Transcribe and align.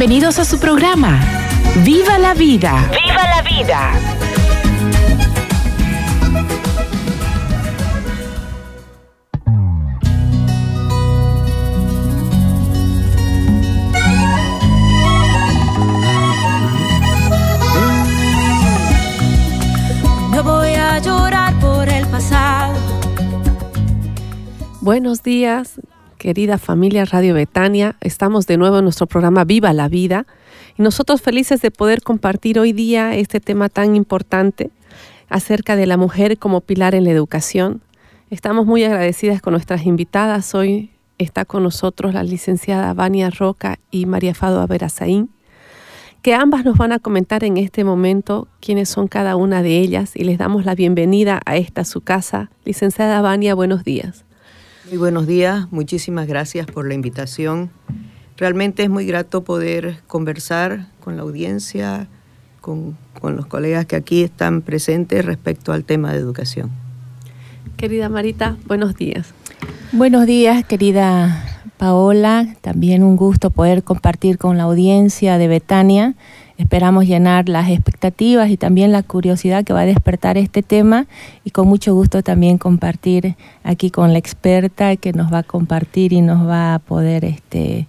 Bienvenidos 0.00 0.38
a 0.38 0.46
su 0.46 0.58
programa. 0.58 1.20
¡Viva 1.84 2.18
la 2.18 2.32
vida! 2.32 2.90
¡Viva 2.90 3.22
la 3.22 3.42
vida! 3.42 3.92
No 20.32 20.42
voy 20.42 20.70
a 20.76 20.98
llorar 21.00 21.60
por 21.60 21.86
el 21.90 22.06
pasado. 22.06 22.72
Buenos 24.80 25.22
días, 25.22 25.78
querida 26.20 26.58
familia 26.58 27.06
Radio 27.06 27.32
Betania. 27.32 27.96
Estamos 28.02 28.46
de 28.46 28.58
nuevo 28.58 28.76
en 28.78 28.84
nuestro 28.84 29.06
programa 29.06 29.44
Viva 29.44 29.72
la 29.72 29.88
Vida 29.88 30.26
y 30.76 30.82
nosotros 30.82 31.22
felices 31.22 31.62
de 31.62 31.70
poder 31.70 32.02
compartir 32.02 32.58
hoy 32.58 32.74
día 32.74 33.16
este 33.16 33.40
tema 33.40 33.70
tan 33.70 33.96
importante 33.96 34.70
acerca 35.30 35.76
de 35.76 35.86
la 35.86 35.96
mujer 35.96 36.36
como 36.36 36.60
pilar 36.60 36.94
en 36.94 37.04
la 37.04 37.10
educación. 37.10 37.80
Estamos 38.28 38.66
muy 38.66 38.84
agradecidas 38.84 39.40
con 39.40 39.52
nuestras 39.52 39.86
invitadas. 39.86 40.54
Hoy 40.54 40.90
está 41.16 41.46
con 41.46 41.62
nosotros 41.62 42.12
la 42.12 42.22
licenciada 42.22 42.92
Vania 42.92 43.30
Roca 43.30 43.78
y 43.90 44.04
María 44.04 44.34
Fado 44.34 44.60
Averazaín, 44.60 45.30
que 46.20 46.34
ambas 46.34 46.66
nos 46.66 46.76
van 46.76 46.92
a 46.92 46.98
comentar 46.98 47.44
en 47.44 47.56
este 47.56 47.82
momento 47.82 48.46
quiénes 48.60 48.90
son 48.90 49.08
cada 49.08 49.36
una 49.36 49.62
de 49.62 49.78
ellas 49.78 50.14
y 50.14 50.24
les 50.24 50.36
damos 50.36 50.66
la 50.66 50.74
bienvenida 50.74 51.40
a 51.46 51.56
esta 51.56 51.86
su 51.86 52.02
casa. 52.02 52.50
Licenciada 52.66 53.22
Vania, 53.22 53.54
buenos 53.54 53.84
días. 53.84 54.26
Muy 54.88 54.96
buenos 54.96 55.26
días, 55.26 55.70
muchísimas 55.70 56.26
gracias 56.26 56.66
por 56.66 56.88
la 56.88 56.94
invitación. 56.94 57.70
Realmente 58.38 58.82
es 58.82 58.88
muy 58.88 59.04
grato 59.04 59.44
poder 59.44 59.98
conversar 60.06 60.86
con 61.00 61.16
la 61.16 61.22
audiencia, 61.22 62.08
con, 62.62 62.96
con 63.20 63.36
los 63.36 63.44
colegas 63.44 63.84
que 63.84 63.96
aquí 63.96 64.22
están 64.22 64.62
presentes 64.62 65.22
respecto 65.24 65.72
al 65.72 65.84
tema 65.84 66.12
de 66.12 66.18
educación. 66.18 66.70
Querida 67.76 68.08
Marita, 68.08 68.56
buenos 68.66 68.96
días. 68.96 69.34
Buenos 69.92 70.24
días, 70.24 70.64
querida 70.64 71.44
Paola. 71.76 72.56
También 72.62 73.02
un 73.02 73.16
gusto 73.16 73.50
poder 73.50 73.84
compartir 73.84 74.38
con 74.38 74.56
la 74.56 74.62
audiencia 74.62 75.36
de 75.36 75.46
Betania. 75.46 76.14
Esperamos 76.60 77.06
llenar 77.06 77.48
las 77.48 77.70
expectativas 77.70 78.50
y 78.50 78.58
también 78.58 78.92
la 78.92 79.02
curiosidad 79.02 79.64
que 79.64 79.72
va 79.72 79.80
a 79.80 79.86
despertar 79.86 80.36
este 80.36 80.62
tema 80.62 81.06
y 81.42 81.52
con 81.52 81.66
mucho 81.66 81.94
gusto 81.94 82.22
también 82.22 82.58
compartir 82.58 83.34
aquí 83.64 83.90
con 83.90 84.12
la 84.12 84.18
experta 84.18 84.94
que 84.96 85.14
nos 85.14 85.32
va 85.32 85.38
a 85.38 85.42
compartir 85.42 86.12
y 86.12 86.20
nos 86.20 86.46
va 86.46 86.74
a 86.74 86.78
poder 86.78 87.24
este, 87.24 87.88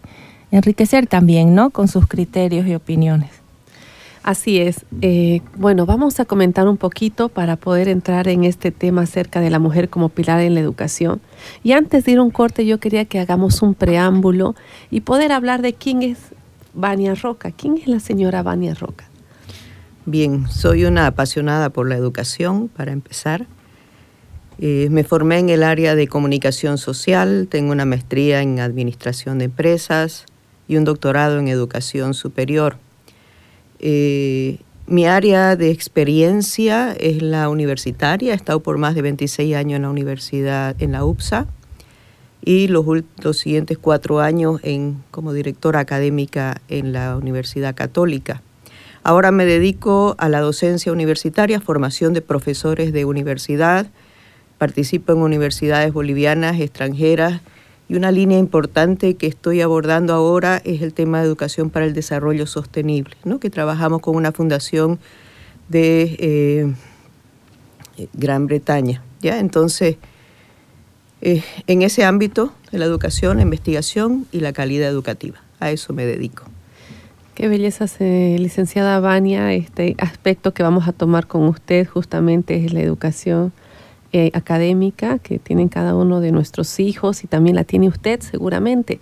enriquecer 0.52 1.05
también, 1.05 1.53
¿no? 1.53 1.72
Con 1.72 1.89
sus 1.89 2.08
criterios 2.08 2.66
y 2.66 2.73
opiniones. 2.73 3.30
Así 4.23 4.61
es. 4.61 4.86
Eh, 5.02 5.42
bueno, 5.58 5.86
vamos 5.86 6.21
a 6.21 6.26
comentar 6.26 6.70
un 6.70 6.77
poquito 6.77 7.27
para 7.27 7.58
poder 7.58 7.89
entrar 7.89 8.30
en 8.30 8.45
este 8.45 8.71
tema 8.71 9.02
acerca 9.02 9.42
de 9.42 9.49
la 9.49 9.60
mujer 9.60 9.89
como 9.89 10.08
pilar 10.08 10.39
en 10.39 10.54
la 10.54 10.61
educación. 10.61 11.20
Y 11.61 11.73
antes 11.73 12.05
de 12.05 12.14
ir 12.14 12.20
a 12.20 12.23
un 12.23 12.31
corte, 12.31 12.65
yo 12.65 12.80
quería 12.80 13.04
que 13.04 13.20
hagamos 13.20 13.61
un 13.61 13.73
preámbulo 13.73 14.55
y 14.89 15.02
poder 15.02 15.33
hablar 15.33 15.61
de 15.61 15.73
quién 15.73 16.04
es 16.04 16.17
Vania 16.73 17.15
Roca. 17.15 17.52
¿Quién 17.52 17.77
es 17.77 17.87
la 17.87 17.99
señora 17.99 18.43
Vania 18.43 18.73
Roca? 18.73 19.05
Bien, 20.05 20.48
soy 20.49 20.86
una 20.86 21.08
apasionada 21.08 21.70
por 21.70 21.87
la 21.87 21.95
educación, 21.95 22.67
para 22.67 22.92
empezar. 22.92 23.45
Eh, 24.59 24.87
me 24.92 25.04
formé 25.04 25.39
en 25.39 25.49
el 25.49 25.64
área 25.64 25.95
de 25.95 26.08
comunicación 26.08 26.77
social, 26.77 27.48
tengo 27.49 27.71
una 27.71 27.86
maestría 27.86 28.42
en 28.42 28.60
administración 28.60 29.39
de 29.39 29.45
empresas 29.45 30.26
y 30.67 30.77
un 30.77 30.86
doctorado 30.86 31.39
en 31.39 31.48
educación 31.48 32.14
superior. 32.14 32.77
Eh, 33.80 34.60
mi 34.87 35.05
área 35.05 35.55
de 35.55 35.71
experiencia 35.71 36.93
es 36.93 37.21
la 37.21 37.49
universitaria, 37.49 38.33
he 38.33 38.36
estado 38.36 38.61
por 38.61 38.77
más 38.77 38.93
de 38.93 39.02
26 39.02 39.55
años 39.55 39.77
en 39.77 39.83
la 39.83 39.89
universidad, 39.89 40.76
en 40.81 40.92
la 40.92 41.05
UPSA, 41.05 41.48
y 42.44 42.68
los, 42.68 42.86
los 43.22 43.38
siguientes 43.38 43.78
cuatro 43.78 44.20
años 44.20 44.60
en, 44.64 45.04
como 45.12 45.34
directora 45.34 45.80
académica 45.80 46.62
en 46.68 46.94
la 46.94 47.16
Universidad 47.16 47.76
Católica. 47.76 48.42
Ahora 49.04 49.32
me 49.32 49.46
dedico 49.46 50.16
a 50.20 50.30
la 50.30 50.42
docencia 50.42 50.92
universitaria, 50.92 51.60
formación 51.60 52.14
de 52.14 52.22
profesores 52.22 52.94
de 52.94 53.06
universidad, 53.06 53.88
participo 54.58 55.14
en 55.14 55.20
universidades 55.20 55.92
bolivianas, 55.92 56.60
extranjeras, 56.60 57.42
y 57.90 57.96
una 57.96 58.12
línea 58.12 58.38
importante 58.38 59.16
que 59.16 59.28
estoy 59.28 59.60
abordando 59.60 60.14
ahora 60.14 60.62
es 60.64 60.82
el 60.82 60.94
tema 60.94 61.20
de 61.20 61.26
educación 61.26 61.70
para 61.70 61.86
el 61.86 61.94
desarrollo 61.94 62.48
sostenible, 62.48 63.18
¿no? 63.26 63.40
que 63.40 63.50
trabajamos 63.50 64.02
con 64.02 64.16
una 64.16 64.32
fundación 64.32 64.98
de 65.68 66.16
eh, 67.98 68.08
Gran 68.14 68.48
Bretaña. 68.48 69.04
¿ya? 69.20 69.40
Entonces, 69.40 69.98
eh, 71.21 71.43
en 71.67 71.82
ese 71.82 72.04
ámbito 72.04 72.54
de 72.71 72.80
la 72.80 72.86
educación, 72.86 73.37
la 73.37 73.43
investigación 73.43 74.26
y 74.32 74.39
la 74.39 74.54
calidad 74.54 74.89
educativa, 74.89 75.39
a 75.59 75.71
eso 75.71 75.93
me 75.93 76.05
dedico. 76.05 76.43
Qué 77.36 77.48
belleza, 77.48 77.86
licenciada 77.99 78.99
Vania. 78.99 79.54
Este 79.54 79.95
aspecto 79.98 80.54
que 80.54 80.64
vamos 80.64 80.87
a 80.87 80.92
tomar 80.92 81.27
con 81.27 81.43
usted 81.43 81.87
justamente 81.87 82.65
es 82.65 82.73
la 82.73 82.81
educación 82.81 83.54
eh, 84.14 84.31
académica 84.33 85.17
que 85.20 85.39
tienen 85.39 85.70
cada 85.70 85.95
uno 85.95 86.20
de 86.20 86.33
nuestros 86.33 86.80
hijos 86.81 87.23
y 87.23 87.27
también 87.27 87.55
la 87.55 87.64
tiene 87.64 87.87
usted 87.87 88.20
seguramente. 88.20 88.99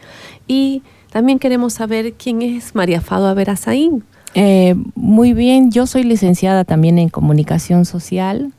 Y 0.47 0.83
también 1.11 1.39
queremos 1.39 1.73
saber 1.73 2.13
quién 2.13 2.43
es 2.43 2.75
María 2.75 3.01
Fado 3.01 3.27
Averazaín. 3.27 4.03
Eh, 4.35 4.75
muy 4.93 5.33
bien, 5.33 5.71
yo 5.71 5.87
soy 5.87 6.03
licenciada 6.03 6.63
también 6.63 6.99
en 6.99 7.09
comunicación 7.09 7.85
social. 7.85 8.53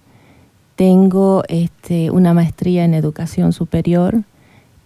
Tengo 0.81 1.43
este, 1.49 2.11
una 2.11 2.33
maestría 2.33 2.87
en 2.87 2.95
educación 2.95 3.53
superior. 3.53 4.23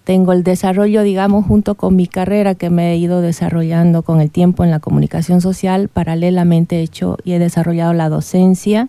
Tengo 0.03 0.33
el 0.33 0.43
desarrollo, 0.43 1.05
digamos, 1.05 1.47
junto 1.47 1.77
con 1.77 1.95
mi 1.95 2.09
carrera 2.09 2.57
que 2.57 2.69
me 2.69 2.91
he 2.91 2.97
ido 2.97 3.21
desarrollando 3.21 4.03
con 4.03 4.21
el 4.21 4.29
tiempo 4.33 4.65
en 4.65 4.73
la 4.73 4.81
comunicación 4.81 5.41
social. 5.41 5.87
Paralelamente 5.87 6.81
he 6.81 6.83
hecho 6.83 7.17
y 7.23 7.35
he 7.35 7.39
desarrollado 7.39 7.93
la 7.93 8.09
docencia 8.09 8.89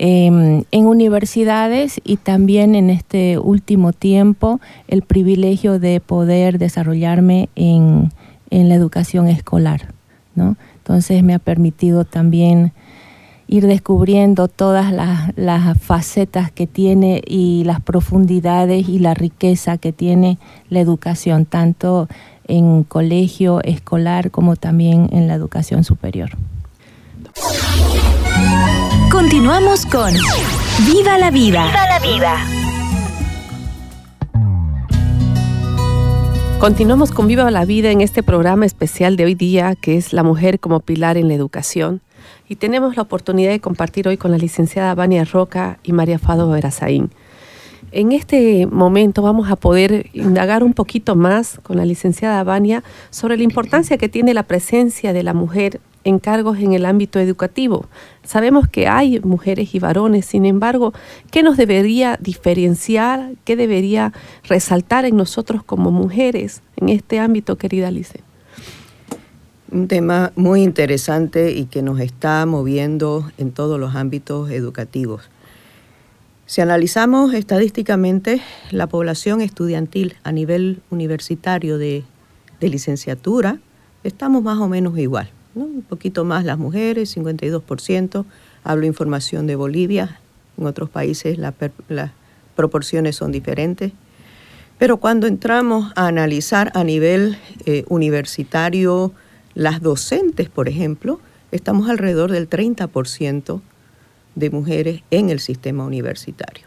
eh, 0.00 0.64
en 0.68 0.86
universidades 0.86 2.00
y 2.02 2.16
también 2.16 2.74
en 2.74 2.90
este 2.90 3.38
último 3.38 3.92
tiempo 3.92 4.60
el 4.88 5.02
privilegio 5.02 5.78
de 5.78 6.00
poder 6.00 6.58
desarrollarme 6.58 7.50
en, 7.54 8.10
en 8.50 8.68
la 8.68 8.74
educación 8.74 9.28
escolar, 9.28 9.94
¿no? 10.34 10.56
Entonces 10.78 11.22
me 11.22 11.34
ha 11.34 11.38
permitido 11.38 12.04
también 12.04 12.72
ir 13.52 13.66
descubriendo 13.66 14.48
todas 14.48 14.92
las, 14.92 15.36
las 15.36 15.78
facetas 15.78 16.50
que 16.50 16.66
tiene 16.66 17.20
y 17.26 17.64
las 17.64 17.82
profundidades 17.82 18.88
y 18.88 18.98
la 18.98 19.12
riqueza 19.12 19.76
que 19.76 19.92
tiene 19.92 20.38
la 20.70 20.80
educación, 20.80 21.44
tanto 21.44 22.08
en 22.48 22.82
colegio 22.82 23.60
escolar 23.62 24.30
como 24.30 24.56
también 24.56 25.10
en 25.12 25.28
la 25.28 25.34
educación 25.34 25.84
superior. 25.84 26.30
Continuamos 29.10 29.84
con 29.84 30.14
¡Viva 30.86 31.18
la 31.18 31.30
vida! 31.30 31.66
¡Viva 31.66 31.86
la 31.86 31.98
vida! 32.00 32.62
Continuamos 36.58 37.12
con 37.12 37.26
Viva 37.26 37.50
la 37.50 37.66
Vida 37.66 37.90
en 37.90 38.00
este 38.00 38.22
programa 38.22 38.64
especial 38.64 39.16
de 39.16 39.26
hoy 39.26 39.34
día 39.34 39.74
que 39.74 39.98
es 39.98 40.14
La 40.14 40.22
mujer 40.22 40.58
como 40.58 40.80
pilar 40.80 41.18
en 41.18 41.28
la 41.28 41.34
educación. 41.34 42.00
Y 42.48 42.56
tenemos 42.56 42.96
la 42.96 43.02
oportunidad 43.02 43.50
de 43.50 43.60
compartir 43.60 44.08
hoy 44.08 44.16
con 44.16 44.30
la 44.30 44.38
licenciada 44.38 44.94
Vania 44.94 45.24
Roca 45.24 45.78
y 45.82 45.92
María 45.92 46.18
Fado 46.18 46.48
Verazaín. 46.50 47.10
En 47.90 48.12
este 48.12 48.66
momento 48.66 49.20
vamos 49.20 49.50
a 49.50 49.56
poder 49.56 50.06
indagar 50.14 50.62
un 50.62 50.72
poquito 50.72 51.14
más 51.14 51.58
con 51.62 51.76
la 51.76 51.84
licenciada 51.84 52.42
Vania 52.42 52.82
sobre 53.10 53.36
la 53.36 53.42
importancia 53.42 53.98
que 53.98 54.08
tiene 54.08 54.32
la 54.32 54.44
presencia 54.44 55.12
de 55.12 55.22
la 55.22 55.34
mujer 55.34 55.80
en 56.04 56.18
cargos 56.18 56.58
en 56.58 56.72
el 56.72 56.86
ámbito 56.86 57.20
educativo. 57.20 57.86
Sabemos 58.24 58.68
que 58.68 58.88
hay 58.88 59.20
mujeres 59.20 59.74
y 59.74 59.78
varones, 59.78 60.26
sin 60.26 60.46
embargo, 60.46 60.92
¿qué 61.30 61.42
nos 61.42 61.56
debería 61.56 62.18
diferenciar, 62.20 63.32
qué 63.44 63.56
debería 63.56 64.12
resaltar 64.44 65.04
en 65.04 65.16
nosotros 65.16 65.62
como 65.62 65.90
mujeres 65.90 66.62
en 66.76 66.88
este 66.88 67.18
ámbito, 67.18 67.56
querida 67.56 67.90
Lice? 67.90 68.20
Un 69.72 69.88
tema 69.88 70.32
muy 70.36 70.62
interesante 70.62 71.52
y 71.52 71.64
que 71.64 71.80
nos 71.80 71.98
está 71.98 72.44
moviendo 72.44 73.32
en 73.38 73.52
todos 73.52 73.80
los 73.80 73.94
ámbitos 73.94 74.50
educativos. 74.50 75.30
Si 76.44 76.60
analizamos 76.60 77.32
estadísticamente 77.32 78.42
la 78.70 78.86
población 78.86 79.40
estudiantil 79.40 80.16
a 80.24 80.32
nivel 80.32 80.82
universitario 80.90 81.78
de, 81.78 82.04
licenciatura, 82.60 83.60
estamos 84.04 84.42
más 84.42 84.58
o 84.58 84.68
menos 84.68 84.98
igual. 84.98 85.30
Un 85.54 85.80
poquito 85.80 86.26
más 86.26 86.44
las 86.44 86.58
mujeres, 86.58 87.16
52%. 87.16 88.26
Hablo 88.64 88.84
información 88.84 89.46
de 89.46 89.56
Bolivia, 89.56 90.20
en 90.58 90.66
otros 90.66 90.90
países 90.90 91.38
las 91.38 91.54
proporciones 92.54 93.16
son 93.16 93.32
diferentes. 93.32 93.92
Pero 94.78 94.98
cuando 94.98 95.26
entramos 95.26 95.92
a 95.96 96.08
analizar 96.08 96.70
a 96.74 96.84
nivel 96.84 97.38
eh, 97.64 97.84
universitario 97.88 99.14
las 99.54 99.82
docentes, 99.82 100.48
por 100.48 100.68
ejemplo, 100.68 101.20
estamos 101.50 101.88
alrededor 101.88 102.30
del 102.32 102.48
30% 102.48 103.60
de 104.34 104.50
mujeres 104.50 105.02
en 105.10 105.30
el 105.30 105.40
sistema 105.40 105.84
universitario. 105.84 106.66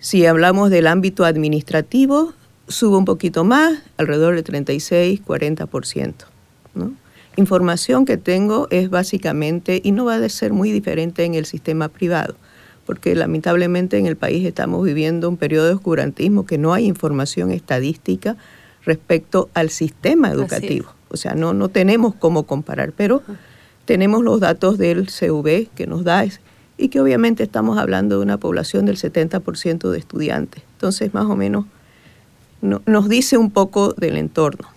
Si 0.00 0.26
hablamos 0.26 0.70
del 0.70 0.86
ámbito 0.86 1.24
administrativo, 1.24 2.32
sube 2.68 2.96
un 2.96 3.04
poquito 3.04 3.44
más, 3.44 3.80
alrededor 3.96 4.34
del 4.34 4.44
36, 4.44 5.22
40%. 5.24 6.14
¿no? 6.74 6.92
Información 7.36 8.04
que 8.04 8.16
tengo 8.16 8.68
es 8.70 8.90
básicamente, 8.90 9.80
y 9.82 9.92
no 9.92 10.04
va 10.04 10.16
a 10.16 10.28
ser 10.28 10.52
muy 10.52 10.72
diferente 10.72 11.24
en 11.24 11.34
el 11.34 11.46
sistema 11.46 11.88
privado, 11.88 12.34
porque 12.86 13.14
lamentablemente 13.14 13.98
en 13.98 14.06
el 14.06 14.16
país 14.16 14.44
estamos 14.44 14.84
viviendo 14.84 15.28
un 15.28 15.36
periodo 15.36 15.66
de 15.66 15.74
oscurantismo 15.74 16.46
que 16.46 16.58
no 16.58 16.72
hay 16.72 16.86
información 16.86 17.50
estadística 17.50 18.36
respecto 18.84 19.50
al 19.54 19.70
sistema 19.70 20.30
educativo. 20.30 20.97
O 21.10 21.16
sea, 21.16 21.34
no, 21.34 21.54
no 21.54 21.68
tenemos 21.68 22.14
cómo 22.14 22.44
comparar, 22.44 22.92
pero 22.92 23.22
tenemos 23.84 24.22
los 24.22 24.40
datos 24.40 24.78
del 24.78 25.08
CV 25.08 25.68
que 25.74 25.86
nos 25.86 26.04
da 26.04 26.26
y 26.76 26.88
que 26.88 27.00
obviamente 27.00 27.42
estamos 27.42 27.78
hablando 27.78 28.16
de 28.16 28.22
una 28.22 28.38
población 28.38 28.86
del 28.86 28.96
70% 28.96 29.90
de 29.90 29.98
estudiantes. 29.98 30.62
Entonces, 30.74 31.12
más 31.14 31.26
o 31.26 31.36
menos, 31.36 31.66
nos 32.60 33.08
dice 33.08 33.36
un 33.36 33.50
poco 33.50 33.92
del 33.92 34.16
entorno. 34.16 34.68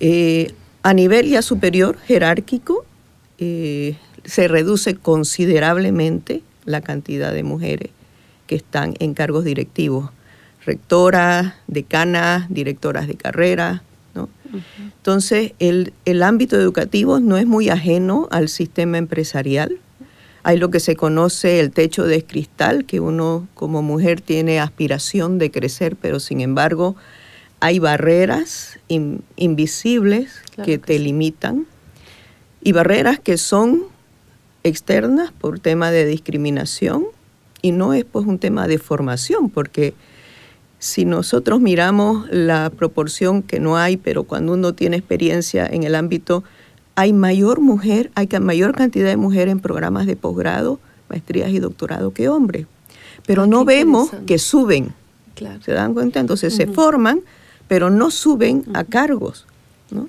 Eh, 0.00 0.52
a 0.82 0.94
nivel 0.94 1.28
ya 1.28 1.42
superior, 1.42 1.96
jerárquico, 1.98 2.84
eh, 3.38 3.96
se 4.24 4.48
reduce 4.48 4.94
considerablemente 4.96 6.42
la 6.64 6.80
cantidad 6.80 7.32
de 7.32 7.42
mujeres 7.42 7.90
que 8.46 8.56
están 8.56 8.94
en 8.98 9.14
cargos 9.14 9.44
directivos, 9.44 10.10
rectoras, 10.64 11.54
decanas, 11.66 12.46
directoras 12.48 13.06
de 13.06 13.16
carrera. 13.16 13.82
¿No? 14.14 14.28
Entonces, 14.96 15.52
el, 15.58 15.92
el 16.04 16.22
ámbito 16.22 16.56
educativo 16.56 17.20
no 17.20 17.36
es 17.36 17.46
muy 17.46 17.68
ajeno 17.68 18.28
al 18.30 18.48
sistema 18.48 18.98
empresarial, 18.98 19.78
hay 20.44 20.58
lo 20.58 20.70
que 20.70 20.80
se 20.80 20.96
conoce 20.96 21.60
el 21.60 21.70
techo 21.70 22.04
de 22.04 22.24
cristal, 22.24 22.84
que 22.84 23.00
uno 23.00 23.46
como 23.54 23.82
mujer 23.82 24.20
tiene 24.20 24.58
aspiración 24.58 25.38
de 25.38 25.50
crecer, 25.50 25.96
pero 25.96 26.18
sin 26.18 26.40
embargo 26.40 26.96
hay 27.60 27.78
barreras 27.78 28.80
invisibles 28.88 30.42
que, 30.64 30.78
te 30.78 30.98
limitan 30.98 31.66
y 32.60 32.72
barreras 32.72 33.20
que 33.20 33.36
son 33.36 33.84
externas 34.64 35.30
por 35.30 35.60
tema 35.60 35.92
de 35.92 36.04
discriminación 36.04 37.06
y 37.62 37.70
no 37.70 37.94
es 37.94 38.04
pues 38.04 38.26
un 38.26 38.40
tema 38.40 38.66
de 38.66 38.78
formación, 38.78 39.48
porque 39.48 39.94
si 40.82 41.04
nosotros 41.04 41.60
miramos 41.60 42.28
la 42.32 42.68
proporción 42.68 43.44
que 43.44 43.60
no 43.60 43.76
hay, 43.76 43.96
pero 43.96 44.24
cuando 44.24 44.54
uno 44.54 44.74
tiene 44.74 44.96
experiencia 44.96 45.64
en 45.64 45.84
el 45.84 45.94
ámbito 45.94 46.42
hay 46.96 47.12
mayor 47.12 47.60
mujer, 47.60 48.10
hay 48.16 48.28
mayor 48.40 48.74
cantidad 48.74 49.06
de 49.06 49.16
mujeres 49.16 49.52
en 49.52 49.60
programas 49.60 50.06
de 50.06 50.16
posgrado, 50.16 50.80
maestrías 51.08 51.50
y 51.50 51.60
doctorado 51.60 52.12
que 52.12 52.28
hombres. 52.28 52.66
Pero 53.24 53.46
no 53.46 53.64
vemos 53.64 54.10
que 54.26 54.38
suben. 54.38 54.92
¿Se 55.64 55.70
dan 55.70 55.94
cuenta? 55.94 56.18
Entonces 56.18 56.52
se 56.52 56.66
forman, 56.66 57.20
pero 57.68 57.88
no 57.88 58.10
suben 58.10 58.64
a 58.74 58.82
cargos. 58.82 59.46
¿no? 59.92 60.08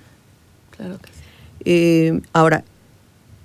Claro 0.76 0.98
que 0.98 1.12
sí. 1.12 1.20
Eh, 1.66 2.22
ahora, 2.34 2.64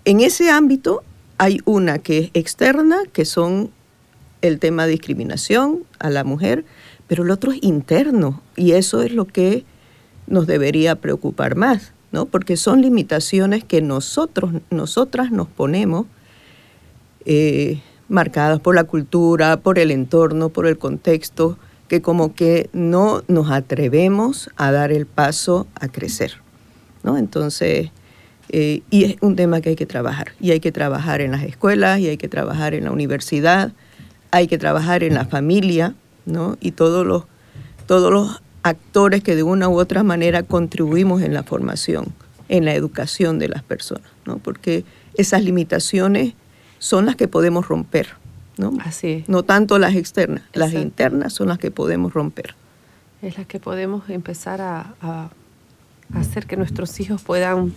en 0.07 0.21
ese 0.21 0.51
ámbito 0.51 1.03
hay 1.37 1.61
una 1.67 1.99
que 1.99 2.19
es 2.21 2.31
externa, 2.33 3.03
que 3.13 3.27
son 3.27 3.71
el 4.41 4.59
tema 4.59 4.87
de 4.87 4.93
discriminación 4.93 5.85
a 5.99 6.09
la 6.09 6.25
mujer, 6.25 6.65
pero 7.09 7.25
el 7.25 7.31
otro 7.31 7.53
es 7.53 7.59
interno, 7.63 8.41
y 8.55 8.73
eso 8.73 9.03
es 9.03 9.13
lo 9.13 9.25
que 9.25 9.65
nos 10.27 10.47
debería 10.47 10.95
preocupar 10.95 11.57
más. 11.57 11.93
¿no? 12.13 12.27
Porque 12.27 12.57
son 12.57 12.81
limitaciones 12.81 13.65
que 13.65 13.83
nosotros, 13.83 14.53
nosotras 14.71 15.31
nos 15.31 15.49
ponemos 15.49 16.07
eh, 17.25 17.81
marcadas 18.09 18.61
por 18.61 18.75
la 18.75 18.85
cultura, 18.85 19.59
por 19.59 19.79
el 19.79 19.91
entorno, 19.91 20.49
por 20.49 20.67
el 20.67 20.79
contexto, 20.79 21.59
que 21.89 22.01
como 22.01 22.35
que 22.35 22.69
no 22.73 23.23
nos 23.29 23.51
atrevemos 23.51 24.51
a 24.57 24.73
dar 24.73 24.93
el 24.93 25.07
paso 25.07 25.67
a 25.75 25.89
crecer, 25.89 26.35
¿no? 27.03 27.17
Entonces, 27.17 27.91
eh, 28.51 28.83
y 28.91 29.05
es 29.05 29.17
un 29.21 29.37
tema 29.37 29.61
que 29.61 29.71
hay 29.71 29.77
que 29.77 29.87
trabajar, 29.87 30.33
y 30.41 30.51
hay 30.51 30.61
que 30.61 30.73
trabajar 30.73 31.21
en 31.21 31.33
las 31.33 31.43
escuelas, 31.43 31.99
y 32.01 32.09
hay 32.09 32.17
que 32.17 32.29
trabajar 32.29 32.75
en 32.75 32.85
la 32.85 32.93
universidad, 32.93 33.73
hay 34.31 34.47
que 34.47 34.59
trabajar 34.59 35.03
en 35.03 35.15
la 35.15 35.25
familia, 35.25 35.95
¿no? 36.29 36.57
Y 36.61 36.73
todos 36.73 37.07
los, 37.07 37.25
todos 37.87 38.13
los 38.13 38.43
actores 38.63 39.23
que 39.23 39.37
de 39.37 39.43
una 39.43 39.69
u 39.69 39.79
otra 39.79 40.03
manera 40.03 40.43
contribuimos 40.43 41.23
en 41.23 41.35
la 41.35 41.43
formación, 41.43 42.07
en 42.49 42.65
la 42.65 42.75
educación 42.75 43.39
de 43.39 43.49
las 43.49 43.63
personas, 43.63 44.09
¿no? 44.27 44.39
Porque 44.39 44.85
esas 45.15 45.43
limitaciones 45.43 46.35
son 46.79 47.07
las 47.07 47.17
que 47.17 47.29
podemos 47.29 47.67
romper, 47.67 48.09
¿no? 48.57 48.73
Así 48.85 49.25
No 49.27 49.43
tanto 49.43 49.79
las 49.79 49.95
externas, 49.95 50.43
las 50.53 50.73
internas 50.75 51.33
son 51.33 51.49
las 51.49 51.59
que 51.59 51.71
podemos 51.71 52.13
romper. 52.15 52.55
Es 53.21 53.37
las 53.37 53.47
que 53.47 53.59
podemos 53.59 54.09
empezar 54.11 54.61
a 54.61 55.31
hacer 56.15 56.47
que 56.47 56.57
nuestros 56.57 56.99
hijos 57.01 57.23
puedan 57.23 57.75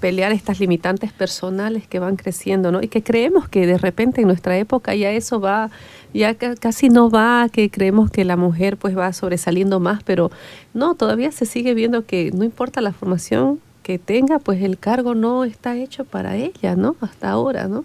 pelear 0.00 0.32
estas 0.32 0.60
limitantes 0.60 1.12
personales 1.12 1.86
que 1.86 1.98
van 1.98 2.16
creciendo, 2.16 2.70
¿no? 2.70 2.82
Y 2.82 2.88
que 2.88 3.02
creemos 3.02 3.48
que 3.48 3.66
de 3.66 3.78
repente 3.78 4.20
en 4.20 4.28
nuestra 4.28 4.56
época 4.56 4.94
ya 4.94 5.10
eso 5.10 5.40
va, 5.40 5.70
ya 6.14 6.34
casi 6.34 6.88
no 6.88 7.10
va, 7.10 7.48
que 7.50 7.70
creemos 7.70 8.10
que 8.10 8.24
la 8.24 8.36
mujer 8.36 8.76
pues 8.76 8.96
va 8.96 9.12
sobresaliendo 9.12 9.80
más, 9.80 10.02
pero 10.04 10.30
no, 10.74 10.94
todavía 10.94 11.32
se 11.32 11.46
sigue 11.46 11.74
viendo 11.74 12.06
que 12.06 12.30
no 12.32 12.44
importa 12.44 12.80
la 12.80 12.92
formación 12.92 13.60
que 13.82 13.98
tenga, 13.98 14.38
pues 14.38 14.62
el 14.62 14.78
cargo 14.78 15.14
no 15.14 15.44
está 15.44 15.76
hecho 15.76 16.04
para 16.04 16.36
ella, 16.36 16.76
¿no? 16.76 16.94
Hasta 17.00 17.30
ahora, 17.30 17.66
¿no? 17.66 17.84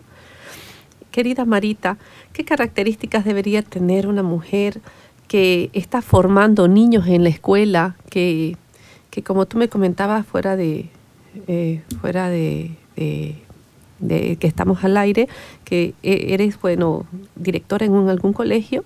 Querida 1.12 1.45
Marita, 1.45 1.98
¿qué 2.33 2.45
características 2.45 3.25
debería 3.25 3.63
tener 3.63 4.07
una 4.07 4.22
mujer 4.22 4.79
que 5.27 5.72
está 5.74 6.01
formando 6.01 6.67
niños 6.67 7.07
en 7.07 7.24
la 7.24 7.29
escuela, 7.29 7.95
que 8.10 8.55
que 9.17 9.24
como 9.24 9.47
tú 9.47 9.57
me 9.57 9.67
comentabas 9.67 10.27
fuera 10.27 10.55
de, 10.55 10.91
eh, 11.47 11.81
fuera 12.01 12.29
de, 12.29 12.75
que 13.97 14.38
estamos 14.41 14.83
al 14.83 14.95
aire, 14.95 15.27
que 15.65 15.95
e, 16.03 16.36
eres, 16.36 16.62
bueno, 16.62 17.07
directora 17.36 17.88
en 17.88 18.09
algún 18.09 18.31
colegio, 18.31 18.83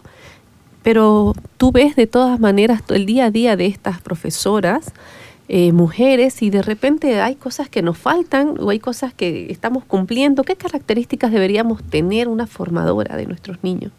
pero 0.84 1.34
tú 1.58 1.74
ves 1.74 1.98
de 1.98 2.08
todas 2.08 2.40
maneras 2.40 2.82
el 2.88 3.06
día 3.06 3.26
a 3.26 3.30
día 3.30 3.58
de 3.58 3.66
estas 3.66 4.00
profesoras, 4.00 4.94
eh, 5.50 5.74
mujeres, 5.74 6.42
y 6.42 6.50
de 6.50 6.62
repente 6.62 7.20
hay 7.20 7.36
cosas 7.36 7.68
que 7.68 7.82
nos 7.82 7.98
faltan 7.98 8.56
o 8.58 8.70
hay 8.70 8.80
cosas 8.80 9.14
que 9.14 9.52
estamos 9.52 9.84
cumpliendo. 9.84 10.44
¿Qué 10.46 10.56
características 10.56 11.34
deberíamos 11.34 11.84
tener 11.84 12.30
una 12.30 12.48
formadora 12.48 13.18
de 13.18 13.26
nuestros 13.26 13.62
niños? 13.66 13.92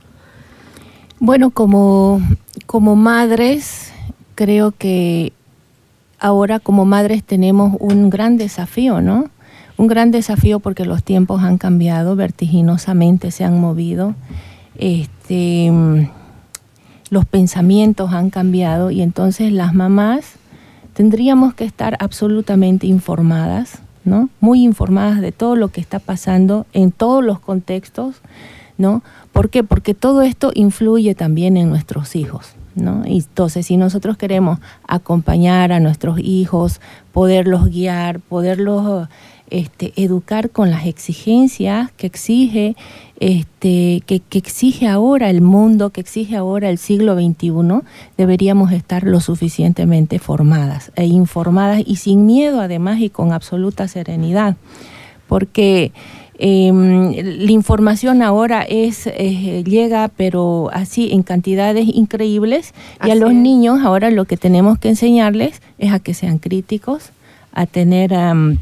Bueno, 1.18 1.50
como, 1.50 2.22
como 2.64 2.96
madres, 2.96 3.92
creo 4.34 4.72
que 4.72 5.34
ahora 6.22 6.60
como 6.60 6.84
madres 6.84 7.22
tenemos 7.24 7.76
un 7.80 8.08
gran 8.08 8.38
desafío, 8.38 9.02
¿no? 9.02 9.26
Un 9.76 9.88
gran 9.88 10.10
desafío 10.10 10.60
porque 10.60 10.84
los 10.84 11.02
tiempos 11.02 11.42
han 11.42 11.58
cambiado 11.58 12.16
vertiginosamente, 12.16 13.30
se 13.30 13.44
han 13.44 13.60
movido, 13.60 14.14
este, 14.78 15.70
los 17.10 17.26
pensamientos 17.26 18.12
han 18.12 18.30
cambiado 18.30 18.90
y 18.90 19.02
entonces 19.02 19.52
las 19.52 19.74
mamás 19.74 20.36
tendríamos 20.94 21.54
que 21.54 21.64
estar 21.64 21.96
absolutamente 22.00 22.86
informadas, 22.86 23.80
¿no? 24.04 24.30
Muy 24.40 24.62
informadas 24.62 25.20
de 25.20 25.32
todo 25.32 25.56
lo 25.56 25.68
que 25.68 25.80
está 25.80 25.98
pasando 25.98 26.66
en 26.72 26.92
todos 26.92 27.24
los 27.24 27.40
contextos 27.40 28.22
¿no? 28.78 29.02
¿Por 29.32 29.50
qué? 29.50 29.64
Porque 29.64 29.94
todo 29.94 30.22
esto 30.22 30.50
influye 30.54 31.14
también 31.14 31.56
en 31.56 31.68
nuestros 31.68 32.16
hijos, 32.16 32.54
¿no? 32.74 33.02
Y 33.06 33.18
entonces, 33.18 33.66
si 33.66 33.76
nosotros 33.76 34.16
queremos 34.16 34.58
acompañar 34.86 35.72
a 35.72 35.80
nuestros 35.80 36.18
hijos, 36.18 36.80
poderlos 37.12 37.68
guiar, 37.68 38.20
poderlos 38.20 39.08
este, 39.50 39.92
educar 39.96 40.48
con 40.48 40.70
las 40.70 40.86
exigencias 40.86 41.90
que 41.92 42.06
exige, 42.06 42.74
este, 43.20 44.02
que, 44.06 44.20
que, 44.20 44.38
exige 44.38 44.88
ahora 44.88 45.28
el 45.28 45.42
mundo, 45.42 45.90
que 45.90 46.00
exige 46.00 46.36
ahora 46.36 46.70
el 46.70 46.78
siglo 46.78 47.14
XXI, 47.14 47.52
deberíamos 48.16 48.72
estar 48.72 49.04
lo 49.04 49.20
suficientemente 49.20 50.18
formadas 50.18 50.90
e 50.96 51.04
informadas 51.04 51.82
y 51.84 51.96
sin 51.96 52.24
miedo 52.24 52.62
además 52.62 53.00
y 53.00 53.10
con 53.10 53.32
absoluta 53.32 53.88
serenidad. 53.88 54.56
Porque 55.28 55.92
Em, 56.38 57.12
la 57.12 57.52
información 57.52 58.22
ahora 58.22 58.62
es 58.62 59.06
eh, 59.06 59.62
llega, 59.64 60.08
pero 60.08 60.70
así 60.72 61.10
en 61.12 61.22
cantidades 61.22 61.86
increíbles. 61.92 62.72
y 63.04 63.10
a 63.10 63.14
los 63.14 63.34
niños 63.34 63.80
ahora 63.84 64.10
lo 64.10 64.24
que 64.24 64.36
tenemos 64.36 64.78
que 64.78 64.88
enseñarles 64.88 65.60
es 65.78 65.92
a 65.92 65.98
que 65.98 66.14
sean 66.14 66.38
críticos, 66.38 67.10
a 67.52 67.66
tener 67.66 68.12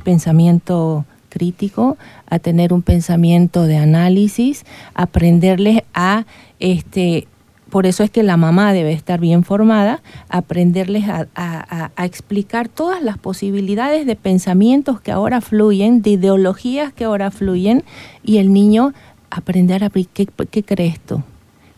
pensamiento 0.04 1.04
crítico, 1.28 1.96
a 2.28 2.38
tener 2.38 2.72
un 2.72 2.82
pensamiento 2.82 3.64
de 3.64 3.76
análisis, 3.76 4.64
aprenderles 4.94 5.82
a 5.94 6.24
este 6.58 7.26
por 7.70 7.86
eso 7.86 8.02
es 8.02 8.10
que 8.10 8.22
la 8.22 8.36
mamá 8.36 8.72
debe 8.72 8.92
estar 8.92 9.20
bien 9.20 9.44
formada, 9.44 10.02
aprenderles 10.28 11.04
a, 11.08 11.90
explicar 12.04 12.68
todas 12.68 13.02
las 13.02 13.18
posibilidades 13.18 14.06
de 14.06 14.16
pensamientos 14.16 15.00
que 15.00 15.12
ahora 15.12 15.40
fluyen, 15.40 16.02
de 16.02 16.10
ideologías 16.10 16.92
que 16.92 17.04
ahora 17.04 17.30
fluyen, 17.30 17.84
y 18.24 18.38
el 18.38 18.52
niño 18.52 18.92
aprender 19.30 19.84
a 19.84 19.90
qué, 19.90 20.26
qué 20.26 20.62
crees 20.64 20.98
tú, 20.98 21.22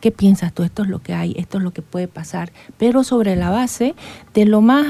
qué 0.00 0.10
piensas 0.10 0.52
tú, 0.52 0.62
esto 0.62 0.82
es 0.82 0.88
lo 0.88 1.00
que 1.00 1.12
hay, 1.12 1.34
esto 1.36 1.58
es 1.58 1.64
lo 1.64 1.72
que 1.72 1.82
puede 1.82 2.08
pasar, 2.08 2.52
pero 2.78 3.04
sobre 3.04 3.36
la 3.36 3.50
base 3.50 3.94
de 4.32 4.46
lo 4.46 4.62
más 4.62 4.86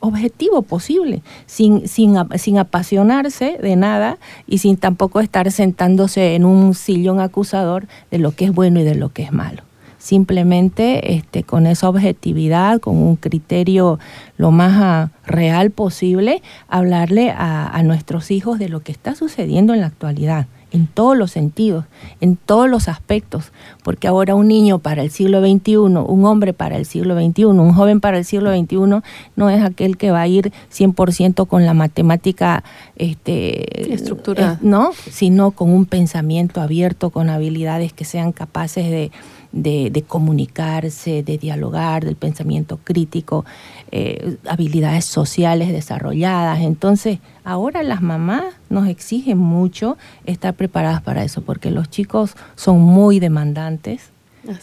objetivo 0.00 0.62
posible, 0.62 1.22
sin, 1.46 1.86
sin, 1.86 2.16
sin 2.36 2.58
apasionarse 2.58 3.58
de 3.62 3.76
nada 3.76 4.18
y 4.48 4.58
sin 4.58 4.76
tampoco 4.76 5.20
estar 5.20 5.52
sentándose 5.52 6.34
en 6.34 6.44
un 6.44 6.74
sillón 6.74 7.20
acusador 7.20 7.86
de 8.10 8.18
lo 8.18 8.32
que 8.32 8.46
es 8.46 8.52
bueno 8.52 8.80
y 8.80 8.82
de 8.82 8.96
lo 8.96 9.10
que 9.10 9.22
es 9.22 9.32
malo 9.32 9.62
simplemente 10.02 11.14
este, 11.14 11.44
con 11.44 11.64
esa 11.64 11.88
objetividad, 11.88 12.80
con 12.80 12.96
un 12.96 13.14
criterio 13.14 14.00
lo 14.36 14.50
más 14.50 14.72
ah, 14.74 15.10
real 15.24 15.70
posible, 15.70 16.42
hablarle 16.66 17.30
a, 17.30 17.68
a, 17.68 17.82
nuestros 17.84 18.32
hijos 18.32 18.58
de 18.58 18.68
lo 18.68 18.80
que 18.80 18.90
está 18.90 19.14
sucediendo 19.14 19.74
en 19.74 19.80
la 19.80 19.86
actualidad, 19.86 20.48
en 20.72 20.88
todos 20.88 21.16
los 21.16 21.30
sentidos, 21.30 21.84
en 22.20 22.34
todos 22.34 22.68
los 22.68 22.88
aspectos, 22.88 23.52
porque 23.84 24.08
ahora 24.08 24.34
un 24.34 24.48
niño 24.48 24.80
para 24.80 25.02
el 25.02 25.10
siglo 25.12 25.40
XXI, 25.40 25.76
un 25.76 26.24
hombre 26.24 26.52
para 26.52 26.76
el 26.76 26.84
siglo 26.84 27.14
XXI, 27.14 27.44
un 27.44 27.72
joven 27.72 28.00
para 28.00 28.18
el 28.18 28.24
siglo 28.24 28.52
XXI, 28.52 29.02
no 29.36 29.50
es 29.50 29.62
aquel 29.62 29.96
que 29.96 30.10
va 30.10 30.22
a 30.22 30.26
ir 30.26 30.52
100% 30.72 31.46
con 31.46 31.64
la 31.64 31.74
matemática 31.74 32.64
este, 32.96 33.92
estructurada, 33.94 34.58
¿no? 34.62 34.90
sino 35.12 35.52
con 35.52 35.70
un 35.70 35.86
pensamiento 35.86 36.60
abierto, 36.60 37.10
con 37.10 37.30
habilidades 37.30 37.92
que 37.92 38.04
sean 38.04 38.32
capaces 38.32 38.90
de 38.90 39.12
de, 39.52 40.04
comunicarse, 40.06 41.22
de 41.22 41.38
dialogar, 41.38 42.04
del 42.04 42.16
pensamiento 42.16 42.78
crítico, 42.82 43.44
eh, 43.90 44.36
habilidades 44.48 45.04
sociales 45.04 45.68
desarrolladas. 45.68 46.60
Entonces, 46.60 47.18
ahora 47.44 47.82
las 47.82 48.02
mamás 48.02 48.44
nos 48.70 48.88
exigen 48.88 49.38
mucho 49.38 49.96
estar 50.26 50.54
preparadas 50.54 51.02
para 51.02 51.24
eso, 51.24 51.42
porque 51.42 51.70
los 51.70 51.90
chicos 51.90 52.34
son 52.56 52.80
muy 52.80 53.20
demandantes, 53.20 54.10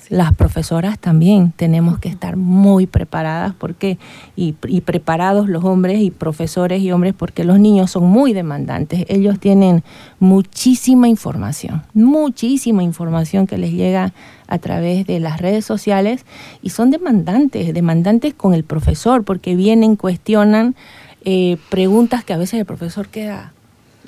las 0.09 0.33
profesoras 0.35 0.99
también 0.99 1.53
tenemos 1.55 1.99
que 1.99 2.09
estar 2.09 2.35
muy 2.35 2.85
preparadas 2.85 3.53
porque 3.57 3.97
y, 4.35 4.55
y, 4.67 4.81
preparados 4.81 5.47
los 5.47 5.63
hombres 5.63 6.01
y 6.01 6.11
profesores 6.11 6.81
y 6.81 6.91
hombres 6.91 7.13
porque 7.17 7.43
los 7.45 7.59
niños 7.59 7.91
son 7.91 8.03
muy 8.03 8.33
demandantes. 8.33 9.05
Ellos 9.07 9.39
tienen 9.39 9.83
muchísima 10.19 11.07
información, 11.07 11.83
muchísima 11.93 12.83
información 12.83 13.47
que 13.47 13.57
les 13.57 13.71
llega 13.71 14.13
a 14.47 14.57
través 14.57 15.05
de 15.07 15.19
las 15.19 15.39
redes 15.39 15.63
sociales 15.63 16.25
y 16.61 16.71
son 16.71 16.91
demandantes, 16.91 17.73
demandantes 17.73 18.33
con 18.33 18.53
el 18.53 18.63
profesor 18.63 19.23
porque 19.23 19.55
vienen, 19.55 19.95
cuestionan 19.95 20.75
eh, 21.23 21.57
preguntas 21.69 22.23
que 22.23 22.33
a 22.33 22.37
veces 22.37 22.59
el 22.59 22.65
profesor 22.65 23.07
queda 23.07 23.53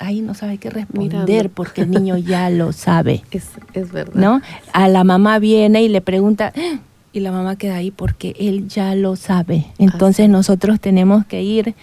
ahí 0.02 0.20
no 0.20 0.34
sabe 0.34 0.58
qué 0.58 0.70
responder 0.70 1.50
porque 1.54 1.82
el 1.82 1.90
niño 1.90 2.16
ya 2.18 2.50
lo 2.50 2.72
sabe. 2.72 3.22
Es, 3.30 3.50
es 3.74 3.92
verdad. 3.92 4.14
¿No? 4.14 4.42
A 4.72 4.88
la 4.88 5.04
mamá 5.04 5.38
viene 5.38 5.82
y 5.82 5.88
le 5.88 6.00
pregunta, 6.00 6.52
y 7.12 7.20
la 7.20 7.32
mamá 7.32 7.56
queda 7.56 7.76
ahí 7.76 7.90
porque 7.90 8.34
él 8.38 8.68
ya 8.68 8.94
lo 8.94 9.16
sabe. 9.16 9.66
Entonces 9.78 10.28
nosotros 10.28 10.80
tenemos 10.80 11.24
que 11.26 11.42
ir 11.42 11.74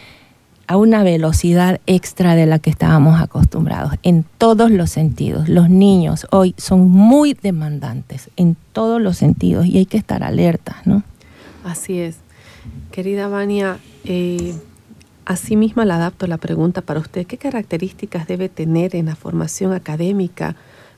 a 0.68 0.78
una 0.78 1.02
velocidad 1.02 1.82
extra 1.88 2.36
de 2.36 2.46
la 2.46 2.60
que 2.60 2.70
estábamos 2.70 3.20
acostumbrados, 3.20 3.94
en 4.04 4.24
todos 4.38 4.70
los 4.70 4.92
sentidos. 4.92 5.50
Los 5.50 5.68
niños 5.68 6.28
hoy 6.30 6.54
son 6.58 6.92
muy 6.92 7.34
demandantes 7.34 8.30
en 8.38 8.56
todos 8.72 9.02
los 9.02 9.18
sentidos 9.18 9.66
y 9.66 9.80
hay 9.80 9.88
que 9.88 9.98
estar 9.98 10.22
alerta, 10.22 10.78
¿no? 10.86 11.02
Así 11.64 12.00
es. 12.00 12.18
Querida 12.92 13.28
Vania, 13.28 13.80
eh, 14.04 14.54
Asimismo, 15.30 15.86
le 15.86 15.94
adapto 15.94 16.26
la 16.26 16.40
pregunta 16.40 16.82
para 16.82 17.00
usted. 17.00 17.28
¿Qué 17.28 17.38
características 17.38 18.28
debe 18.28 18.50
tener 18.50 18.96
en 18.96 19.06
la 19.06 19.16
formación 19.16 19.74
académica 19.74 20.56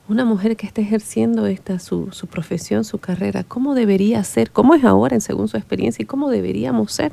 una 0.08 0.24
mujer 0.24 0.56
que 0.56 0.66
esté 0.66 0.80
ejerciendo 0.80 1.44
esta 1.44 1.78
su, 1.78 2.08
profesión, 2.30 2.84
su 2.84 2.96
carrera? 2.96 3.44
¿Cómo 3.44 3.74
debería 3.74 4.24
ser? 4.24 4.50
¿Cómo 4.50 4.74
es 4.74 4.84
ahora, 4.84 5.20
según 5.20 5.48
su 5.48 5.58
experiencia? 5.58 6.02
¿Y 6.02 6.06
cómo 6.06 6.30
deberíamos 6.30 6.94
ser? 6.94 7.12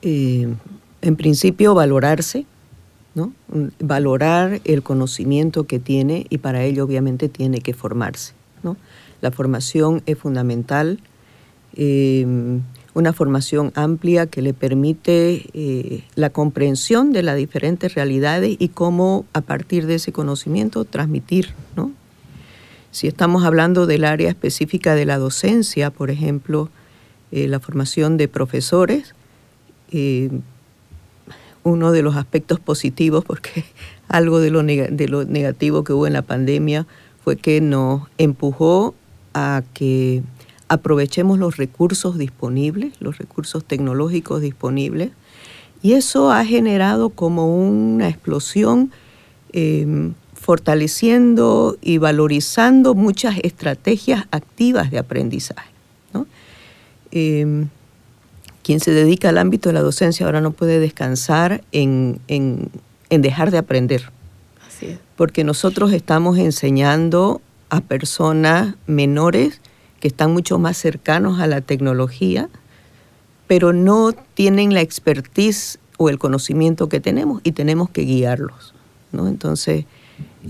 Eh, 0.00 0.48
en 1.02 1.16
principio, 1.16 1.74
valorarse, 1.74 2.46
¿no? 3.14 3.34
Valorar 3.80 4.62
el 4.64 4.82
conocimiento 4.82 5.64
que 5.64 5.78
tiene 5.78 6.26
y 6.30 6.38
para 6.38 6.62
ello, 6.62 6.84
obviamente, 6.84 7.28
tiene 7.28 7.60
que 7.60 7.74
formarse, 7.74 8.32
¿no? 8.62 8.78
La 9.20 9.30
formación 9.30 10.02
es 10.06 10.16
fundamental. 10.16 11.00
Eh, 11.74 12.60
una 12.94 13.12
formación 13.12 13.72
amplia 13.74 14.26
que 14.26 14.42
le 14.42 14.52
permite 14.52 15.46
eh, 15.52 16.04
la 16.14 16.30
comprensión 16.30 17.12
de 17.12 17.22
las 17.22 17.36
diferentes 17.36 17.94
realidades 17.94 18.56
y 18.58 18.68
cómo 18.68 19.26
a 19.32 19.40
partir 19.40 19.86
de 19.86 19.96
ese 19.96 20.12
conocimiento 20.12 20.84
transmitir. 20.84 21.54
¿no? 21.76 21.92
Si 22.90 23.06
estamos 23.06 23.44
hablando 23.44 23.86
del 23.86 24.04
área 24.04 24.28
específica 24.28 24.94
de 24.94 25.06
la 25.06 25.18
docencia, 25.18 25.90
por 25.90 26.10
ejemplo, 26.10 26.68
eh, 27.30 27.46
la 27.46 27.60
formación 27.60 28.16
de 28.16 28.26
profesores, 28.26 29.14
eh, 29.92 30.30
uno 31.62 31.92
de 31.92 32.02
los 32.02 32.16
aspectos 32.16 32.58
positivos, 32.58 33.24
porque 33.24 33.64
algo 34.08 34.40
de 34.40 34.50
lo, 34.50 34.64
de 34.64 35.08
lo 35.08 35.24
negativo 35.24 35.84
que 35.84 35.92
hubo 35.92 36.08
en 36.08 36.14
la 36.14 36.22
pandemia 36.22 36.86
fue 37.22 37.36
que 37.36 37.60
nos 37.60 38.08
empujó 38.18 38.94
a 39.34 39.62
que 39.74 40.22
aprovechemos 40.70 41.40
los 41.40 41.56
recursos 41.56 42.16
disponibles, 42.16 42.92
los 43.00 43.18
recursos 43.18 43.64
tecnológicos 43.64 44.40
disponibles, 44.40 45.10
y 45.82 45.94
eso 45.94 46.30
ha 46.30 46.44
generado 46.44 47.10
como 47.10 47.56
una 47.56 48.08
explosión 48.08 48.92
em, 49.52 50.14
fortaleciendo 50.34 51.76
y 51.82 51.98
valorizando 51.98 52.94
muchas 52.94 53.38
estrategias 53.42 54.26
activas 54.30 54.92
de 54.92 54.98
aprendizaje. 54.98 55.68
Em, 57.12 57.66
quien 58.62 58.78
se 58.78 58.92
dedica 58.92 59.30
al 59.30 59.38
ámbito 59.38 59.70
de 59.70 59.72
la 59.72 59.80
docencia 59.80 60.24
ahora 60.24 60.40
no 60.40 60.52
puede 60.52 60.78
descansar 60.78 61.64
en, 61.72 62.20
en 62.28 62.70
dejar 63.08 63.50
de 63.50 63.58
aprender. 63.58 64.12
Porque 65.16 65.42
nosotros 65.42 65.92
estamos 65.92 66.38
enseñando 66.38 67.42
a 67.68 67.80
personas 67.80 68.76
menores 68.86 69.60
que 70.00 70.08
están 70.08 70.32
mucho 70.32 70.58
más 70.58 70.76
cercanos 70.76 71.40
a 71.40 71.46
la 71.46 71.60
tecnología, 71.60 72.48
pero 73.46 73.72
no 73.72 74.12
tienen 74.34 74.74
la 74.74 74.80
expertise 74.80 75.78
o 75.98 76.08
el 76.08 76.18
conocimiento 76.18 76.88
que 76.88 77.00
tenemos 77.00 77.40
y 77.44 77.52
tenemos 77.52 77.90
que 77.90 78.02
guiarlos. 78.02 78.74
¿no? 79.12 79.28
Entonces, 79.28 79.84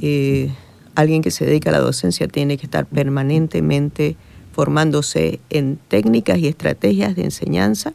eh, 0.00 0.52
alguien 0.94 1.22
que 1.22 1.30
se 1.30 1.44
dedica 1.44 1.70
a 1.70 1.72
la 1.72 1.80
docencia 1.80 2.28
tiene 2.28 2.56
que 2.56 2.66
estar 2.66 2.86
permanentemente 2.86 4.16
formándose 4.52 5.40
en 5.50 5.78
técnicas 5.88 6.38
y 6.38 6.48
estrategias 6.48 7.16
de 7.16 7.24
enseñanza, 7.24 7.94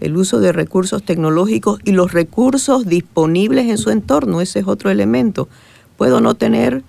el 0.00 0.16
uso 0.16 0.40
de 0.40 0.52
recursos 0.52 1.02
tecnológicos 1.02 1.80
y 1.84 1.92
los 1.92 2.12
recursos 2.12 2.86
disponibles 2.86 3.68
en 3.68 3.78
su 3.78 3.90
entorno, 3.90 4.40
ese 4.40 4.58
es 4.60 4.66
otro 4.66 4.90
elemento. 4.90 5.48
Puedo 5.96 6.20
no 6.20 6.34
tener 6.34 6.82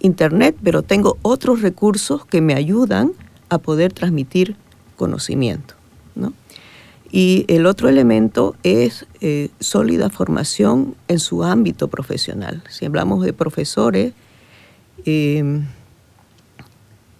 internet, 0.00 0.56
pero 0.62 0.82
tengo 0.82 1.16
otros 1.22 1.62
recursos 1.62 2.26
que 2.26 2.40
me 2.40 2.54
ayudan 2.54 3.12
a 3.54 3.58
poder 3.58 3.92
transmitir 3.92 4.56
conocimiento. 4.96 5.74
Y 7.10 7.44
el 7.46 7.66
otro 7.66 7.88
elemento 7.88 8.56
es 8.64 9.06
eh, 9.20 9.50
sólida 9.60 10.10
formación 10.10 10.96
en 11.06 11.20
su 11.20 11.44
ámbito 11.44 11.86
profesional. 11.86 12.64
Si 12.68 12.86
hablamos 12.86 13.24
de 13.24 13.32
profesores, 13.32 14.14
Eh, 15.04 15.62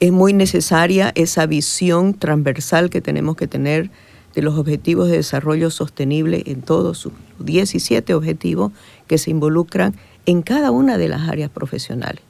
es 0.01 0.13
muy 0.13 0.33
necesaria 0.33 1.13
esa 1.15 1.47
visión 1.47 2.15
transversal 2.15 2.91
que 2.91 3.01
tenemos 3.01 3.37
que 3.37 3.47
tener 3.47 3.91
de 4.35 4.43
los 4.43 4.59
objetivos 4.59 5.09
de 5.09 5.17
desarrollo 5.17 5.71
sostenible 5.71 6.43
en 6.47 6.63
todos 6.63 6.99
sus 6.99 7.13
17 7.39 8.13
objetivos 8.15 8.73
que 9.07 9.19
se 9.19 9.31
involucran 9.31 9.95
en 10.27 10.43
cada 10.43 10.73
una 10.73 10.99
de 10.99 11.09
las 11.09 11.29
áreas 11.29 11.51
profesionales. 11.51 12.23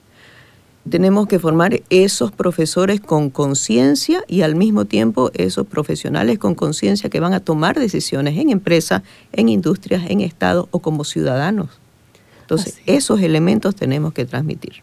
Tenemos 0.88 1.26
que 1.28 1.38
formar 1.38 1.80
esos 1.88 2.30
profesores 2.30 3.00
con 3.00 3.30
conciencia 3.30 4.22
y 4.28 4.42
al 4.42 4.54
mismo 4.54 4.84
tiempo 4.84 5.30
esos 5.34 5.66
profesionales 5.66 6.38
con 6.38 6.54
conciencia 6.54 7.08
que 7.08 7.20
van 7.20 7.32
a 7.32 7.40
tomar 7.40 7.78
decisiones 7.78 8.36
en 8.38 8.50
empresas, 8.50 9.02
en 9.32 9.48
industrias, 9.48 10.04
en 10.10 10.20
Estado 10.20 10.68
o 10.72 10.80
como 10.80 11.04
ciudadanos. 11.04 11.70
Entonces, 12.42 12.78
esos 12.84 13.22
elementos 13.22 13.74
tenemos 13.74 14.12
que 14.12 14.26
transmitir. 14.26 14.82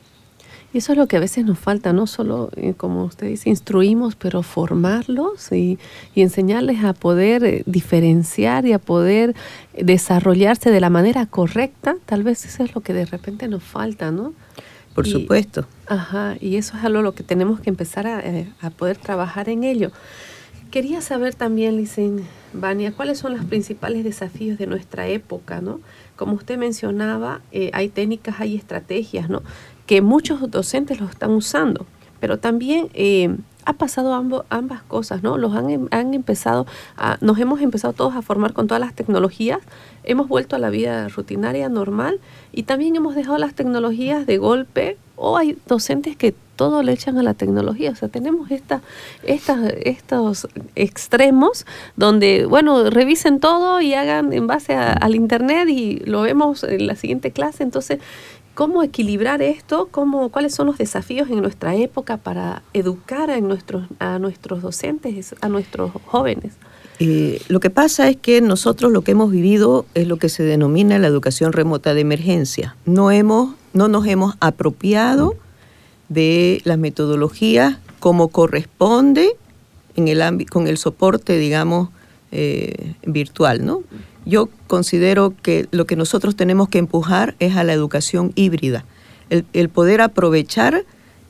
Y 0.74 0.79
eso 0.79 0.93
es 0.93 0.98
lo 0.98 1.05
que 1.08 1.17
a 1.17 1.20
veces 1.20 1.46
nos 1.46 1.60
falta, 1.60 1.91
no 1.93 2.08
solo, 2.08 2.50
eh, 2.55 2.74
como 2.75 3.03
usted 3.03 3.27
dice, 3.27 3.50
instruimos, 3.50 4.15
pero 4.15 4.41
formarlos 4.41 5.51
y, 5.51 5.77
y 6.15 6.22
enseñarles 6.22 6.84
a 6.84 6.93
poder 6.93 7.43
eh, 7.43 7.63
diferenciar 7.67 8.65
y 8.65 8.72
a 8.74 8.79
poder 8.79 9.36
desarrollarse 9.77 10.72
de 10.72 10.79
la 10.79 10.89
manera 10.89 11.25
correcta. 11.25 11.98
Tal 12.05 12.24
vez 12.24 12.46
eso 12.46 12.63
es 12.63 12.74
lo 12.74 12.81
que 12.81 12.93
de 12.93 13.05
repente 13.05 13.48
nos 13.50 13.62
falta, 13.63 14.12
¿no? 14.12 14.34
Por 14.96 15.05
Y- 15.08 15.12
supuesto. 15.12 15.65
Ajá, 15.91 16.38
y 16.39 16.55
eso 16.55 16.77
es 16.77 16.86
algo 16.86 17.01
lo 17.01 17.12
que 17.13 17.21
tenemos 17.21 17.60
que 17.60 17.69
empezar 17.69 18.07
a, 18.07 18.21
eh, 18.21 18.50
a 18.62 18.69
poder 18.69 18.95
trabajar 18.95 19.50
en 19.50 19.65
ello. 19.65 19.91
Quería 20.71 21.01
saber 21.01 21.36
también, 21.36 21.75
Licen 21.75 22.25
Vania, 22.53 22.93
cuáles 22.93 23.19
son 23.19 23.33
los 23.36 23.43
principales 23.43 24.05
desafíos 24.05 24.57
de 24.57 24.67
nuestra 24.67 25.07
época, 25.07 25.60
¿no? 25.60 25.81
Como 26.15 26.31
usted 26.36 26.57
mencionaba, 26.57 27.41
eh, 27.51 27.71
hay 27.74 27.89
técnicas, 27.89 28.39
hay 28.39 28.55
estrategias, 28.55 29.29
¿no? 29.29 29.43
Que 29.86 30.01
muchos 30.01 30.50
docentes 30.50 31.01
lo 31.01 31.07
están 31.07 31.31
usando, 31.31 31.86
pero 32.21 32.39
también 32.39 32.88
eh, 32.93 33.36
ha 33.65 33.74
pasado 33.74 34.13
ambas 34.50 34.83
cosas, 34.83 35.24
¿no? 35.24 35.38
Los 35.38 35.53
han, 35.55 35.69
em- 35.69 35.88
han 35.91 36.13
empezado, 36.13 36.67
a- 36.95 37.17
nos 37.19 37.38
hemos 37.38 37.60
empezado 37.60 37.91
todos 37.91 38.15
a 38.15 38.21
formar 38.21 38.53
con 38.53 38.67
todas 38.67 38.79
las 38.79 38.93
tecnologías, 38.95 39.60
hemos 40.03 40.27
vuelto 40.27 40.55
a 40.55 40.60
la 40.60 40.70
vida 40.70 41.08
rutinaria 41.10 41.70
normal 41.70 42.20
y 42.51 42.63
también 42.63 42.96
hemos 42.96 43.15
dejado 43.15 43.38
las 43.38 43.53
tecnologías 43.53 44.25
de 44.25 44.38
golpe 44.38 44.98
o 45.15 45.38
hay 45.38 45.58
docentes 45.67 46.15
que 46.17 46.34
todo 46.55 46.84
le 46.84 46.91
echan 46.93 47.17
a 47.17 47.24
la 47.24 47.34
tecnología. 47.34 47.91
O 47.91 47.96
sea, 47.96 48.10
tenemos 48.10 48.51
esta, 48.51 48.81
estas- 49.24 49.74
estos 49.84 50.48
extremos 50.75 51.65
donde, 51.96 52.46
bueno, 52.46 52.89
revisen 52.89 53.39
todo 53.39 53.81
y 53.81 53.93
hagan 53.93 54.34
en 54.34 54.48
base 54.48 54.74
a- 54.75 54.93
al 54.93 55.15
Internet 55.15 55.70
y 55.70 55.98
lo 56.05 56.22
vemos 56.22 56.63
en 56.63 56.88
la 56.88 56.96
siguiente 56.96 57.31
clase. 57.31 57.63
Entonces, 57.63 58.00
¿cómo 58.53 58.84
equilibrar 58.84 59.41
esto? 59.41 59.88
¿Cómo, 59.91 60.29
¿Cuáles 60.29 60.53
son 60.53 60.67
los 60.67 60.77
desafíos 60.77 61.29
en 61.29 61.41
nuestra 61.41 61.75
época 61.75 62.17
para 62.17 62.62
educar 62.74 63.31
a 63.31 63.39
nuestros, 63.39 63.88
a 64.00 64.20
nuestros 64.20 64.62
docentes, 64.62 65.36
a 65.41 65.50
nuestros 65.50 65.91
jóvenes? 66.05 66.53
Eh, 67.03 67.41
lo 67.48 67.60
que 67.60 67.72
pasa 67.72 68.10
es 68.10 68.15
que 68.15 68.41
nosotros 68.41 68.91
lo 68.91 69.01
que 69.01 69.13
hemos 69.13 69.31
vivido 69.31 69.88
es 69.96 70.08
lo 70.08 70.17
que 70.17 70.29
se 70.29 70.43
denomina 70.43 71.00
la 71.00 71.08
educación 71.08 71.51
remota 71.51 71.96
de 71.96 72.01
emergencia. 72.01 72.75
No, 72.86 73.10
hemos, 73.10 73.55
no 73.74 73.88
nos 73.88 74.05
hemos 74.05 74.36
apropiado 74.39 75.36
de 76.10 76.62
las 76.63 76.77
metodologías 76.77 77.79
como 78.00 78.27
corresponde 78.27 79.36
en 79.96 80.10
el 80.10 80.46
con 80.46 80.67
el 80.67 80.77
soporte, 80.77 81.39
digamos, 81.39 81.89
eh, 82.31 82.93
virtual. 83.03 83.65
¿no? 83.65 83.81
Yo 84.27 84.48
considero 84.67 85.34
que 85.41 85.67
lo 85.72 85.88
que 85.88 85.96
nosotros 85.96 86.36
tenemos 86.36 86.70
que 86.70 86.77
empujar 86.77 87.34
es 87.39 87.55
a 87.55 87.63
la 87.63 87.74
educación 87.74 88.31
híbrida, 88.36 88.86
el, 89.31 89.43
el 89.53 89.70
poder 89.70 90.01
aprovechar 90.01 90.86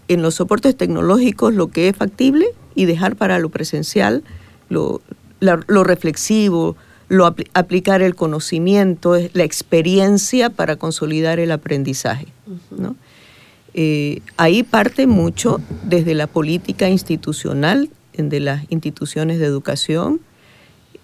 en 0.09 0.21
los 0.21 0.35
soportes 0.35 0.75
tecnológicos 0.75 1.53
lo 1.53 1.67
que 1.67 1.87
es 1.87 1.95
factible 1.95 2.47
y 2.75 2.83
dejar 2.83 3.15
para 3.15 3.39
lo 3.39 3.47
presencial 3.47 4.21
lo, 4.67 5.01
la- 5.41 5.59
lo 5.67 5.83
reflexivo, 5.83 6.77
lo 7.09 7.27
apli- 7.27 7.49
aplicar 7.53 8.01
el 8.01 8.15
conocimiento, 8.15 9.17
la 9.33 9.43
experiencia 9.43 10.49
para 10.49 10.77
consolidar 10.77 11.39
el 11.39 11.51
aprendizaje. 11.51 12.27
¿no? 12.77 12.95
Eh, 13.73 14.21
ahí 14.37 14.63
parte 14.63 15.07
mucho 15.07 15.59
desde 15.83 16.13
la 16.15 16.27
política 16.27 16.89
institucional, 16.89 17.89
de 18.17 18.39
las 18.39 18.63
instituciones 18.69 19.39
de 19.39 19.45
educación, 19.45 20.19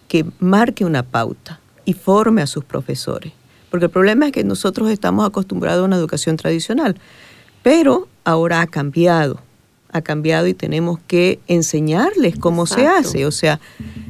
que 0.07 0.25
marque 0.39 0.85
una 0.85 1.03
pauta 1.03 1.59
y 1.83 1.93
forme 1.93 2.41
a 2.41 2.47
sus 2.47 2.63
profesores. 2.63 3.33
Porque 3.69 3.85
el 3.85 3.91
problema 3.91 4.27
es 4.27 4.31
que 4.31 4.43
nosotros 4.43 4.89
estamos 4.89 5.25
acostumbrados 5.27 5.81
a 5.81 5.85
una 5.85 5.95
educación 5.97 6.37
tradicional, 6.37 6.95
pero 7.63 8.07
ahora 8.23 8.61
ha 8.61 8.67
cambiado, 8.67 9.39
ha 9.91 10.01
cambiado 10.01 10.47
y 10.47 10.53
tenemos 10.53 10.99
que 11.07 11.39
enseñarles 11.47 12.37
cómo 12.37 12.65
se 12.65 12.87
hace. 12.87 13.25
O 13.25 13.31
sea, 13.31 13.59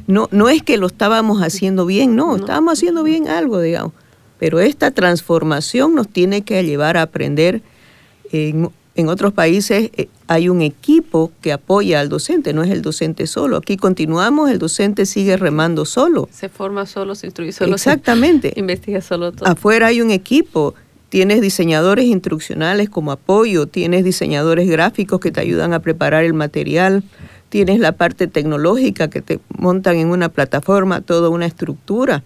no, 0.06 0.28
no 0.32 0.48
es 0.48 0.62
que 0.62 0.76
lo 0.76 0.86
estábamos 0.86 1.42
haciendo 1.42 1.86
bien, 1.86 2.16
no, 2.16 2.28
No. 2.28 2.36
estábamos 2.36 2.74
haciendo 2.74 3.02
bien 3.02 3.28
algo, 3.28 3.60
digamos. 3.60 3.92
Pero 4.38 4.60
esta 4.60 4.90
transformación 4.90 5.94
nos 5.94 6.08
tiene 6.08 6.42
que 6.42 6.62
llevar 6.64 6.96
a 6.96 7.02
aprender. 7.02 7.62
En, 8.30 8.70
en 8.94 9.08
otros 9.08 9.32
países 9.32 9.90
eh, 9.96 10.08
hay 10.26 10.48
un 10.48 10.60
equipo 10.60 11.30
que 11.40 11.52
apoya 11.52 12.00
al 12.00 12.08
docente, 12.08 12.52
no 12.52 12.64
es 12.64 12.70
el 12.70 12.82
docente 12.82 13.28
solo. 13.28 13.56
Aquí 13.56 13.76
continuamos, 13.76 14.50
el 14.50 14.58
docente 14.58 15.06
sigue 15.06 15.36
remando 15.36 15.84
solo. 15.84 16.28
Se 16.32 16.48
forma 16.48 16.84
solo, 16.84 17.14
se 17.14 17.26
instruye 17.28 17.52
solo, 17.52 17.78
se 17.78 17.90
Exactamente. 17.90 18.52
investiga 18.56 19.00
solo 19.00 19.30
todo. 19.32 19.48
Afuera 19.48 19.86
hay 19.86 20.00
un 20.00 20.10
equipo, 20.10 20.74
tienes 21.08 21.40
diseñadores 21.40 22.04
instruccionales 22.06 22.90
como 22.90 23.12
apoyo, 23.12 23.66
tienes 23.66 24.04
diseñadores 24.04 24.68
gráficos 24.68 25.20
que 25.20 25.30
te 25.30 25.40
ayudan 25.40 25.72
a 25.72 25.80
preparar 25.80 26.24
el 26.24 26.34
material, 26.34 27.02
tienes 27.48 27.80
la 27.80 27.92
parte 27.92 28.26
tecnológica 28.26 29.08
que 29.08 29.22
te 29.22 29.40
montan 29.56 29.96
en 29.96 30.08
una 30.08 30.28
plataforma 30.28 31.00
toda 31.00 31.28
una 31.30 31.46
estructura 31.46 32.22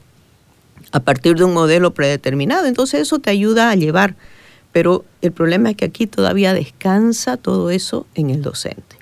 a 0.90 1.00
partir 1.00 1.36
de 1.36 1.44
un 1.44 1.54
modelo 1.54 1.94
predeterminado. 1.94 2.66
Entonces 2.66 3.02
eso 3.02 3.18
te 3.20 3.30
ayuda 3.30 3.70
a 3.70 3.76
llevar, 3.76 4.16
pero 4.72 5.04
el 5.20 5.32
problema 5.32 5.70
es 5.70 5.76
que 5.76 5.84
aquí 5.84 6.06
todavía 6.06 6.54
descansa 6.54 7.36
todo 7.36 7.70
eso 7.70 8.06
en 8.14 8.30
el 8.30 8.42
docente. 8.42 8.96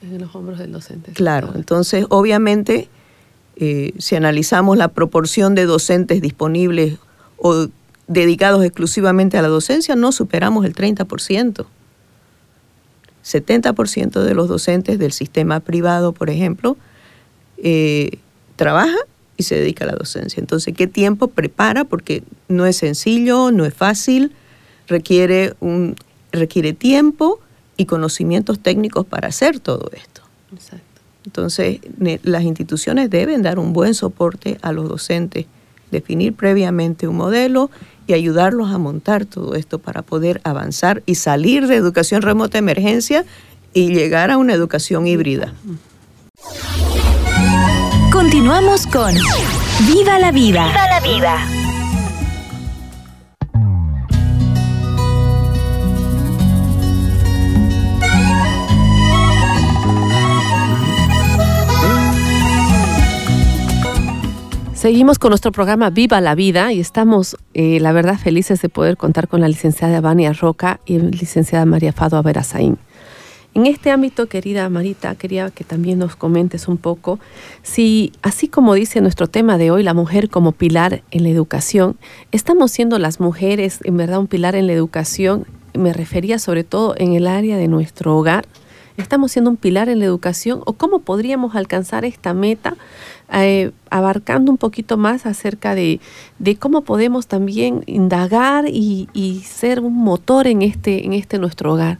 En 0.00 0.20
los 0.20 0.34
hombros 0.34 0.58
del 0.58 0.70
docente. 0.70 1.12
Claro, 1.12 1.52
entonces 1.56 2.06
obviamente 2.10 2.88
eh, 3.56 3.94
si 3.98 4.16
analizamos 4.16 4.76
la 4.76 4.88
proporción 4.88 5.54
de 5.54 5.64
docentes 5.64 6.20
disponibles 6.20 6.98
o 7.36 7.68
dedicados 8.06 8.64
exclusivamente 8.64 9.38
a 9.38 9.42
la 9.42 9.48
docencia, 9.48 9.96
no 9.96 10.12
superamos 10.12 10.64
el 10.64 10.74
30%. 10.74 11.66
70% 13.24 14.22
de 14.22 14.34
los 14.34 14.48
docentes 14.48 14.98
del 14.98 15.12
sistema 15.12 15.60
privado, 15.60 16.12
por 16.12 16.28
ejemplo, 16.28 16.76
eh, 17.56 18.18
trabaja 18.56 18.98
y 19.36 19.44
se 19.44 19.56
dedica 19.56 19.84
a 19.84 19.88
la 19.88 19.94
docencia. 19.94 20.40
Entonces, 20.40 20.74
¿qué 20.76 20.86
tiempo 20.86 21.28
prepara? 21.28 21.84
Porque 21.84 22.22
no 22.48 22.66
es 22.66 22.76
sencillo, 22.76 23.50
no 23.50 23.64
es 23.64 23.72
fácil, 23.72 24.32
requiere, 24.86 25.54
un, 25.60 25.96
requiere 26.32 26.74
tiempo 26.74 27.40
y 27.76 27.86
conocimientos 27.86 28.60
técnicos 28.60 29.06
para 29.06 29.28
hacer 29.28 29.58
todo 29.58 29.90
esto. 29.94 30.22
Exacto. 30.52 30.84
Entonces, 31.24 31.80
ne- 31.98 32.20
las 32.22 32.42
instituciones 32.44 33.08
deben 33.08 33.42
dar 33.42 33.58
un 33.58 33.72
buen 33.72 33.94
soporte 33.94 34.58
a 34.60 34.72
los 34.72 34.88
docentes, 34.88 35.46
definir 35.90 36.34
previamente 36.34 37.08
un 37.08 37.16
modelo 37.16 37.70
y 38.06 38.12
ayudarlos 38.12 38.70
a 38.70 38.78
montar 38.78 39.24
todo 39.24 39.54
esto 39.54 39.78
para 39.78 40.02
poder 40.02 40.40
avanzar 40.44 41.02
y 41.06 41.16
salir 41.16 41.66
de 41.66 41.76
educación 41.76 42.22
remota 42.22 42.58
emergencia 42.58 43.24
y 43.72 43.88
llegar 43.92 44.30
a 44.30 44.38
una 44.38 44.52
educación 44.52 45.06
híbrida. 45.06 45.52
Continuamos 48.12 48.86
con 48.86 49.14
Viva 49.86 50.18
la 50.18 50.30
vida. 50.30 50.66
Viva 50.66 50.86
la 50.88 51.00
vida. 51.00 51.63
Seguimos 64.84 65.18
con 65.18 65.30
nuestro 65.30 65.50
programa 65.50 65.88
Viva 65.88 66.20
la 66.20 66.34
Vida 66.34 66.70
y 66.70 66.78
estamos, 66.78 67.38
eh, 67.54 67.80
la 67.80 67.92
verdad, 67.92 68.18
felices 68.18 68.60
de 68.60 68.68
poder 68.68 68.98
contar 68.98 69.28
con 69.28 69.40
la 69.40 69.48
licenciada 69.48 70.02
Vania 70.02 70.34
Roca 70.34 70.78
y 70.84 70.98
la 70.98 71.08
licenciada 71.08 71.64
María 71.64 71.94
Fado 71.94 72.18
Averazaín. 72.18 72.76
En 73.54 73.64
este 73.64 73.90
ámbito, 73.90 74.26
querida 74.26 74.68
Marita, 74.68 75.14
quería 75.14 75.48
que 75.48 75.64
también 75.64 75.98
nos 75.98 76.16
comentes 76.16 76.68
un 76.68 76.76
poco 76.76 77.18
si, 77.62 78.12
así 78.20 78.46
como 78.46 78.74
dice 78.74 79.00
nuestro 79.00 79.26
tema 79.26 79.56
de 79.56 79.70
hoy, 79.70 79.82
la 79.82 79.94
mujer 79.94 80.28
como 80.28 80.52
pilar 80.52 81.02
en 81.10 81.22
la 81.22 81.30
educación, 81.30 81.96
estamos 82.30 82.70
siendo 82.70 82.98
las 82.98 83.20
mujeres 83.20 83.78
en 83.84 83.96
verdad 83.96 84.18
un 84.18 84.26
pilar 84.26 84.54
en 84.54 84.66
la 84.66 84.74
educación, 84.74 85.46
me 85.72 85.94
refería 85.94 86.38
sobre 86.38 86.62
todo 86.62 86.94
en 86.98 87.14
el 87.14 87.26
área 87.26 87.56
de 87.56 87.68
nuestro 87.68 88.14
hogar, 88.18 88.44
¿Estamos 88.96 89.32
siendo 89.32 89.50
un 89.50 89.56
pilar 89.56 89.88
en 89.88 89.98
la 89.98 90.04
educación 90.04 90.60
o 90.66 90.74
cómo 90.74 91.00
podríamos 91.00 91.56
alcanzar 91.56 92.04
esta 92.04 92.32
meta 92.32 92.76
eh, 93.32 93.72
abarcando 93.90 94.52
un 94.52 94.58
poquito 94.58 94.96
más 94.96 95.26
acerca 95.26 95.74
de, 95.74 96.00
cómo 96.60 96.82
podemos 96.82 97.26
también 97.26 97.82
indagar 97.86 98.66
y, 98.68 99.08
ser 99.44 99.80
un 99.80 99.94
motor 99.94 100.46
en 100.46 100.62
este, 100.62 101.04
en 101.04 101.12
este 101.12 101.38
nuestro 101.38 101.72
hogar? 101.72 101.98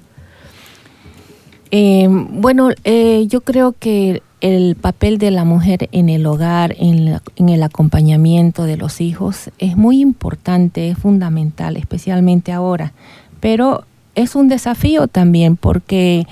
Eh, 1.73 2.07
bueno, 2.09 2.71
eh, 2.85 3.27
yo 3.27 3.41
creo 3.41 3.75
que 3.77 4.23
el 4.41 4.77
papel 4.77 5.19
de 5.19 5.33
la 5.33 5.45
mujer 5.45 5.89
en 5.91 6.09
el 6.09 6.25
hogar, 6.27 6.77
en 6.79 7.49
el 7.49 7.63
acompañamiento 7.65 8.65
de 8.65 8.77
los 8.77 9.01
hijos, 9.01 9.51
es 9.59 9.77
muy 9.77 10.01
importante, 10.01 10.91
es 10.91 10.99
fundamental, 10.99 11.77
especialmente 11.77 12.53
ahora. 12.53 12.93
Pero 13.41 13.85
es 14.15 14.37
un 14.37 14.49
desafío 14.49 15.09
también 15.09 15.57
porque 15.57 16.27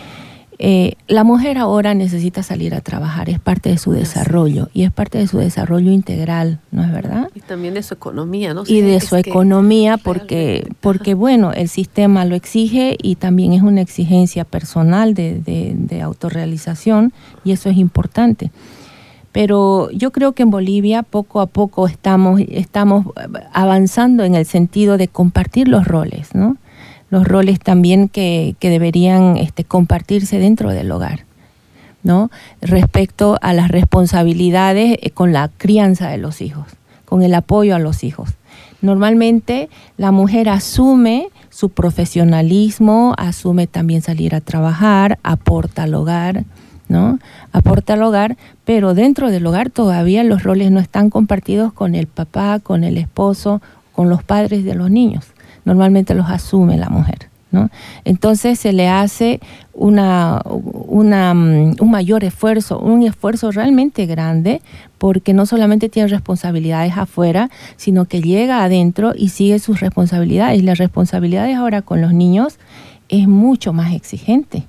eh, 0.64 0.94
la 1.08 1.24
mujer 1.24 1.58
ahora 1.58 1.92
necesita 1.92 2.44
salir 2.44 2.72
a 2.76 2.80
trabajar, 2.80 3.28
es 3.28 3.40
parte 3.40 3.68
de 3.68 3.78
su 3.78 3.90
desarrollo 3.90 4.68
y 4.72 4.84
es 4.84 4.92
parte 4.92 5.18
de 5.18 5.26
su 5.26 5.38
desarrollo 5.38 5.90
integral, 5.90 6.60
¿no 6.70 6.84
es 6.84 6.92
verdad? 6.92 7.30
Y 7.34 7.40
también 7.40 7.74
de 7.74 7.82
su 7.82 7.94
economía, 7.94 8.54
¿no? 8.54 8.62
y 8.64 8.80
de 8.80 9.00
su 9.00 9.16
economía 9.16 9.96
porque 9.96 10.68
porque 10.80 11.14
bueno 11.14 11.52
el 11.52 11.68
sistema 11.68 12.24
lo 12.24 12.36
exige 12.36 12.96
y 13.02 13.16
también 13.16 13.54
es 13.54 13.62
una 13.62 13.80
exigencia 13.80 14.44
personal 14.44 15.14
de, 15.14 15.40
de, 15.40 15.74
de 15.74 16.00
autorrealización 16.00 17.12
y 17.42 17.50
eso 17.50 17.68
es 17.68 17.76
importante 17.76 18.52
pero 19.32 19.90
yo 19.90 20.12
creo 20.12 20.32
que 20.32 20.44
en 20.44 20.50
Bolivia 20.50 21.02
poco 21.02 21.40
a 21.40 21.46
poco 21.46 21.88
estamos 21.88 22.40
estamos 22.48 23.06
avanzando 23.52 24.22
en 24.22 24.36
el 24.36 24.46
sentido 24.46 24.96
de 24.96 25.08
compartir 25.08 25.66
los 25.66 25.88
roles 25.88 26.36
no 26.36 26.56
los 27.12 27.28
roles 27.28 27.60
también 27.60 28.08
que, 28.08 28.56
que 28.58 28.70
deberían 28.70 29.36
este, 29.36 29.64
compartirse 29.64 30.38
dentro 30.38 30.70
del 30.70 30.90
hogar 30.90 31.26
¿no? 32.02 32.30
respecto 32.62 33.36
a 33.42 33.52
las 33.52 33.68
responsabilidades 33.68 34.96
eh, 35.02 35.10
con 35.10 35.30
la 35.30 35.50
crianza 35.58 36.08
de 36.08 36.16
los 36.16 36.40
hijos, 36.40 36.64
con 37.04 37.22
el 37.22 37.34
apoyo 37.34 37.76
a 37.76 37.78
los 37.78 38.02
hijos. 38.02 38.30
Normalmente 38.80 39.68
la 39.98 40.10
mujer 40.10 40.48
asume 40.48 41.28
su 41.50 41.68
profesionalismo, 41.68 43.14
asume 43.18 43.66
también 43.66 44.00
salir 44.00 44.34
a 44.34 44.40
trabajar, 44.40 45.18
aporta 45.22 45.82
al 45.82 45.94
hogar, 45.94 46.44
¿no? 46.88 47.18
Aporta 47.52 47.92
al 47.92 48.04
hogar, 48.04 48.38
pero 48.64 48.94
dentro 48.94 49.30
del 49.30 49.46
hogar 49.46 49.68
todavía 49.68 50.24
los 50.24 50.44
roles 50.44 50.70
no 50.70 50.80
están 50.80 51.10
compartidos 51.10 51.74
con 51.74 51.94
el 51.94 52.06
papá, 52.06 52.58
con 52.58 52.84
el 52.84 52.96
esposo, 52.96 53.60
con 53.92 54.08
los 54.08 54.22
padres 54.22 54.64
de 54.64 54.74
los 54.74 54.90
niños. 54.90 55.26
Normalmente 55.64 56.14
los 56.14 56.28
asume 56.28 56.76
la 56.76 56.88
mujer. 56.88 57.28
¿no? 57.52 57.68
Entonces 58.04 58.58
se 58.58 58.72
le 58.72 58.88
hace 58.88 59.40
una, 59.74 60.42
mm, 60.44 61.76
un 61.78 61.90
mayor 61.90 62.24
esfuerzo, 62.24 62.78
un 62.78 63.02
esfuerzo 63.02 63.50
realmente 63.50 64.06
grande, 64.06 64.62
porque 64.98 65.34
no 65.34 65.44
solamente 65.44 65.88
tiene 65.88 66.08
responsabilidades 66.08 66.96
afuera, 66.96 67.50
sino 67.76 68.06
que 68.06 68.22
llega 68.22 68.64
adentro 68.64 69.12
y 69.16 69.28
sigue 69.28 69.58
sus 69.58 69.80
responsabilidades. 69.80 70.62
Las 70.62 70.78
responsabilidades 70.78 71.56
ahora 71.56 71.82
con 71.82 72.00
los 72.00 72.14
niños 72.14 72.58
es 73.08 73.28
mucho 73.28 73.72
más 73.72 73.92
exigente. 73.92 74.64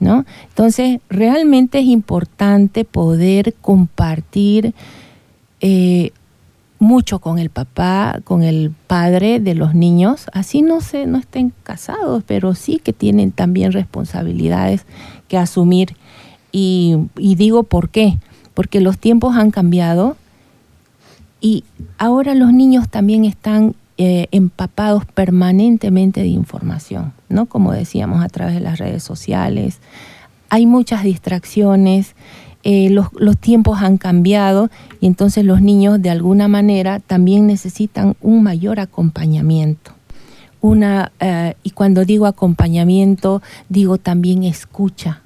¿no? 0.00 0.24
Entonces, 0.48 1.00
realmente 1.08 1.78
es 1.78 1.86
importante 1.86 2.84
poder 2.84 3.54
compartir 3.60 4.74
eh, 5.60 6.10
mucho 6.78 7.18
con 7.18 7.38
el 7.38 7.50
papá, 7.50 8.20
con 8.24 8.42
el 8.42 8.72
padre 8.86 9.40
de 9.40 9.54
los 9.54 9.74
niños, 9.74 10.26
así 10.32 10.62
no 10.62 10.80
se, 10.80 11.06
no 11.06 11.18
estén 11.18 11.52
casados, 11.62 12.22
pero 12.26 12.54
sí 12.54 12.80
que 12.82 12.92
tienen 12.92 13.32
también 13.32 13.72
responsabilidades 13.72 14.84
que 15.28 15.38
asumir. 15.38 15.96
Y, 16.52 16.96
y 17.16 17.34
digo 17.34 17.62
por 17.62 17.88
qué, 17.90 18.18
porque 18.54 18.80
los 18.80 18.98
tiempos 18.98 19.36
han 19.36 19.50
cambiado 19.50 20.16
y 21.40 21.64
ahora 21.98 22.34
los 22.34 22.52
niños 22.52 22.88
también 22.88 23.24
están 23.24 23.74
eh, 23.98 24.28
empapados 24.30 25.06
permanentemente 25.06 26.20
de 26.20 26.28
información, 26.28 27.14
¿no? 27.30 27.46
Como 27.46 27.72
decíamos 27.72 28.22
a 28.22 28.28
través 28.28 28.54
de 28.54 28.60
las 28.60 28.78
redes 28.78 29.02
sociales. 29.02 29.80
Hay 30.50 30.66
muchas 30.66 31.02
distracciones, 31.02 32.14
eh, 32.68 32.90
los, 32.90 33.06
los 33.16 33.38
tiempos 33.38 33.80
han 33.80 33.96
cambiado 33.96 34.70
y 35.00 35.06
entonces 35.06 35.44
los 35.44 35.62
niños 35.62 36.02
de 36.02 36.10
alguna 36.10 36.48
manera 36.48 36.98
también 36.98 37.46
necesitan 37.46 38.16
un 38.20 38.42
mayor 38.42 38.80
acompañamiento. 38.80 39.92
Una, 40.60 41.12
eh, 41.20 41.54
y 41.62 41.70
cuando 41.70 42.04
digo 42.04 42.26
acompañamiento, 42.26 43.40
digo 43.68 43.98
también 43.98 44.42
escucha, 44.42 45.20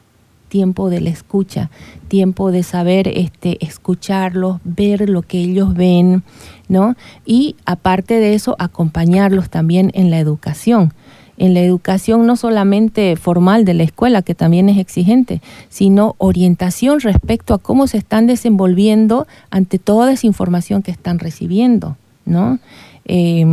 tiempo 0.50 0.90
de 0.90 1.00
la 1.00 1.08
escucha, 1.08 1.70
tiempo 2.08 2.50
de 2.50 2.62
saber 2.62 3.08
este, 3.08 3.64
escucharlos, 3.64 4.60
ver 4.64 5.08
lo 5.08 5.22
que 5.22 5.38
ellos 5.38 5.72
ven, 5.72 6.22
¿no? 6.68 6.94
Y 7.24 7.56
aparte 7.64 8.20
de 8.20 8.34
eso, 8.34 8.54
acompañarlos 8.58 9.48
también 9.48 9.90
en 9.94 10.10
la 10.10 10.18
educación. 10.18 10.92
En 11.40 11.54
la 11.54 11.60
educación 11.60 12.26
no 12.26 12.36
solamente 12.36 13.16
formal 13.16 13.64
de 13.64 13.72
la 13.72 13.82
escuela, 13.82 14.20
que 14.20 14.34
también 14.34 14.68
es 14.68 14.76
exigente, 14.76 15.40
sino 15.70 16.14
orientación 16.18 17.00
respecto 17.00 17.54
a 17.54 17.58
cómo 17.58 17.86
se 17.86 17.96
están 17.96 18.26
desenvolviendo 18.26 19.26
ante 19.50 19.78
toda 19.78 20.12
esa 20.12 20.26
información 20.26 20.82
que 20.82 20.90
están 20.90 21.18
recibiendo, 21.18 21.96
¿no? 22.26 22.58
Eh, 23.06 23.46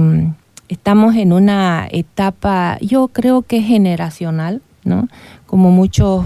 estamos 0.67 1.15
en 1.15 1.32
una 1.32 1.88
etapa, 1.89 2.78
yo 2.82 3.08
creo 3.08 3.43
que 3.43 3.62
generacional, 3.62 4.62
¿no? 4.84 5.08
Como 5.45 5.71
muchos 5.71 6.26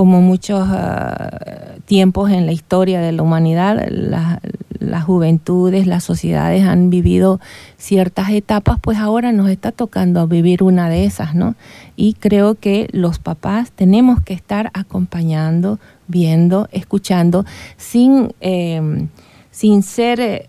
como 0.00 0.22
muchos 0.22 0.66
uh, 0.66 1.78
tiempos 1.84 2.30
en 2.30 2.46
la 2.46 2.52
historia 2.52 3.02
de 3.02 3.12
la 3.12 3.22
humanidad, 3.22 3.86
las 3.90 4.38
la 4.78 5.02
juventudes, 5.02 5.86
las 5.86 6.04
sociedades 6.04 6.62
han 6.62 6.88
vivido 6.88 7.38
ciertas 7.76 8.30
etapas, 8.30 8.78
pues 8.80 8.96
ahora 8.96 9.30
nos 9.30 9.50
está 9.50 9.72
tocando 9.72 10.26
vivir 10.26 10.62
una 10.62 10.88
de 10.88 11.04
esas, 11.04 11.34
¿no? 11.34 11.54
Y 11.96 12.14
creo 12.14 12.54
que 12.54 12.88
los 12.92 13.18
papás 13.18 13.72
tenemos 13.72 14.22
que 14.22 14.32
estar 14.32 14.70
acompañando, 14.72 15.78
viendo, 16.08 16.66
escuchando, 16.72 17.44
sin, 17.76 18.32
eh, 18.40 19.06
sin 19.50 19.82
ser 19.82 20.20
eh, 20.20 20.48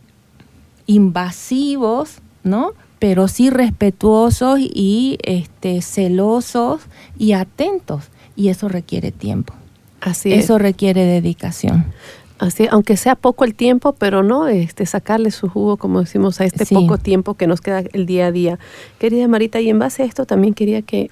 invasivos, 0.85 2.19
¿no? 2.45 2.71
Pero 2.99 3.27
sí 3.27 3.49
respetuosos 3.49 4.61
y 4.61 5.17
este, 5.23 5.81
celosos 5.81 6.83
y 7.17 7.33
atentos 7.33 8.11
y 8.35 8.49
eso 8.49 8.67
requiere 8.69 9.11
tiempo. 9.11 9.53
Así 9.99 10.33
eso 10.33 10.55
es. 10.55 10.61
requiere 10.61 11.05
dedicación. 11.05 11.85
Así, 12.39 12.67
aunque 12.71 12.97
sea 12.97 13.13
poco 13.15 13.43
el 13.45 13.53
tiempo, 13.53 13.93
pero 13.93 14.23
no 14.23 14.47
este 14.47 14.87
sacarle 14.87 15.29
su 15.29 15.47
jugo, 15.47 15.77
como 15.77 15.99
decimos, 15.99 16.41
a 16.41 16.45
este 16.45 16.65
Sí. 16.65 16.73
poco 16.73 16.97
tiempo 16.97 17.35
que 17.35 17.45
nos 17.45 17.61
queda 17.61 17.83
el 17.93 18.07
día 18.07 18.27
a 18.27 18.31
día. 18.31 18.57
Querida 18.97 19.27
Marita, 19.27 19.61
y 19.61 19.69
en 19.69 19.77
base 19.77 20.01
a 20.01 20.05
esto 20.07 20.25
también 20.25 20.55
quería 20.55 20.81
que 20.81 21.11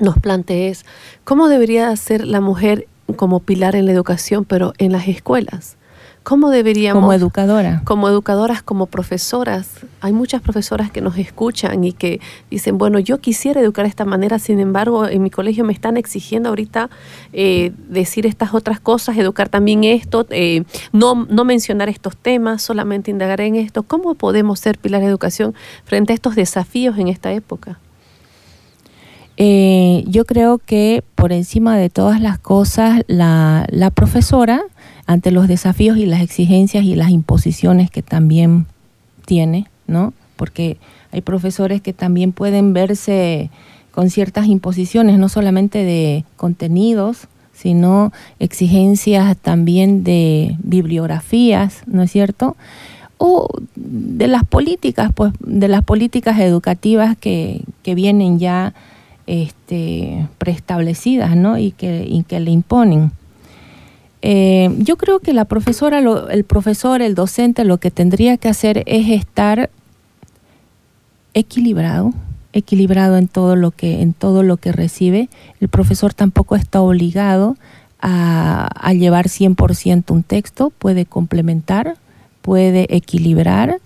nos 0.00 0.18
plantees 0.18 0.86
cómo 1.24 1.48
debería 1.48 1.94
ser 1.96 2.26
la 2.26 2.40
mujer 2.40 2.86
como 3.16 3.40
pilar 3.40 3.76
en 3.76 3.84
la 3.84 3.92
educación, 3.92 4.46
pero 4.46 4.72
en 4.78 4.92
las 4.92 5.08
escuelas. 5.08 5.76
¿Cómo 6.22 6.50
deberíamos 6.50 7.00
Como 7.00 7.12
educadora. 7.12 7.82
como 7.84 8.08
educadoras, 8.08 8.62
como 8.62 8.86
profesoras, 8.86 9.80
hay 10.00 10.12
muchas 10.12 10.40
profesoras 10.40 10.90
que 10.90 11.00
nos 11.00 11.18
escuchan 11.18 11.84
y 11.84 11.92
que 11.92 12.20
dicen, 12.50 12.78
bueno, 12.78 12.98
yo 12.98 13.18
quisiera 13.18 13.60
educar 13.60 13.84
de 13.84 13.90
esta 13.90 14.04
manera, 14.04 14.38
sin 14.38 14.60
embargo, 14.60 15.06
en 15.06 15.22
mi 15.22 15.30
colegio 15.30 15.64
me 15.64 15.72
están 15.72 15.96
exigiendo 15.96 16.48
ahorita 16.48 16.90
eh, 17.32 17.72
decir 17.88 18.26
estas 18.26 18.54
otras 18.54 18.80
cosas, 18.80 19.16
educar 19.16 19.48
también 19.48 19.84
esto, 19.84 20.26
eh, 20.30 20.64
no, 20.92 21.26
no 21.28 21.44
mencionar 21.44 21.88
estos 21.88 22.16
temas, 22.16 22.62
solamente 22.62 23.10
indagar 23.10 23.40
en 23.40 23.56
esto. 23.56 23.82
¿Cómo 23.82 24.14
podemos 24.14 24.60
ser 24.60 24.78
pilar 24.78 25.00
de 25.00 25.08
educación 25.08 25.54
frente 25.84 26.12
a 26.12 26.14
estos 26.14 26.34
desafíos 26.36 26.98
en 26.98 27.08
esta 27.08 27.32
época? 27.32 27.78
Eh, 29.44 30.04
yo 30.06 30.24
creo 30.24 30.58
que 30.58 31.02
por 31.16 31.32
encima 31.32 31.76
de 31.76 31.90
todas 31.90 32.20
las 32.20 32.38
cosas, 32.38 33.02
la, 33.08 33.66
profesora, 33.92 34.62
ante 35.06 35.32
los 35.32 35.48
desafíos 35.48 35.96
y 35.96 36.06
las 36.06 36.20
exigencias 36.20 36.84
y 36.84 36.94
las 36.94 37.10
imposiciones 37.10 37.90
que 37.90 38.02
también 38.02 38.66
tiene, 39.26 39.66
¿no? 39.88 40.14
Porque 40.36 40.76
hay 41.10 41.22
profesores 41.22 41.82
que 41.82 41.92
también 41.92 42.30
pueden 42.30 42.72
verse 42.72 43.50
con 43.90 44.10
ciertas 44.10 44.46
imposiciones, 44.46 45.18
no 45.18 45.28
solamente 45.28 45.82
de 45.82 46.24
contenidos, 46.36 47.26
sino 47.52 48.12
exigencias 48.38 49.36
también 49.38 50.04
de 50.04 50.54
bibliografías, 50.62 51.82
¿no 51.86 52.04
es 52.04 52.12
cierto? 52.12 52.56
O 53.18 53.48
de 53.74 54.28
las 54.28 54.44
políticas, 54.44 55.10
pues, 55.12 55.32
de 55.40 55.66
las 55.66 55.82
políticas 55.82 56.38
educativas 56.38 57.16
que 57.18 57.64
vienen 57.84 58.38
ya 58.38 58.72
este, 59.26 60.28
preestablecidas, 60.38 61.36
¿no? 61.36 61.58
Y 61.58 61.72
que, 61.72 62.04
y 62.08 62.22
que 62.24 62.40
le 62.40 62.50
imponen. 62.50 63.12
Eh, 64.22 64.70
yo 64.78 64.96
creo 64.96 65.18
que 65.18 65.32
la 65.32 65.44
profesora, 65.44 66.00
lo, 66.00 66.30
el 66.30 66.44
profesor, 66.44 67.02
el 67.02 67.14
docente, 67.14 67.64
lo 67.64 67.78
que 67.78 67.90
tendría 67.90 68.36
que 68.36 68.48
hacer 68.48 68.84
es 68.86 69.08
estar 69.08 69.70
equilibrado, 71.34 72.12
equilibrado 72.52 73.16
en 73.16 73.26
todo 73.26 73.56
lo 73.56 73.72
que, 73.72 74.00
en 74.00 74.12
todo 74.12 74.42
lo 74.42 74.58
que 74.58 74.70
recibe. 74.70 75.28
El 75.60 75.68
profesor 75.68 76.14
tampoco 76.14 76.54
está 76.54 76.80
obligado 76.80 77.56
a, 78.00 78.68
a 78.74 78.92
llevar 78.92 79.26
100% 79.26 80.10
un 80.12 80.22
texto, 80.22 80.70
puede 80.70 81.04
complementar, 81.04 81.96
puede 82.42 82.94
equilibrar 82.94 83.80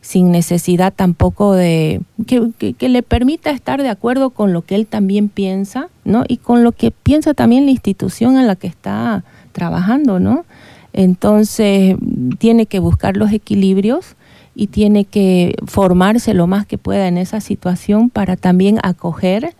sin 0.00 0.30
necesidad 0.30 0.92
tampoco 0.94 1.52
de 1.52 2.00
que, 2.26 2.88
le 2.88 3.02
permita 3.02 3.50
estar 3.50 3.82
de 3.82 3.90
acuerdo 3.90 4.30
con 4.30 4.52
lo 4.52 4.62
que 4.62 4.74
él 4.74 4.86
también 4.86 5.28
piensa, 5.28 5.88
¿no? 6.04 6.24
Y 6.26 6.38
con 6.38 6.64
lo 6.64 6.72
que 6.72 6.90
piensa 6.90 7.34
también 7.34 7.66
la 7.66 7.72
institución 7.72 8.38
en 8.38 8.46
la 8.46 8.56
que 8.56 8.66
está 8.66 9.24
trabajando, 9.52 10.18
¿no? 10.18 10.44
Entonces 10.92 11.96
tiene 12.38 12.66
que 12.66 12.78
buscar 12.78 13.16
los 13.16 13.30
equilibrios 13.32 14.16
y 14.54 14.68
tiene 14.68 15.04
que 15.04 15.54
formarse 15.66 16.34
lo 16.34 16.46
más 16.46 16.66
que 16.66 16.78
pueda 16.78 17.06
en 17.06 17.18
esa 17.18 17.40
situación 17.40 18.10
para 18.10 18.36
también 18.36 18.78
acoger 18.82 19.54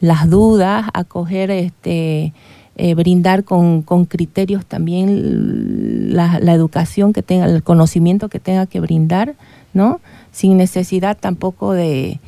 las 0.00 0.28
dudas, 0.28 0.86
acoger 0.94 1.50
este 1.50 2.32
eh, 2.76 2.94
brindar 2.94 3.44
con, 3.44 3.82
criterios 3.82 4.64
también 4.64 6.14
la, 6.14 6.38
educación 6.54 7.12
que 7.12 7.22
tenga, 7.22 7.44
el 7.44 7.62
conocimiento 7.62 8.30
que 8.30 8.40
tenga 8.40 8.66
que 8.66 8.80
brindar, 8.80 9.34
¿no? 9.74 10.00
Sin 10.32 10.56
necesidad 10.56 11.16
tampoco 11.18 11.72
de, 11.72 12.20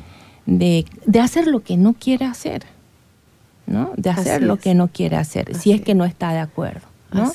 de, 0.45 0.85
hacer 1.21 1.47
lo 1.47 1.61
que 1.61 1.77
no 1.77 1.93
quiere 1.93 2.25
hacer, 2.25 2.63
¿no? 3.67 3.91
De 3.97 4.09
hacer 4.09 4.41
lo 4.43 4.57
que 4.57 4.73
no 4.73 4.87
quiere 4.87 5.15
hacer, 5.15 5.55
si 5.55 5.71
es 5.71 5.81
que 5.81 5.95
no 5.95 6.05
está 6.05 6.33
de 6.33 6.39
acuerdo. 6.39 6.81
¿no? 7.11 7.31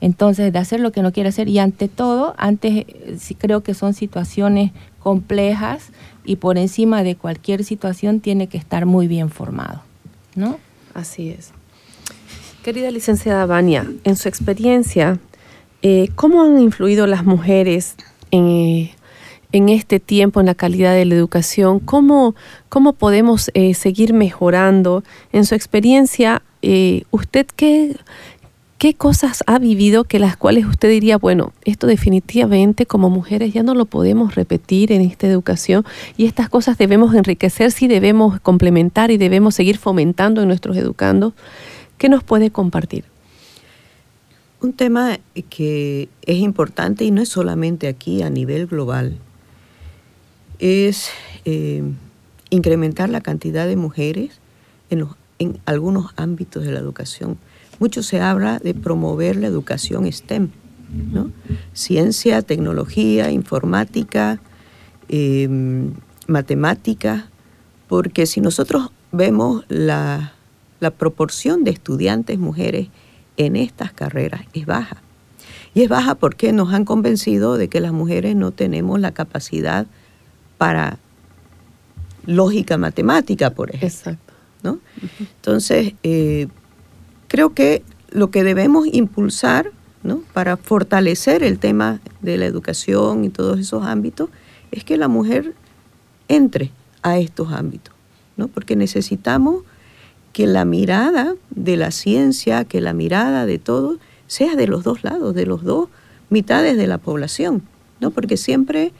Entonces, 0.00 0.52
de 0.52 0.58
hacer 0.58 0.80
lo 0.80 0.90
que 0.90 1.02
no 1.02 1.12
quiere 1.12 1.28
hacer 1.28 1.48
y 1.48 1.60
ante 1.60 1.86
todo, 1.86 2.34
antes 2.36 2.84
sí 3.18 3.36
creo 3.36 3.62
que 3.62 3.74
son 3.74 3.94
situaciones 3.94 4.72
complejas 4.98 5.90
y 6.24 6.36
por 6.36 6.58
encima 6.58 7.04
de 7.04 7.14
cualquier 7.14 7.62
situación 7.62 8.20
tiene 8.20 8.48
que 8.48 8.58
estar 8.58 8.86
muy 8.86 9.06
bien 9.06 9.30
formado, 9.30 9.82
¿no? 10.34 10.58
Así 10.94 11.30
es. 11.30 11.52
Querida 12.64 12.90
licenciada 12.90 13.46
Vania, 13.46 13.90
en 14.04 14.16
su 14.16 14.28
experiencia, 14.28 15.18
eh, 15.82 16.08
¿cómo 16.16 16.42
han 16.42 16.58
influido 16.58 17.06
las 17.06 17.24
mujeres 17.24 17.94
en, 18.30 18.90
este 19.52 20.00
tiempo 20.00 20.40
en 20.40 20.46
la 20.46 20.54
calidad 20.54 20.94
de 20.94 21.04
la 21.04 21.14
educación? 21.14 21.80
¿Cómo, 21.80 22.34
cómo 22.68 22.92
podemos 22.92 23.50
eh, 23.54 23.74
seguir 23.74 24.12
mejorando? 24.12 25.02
En 25.32 25.44
su 25.44 25.54
experiencia, 25.54 26.42
eh, 26.62 27.02
¿usted 27.10 27.46
qué, 27.56 27.96
qué 28.78 28.94
cosas 28.94 29.44
ha 29.46 29.58
vivido 29.58 30.04
que 30.04 30.18
las 30.18 30.36
cuales 30.36 30.64
usted 30.64 30.88
diría, 30.88 31.18
bueno, 31.18 31.52
esto 31.64 31.86
definitivamente 31.86 32.86
como 32.86 33.10
mujeres 33.10 33.52
ya 33.52 33.62
no 33.62 33.74
lo 33.74 33.84
podemos 33.84 34.34
repetir 34.36 34.90
en 34.92 35.02
esta 35.02 35.26
educación 35.26 35.84
y 36.16 36.24
estas 36.24 36.48
cosas 36.48 36.78
debemos 36.78 37.14
enriquecer, 37.14 37.72
sí 37.72 37.88
debemos 37.88 38.40
complementar 38.40 39.10
y 39.10 39.18
debemos 39.18 39.54
seguir 39.54 39.76
fomentando 39.76 40.40
en 40.40 40.48
nuestros 40.48 40.76
educandos? 40.76 41.34
¿Qué 41.98 42.08
nos 42.08 42.24
puede 42.24 42.50
compartir? 42.50 43.04
Un 44.62 44.72
tema 44.72 45.18
que 45.48 46.08
es 46.22 46.36
importante 46.38 47.04
y 47.04 47.10
no 47.10 47.20
es 47.20 47.28
solamente 47.28 47.88
aquí, 47.88 48.22
a 48.22 48.30
nivel 48.30 48.66
global, 48.66 49.18
es 50.60 51.10
eh, 51.44 51.82
incrementar 52.50 53.08
la 53.08 53.20
cantidad 53.20 53.66
de 53.66 53.76
mujeres 53.76 54.40
en, 54.90 55.06
en 55.38 55.58
algunos 55.66 56.12
ámbitos 56.16 56.64
de 56.64 56.72
la 56.72 56.78
educación. 56.78 57.38
Mucho 57.78 58.02
se 58.02 58.20
habla 58.20 58.58
de 58.58 58.74
promover 58.74 59.36
la 59.36 59.46
educación 59.46 60.10
STEM, 60.10 60.50
¿no? 61.12 61.30
Ciencia, 61.72 62.42
tecnología, 62.42 63.30
informática, 63.30 64.40
em, 65.08 65.94
matemática, 66.26 67.28
porque 67.88 68.26
si 68.26 68.40
nosotros 68.40 68.90
vemos 69.12 69.64
la 69.68 70.34
la 70.80 70.90
proporción 70.90 71.62
de 71.62 71.70
estudiantes 71.70 72.38
mujeres 72.38 72.88
en 73.36 73.54
estas 73.54 73.92
carreras 73.92 74.42
es 74.54 74.66
baja. 74.66 75.02
Y 75.74 75.82
es 75.82 75.88
baja 75.88 76.16
porque 76.16 76.52
nos 76.52 76.72
han 76.72 76.84
convencido 76.84 77.56
de 77.56 77.68
que 77.68 77.80
las 77.80 77.92
mujeres 77.92 78.34
no 78.34 78.50
tenemos 78.50 78.98
la 78.98 79.12
capacidad 79.12 79.86
para 80.60 80.98
lógica 82.26 82.76
matemática, 82.76 83.48
por 83.48 83.70
ejemplo. 83.70 83.88
Exacto. 83.88 84.34
¿no? 84.62 84.78
Entonces, 85.36 85.94
eh, 86.02 86.48
creo 87.28 87.54
que 87.54 87.82
lo 88.10 88.30
que 88.30 88.44
debemos 88.44 88.86
impulsar 88.92 89.72
¿no? 90.02 90.22
para 90.34 90.58
fortalecer 90.58 91.42
el 91.44 91.58
tema 91.58 92.00
de 92.20 92.36
la 92.36 92.44
educación 92.44 93.24
y 93.24 93.30
todos 93.30 93.58
esos 93.58 93.86
ámbitos 93.86 94.28
es 94.70 94.84
que 94.84 94.98
la 94.98 95.08
mujer 95.08 95.54
entre 96.28 96.72
a 97.00 97.16
estos 97.16 97.54
ámbitos, 97.54 97.94
¿no? 98.36 98.48
porque 98.48 98.76
necesitamos 98.76 99.64
que 100.34 100.46
la 100.46 100.66
mirada 100.66 101.36
de 101.48 101.78
la 101.78 101.90
ciencia, 101.90 102.66
que 102.66 102.82
la 102.82 102.92
mirada 102.92 103.46
de 103.46 103.58
todo, 103.58 103.96
sea 104.26 104.56
de 104.56 104.66
los 104.66 104.84
dos 104.84 105.04
lados, 105.04 105.34
de 105.34 105.46
los 105.46 105.64
dos 105.64 105.88
mitades 106.28 106.76
de 106.76 106.86
la 106.86 106.98
población, 106.98 107.62
¿no? 107.98 108.10
Porque 108.10 108.36
siempre 108.36 108.92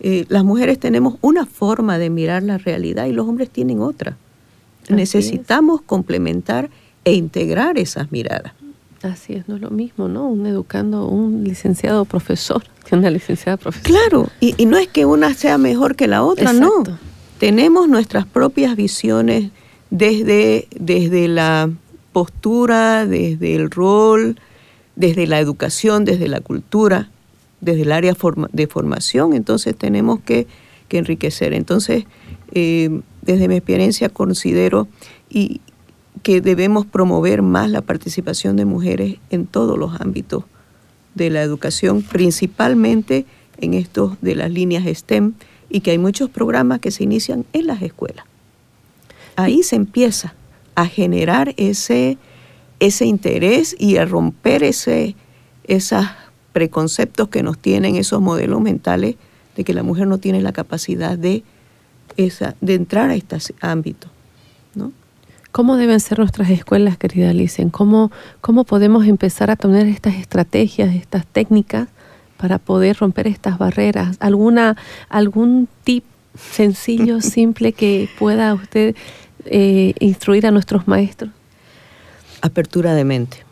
eh, 0.00 0.26
las 0.28 0.44
mujeres 0.44 0.78
tenemos 0.78 1.16
una 1.20 1.46
forma 1.46 1.98
de 1.98 2.10
mirar 2.10 2.42
la 2.42 2.58
realidad 2.58 3.06
y 3.06 3.12
los 3.12 3.26
hombres 3.26 3.50
tienen 3.50 3.80
otra. 3.80 4.16
Necesitamos 4.88 5.82
complementar 5.82 6.70
e 7.04 7.14
integrar 7.14 7.78
esas 7.78 8.12
miradas. 8.12 8.52
Así 9.02 9.34
es, 9.34 9.48
no 9.48 9.56
es 9.56 9.62
lo 9.62 9.70
mismo, 9.70 10.08
¿no? 10.08 10.28
Un 10.28 10.46
educando, 10.46 11.06
un 11.06 11.44
licenciado 11.44 12.04
profesor 12.04 12.64
que 12.86 12.94
una 12.94 13.10
licenciada 13.10 13.56
profesora. 13.56 13.88
Claro, 13.88 14.28
y, 14.40 14.64
no 14.66 14.78
es 14.78 14.88
que 14.88 15.04
una 15.06 15.34
sea 15.34 15.58
mejor 15.58 15.96
que 15.96 16.06
la 16.06 16.22
otra, 16.22 16.52
no. 16.52 16.84
Tenemos 17.38 17.88
nuestras 17.88 18.26
propias 18.26 18.76
visiones 18.76 19.50
desde, 19.90 20.68
desde 20.78 21.28
la 21.28 21.68
postura, 22.12 23.04
desde 23.06 23.56
el 23.56 23.70
rol, 23.70 24.40
desde 24.94 25.26
la 25.26 25.40
educación, 25.40 26.04
desde 26.04 26.28
la 26.28 26.40
cultura, 26.40 27.10
desde 27.60 27.82
el 27.82 27.92
área 27.92 28.14
de 28.52 28.66
formación, 28.66 29.32
entonces 29.34 29.76
tenemos 29.76 30.20
que, 30.20 30.46
enriquecer. 30.88 31.52
Entonces, 31.52 32.04
eh, 32.52 33.02
desde 33.20 33.48
mi 33.48 33.56
experiencia 33.56 34.08
considero 34.08 34.88
y 35.28 35.60
que 36.22 36.40
debemos 36.40 36.86
promover 36.86 37.42
más 37.42 37.68
la 37.68 37.82
participación 37.82 38.56
de 38.56 38.64
mujeres 38.64 39.16
en 39.28 39.46
todos 39.46 39.76
los 39.76 40.00
ámbitos 40.00 40.44
de 41.14 41.28
la 41.28 41.42
educación, 41.42 42.02
principalmente 42.02 43.26
en 43.60 43.74
estos 43.74 44.18
de 44.22 44.36
las 44.36 44.50
líneas 44.50 44.84
STEM, 44.86 45.34
y 45.68 45.80
que 45.80 45.90
hay 45.90 45.98
muchos 45.98 46.30
programas 46.30 46.80
que 46.80 46.90
se 46.90 47.04
inician 47.04 47.44
en 47.52 47.66
las 47.66 47.82
escuelas 47.82 48.24
ahí 49.36 49.62
se 49.62 49.76
empieza 49.76 50.34
a 50.74 50.86
generar 50.86 51.54
ese, 51.56 52.18
interés 52.80 53.76
y 53.78 53.98
a 53.98 54.04
romper 54.04 54.64
ese, 54.64 55.14
esos 55.64 56.06
preconceptos 56.56 57.28
que 57.28 57.42
nos 57.42 57.58
tienen 57.58 57.96
esos 57.96 58.22
modelos 58.22 58.62
mentales 58.62 59.16
de 59.56 59.62
que 59.62 59.74
la 59.74 59.82
mujer 59.82 60.06
no 60.06 60.16
tiene 60.16 60.40
la 60.40 60.54
capacidad 60.54 61.18
de, 61.18 61.42
esa, 62.16 62.54
de 62.62 62.72
entrar 62.72 63.10
a 63.10 63.14
este 63.14 63.36
ámbito. 63.60 64.08
¿no? 64.74 64.90
¿Cómo 65.52 65.76
deben 65.76 66.00
ser 66.00 66.18
nuestras 66.18 66.48
escuelas, 66.48 66.96
querida 66.96 67.34
Licen? 67.34 67.68
¿Cómo, 67.68 68.10
¿Cómo 68.40 68.64
podemos 68.64 69.06
empezar 69.06 69.50
a 69.50 69.56
tener 69.56 69.86
estas 69.86 70.14
estrategias, 70.14 70.94
estas 70.94 71.26
técnicas 71.26 71.88
para 72.38 72.56
poder 72.56 72.96
romper 72.96 73.26
estas 73.26 73.58
barreras? 73.58 74.16
¿Alguna, 74.20 74.78
¿Algún 75.10 75.68
tip 75.84 76.04
sencillo, 76.38 77.20
simple 77.36 77.74
que 77.74 78.08
pueda 78.18 78.54
usted 78.54 78.96
eh, 79.44 79.92
instruir 80.00 80.46
a 80.46 80.52
nuestros 80.52 80.88
maestros? 80.88 81.32
Apertura 82.40 82.94
de 82.94 83.04
mente. 83.04 83.45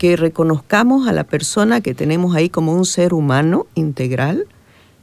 Que 0.00 0.16
reconozcamos 0.16 1.06
a 1.08 1.12
la 1.12 1.24
persona 1.24 1.82
que 1.82 1.92
tenemos 1.92 2.34
ahí 2.34 2.48
como 2.48 2.72
un 2.72 2.86
ser 2.86 3.12
humano 3.12 3.66
integral, 3.74 4.46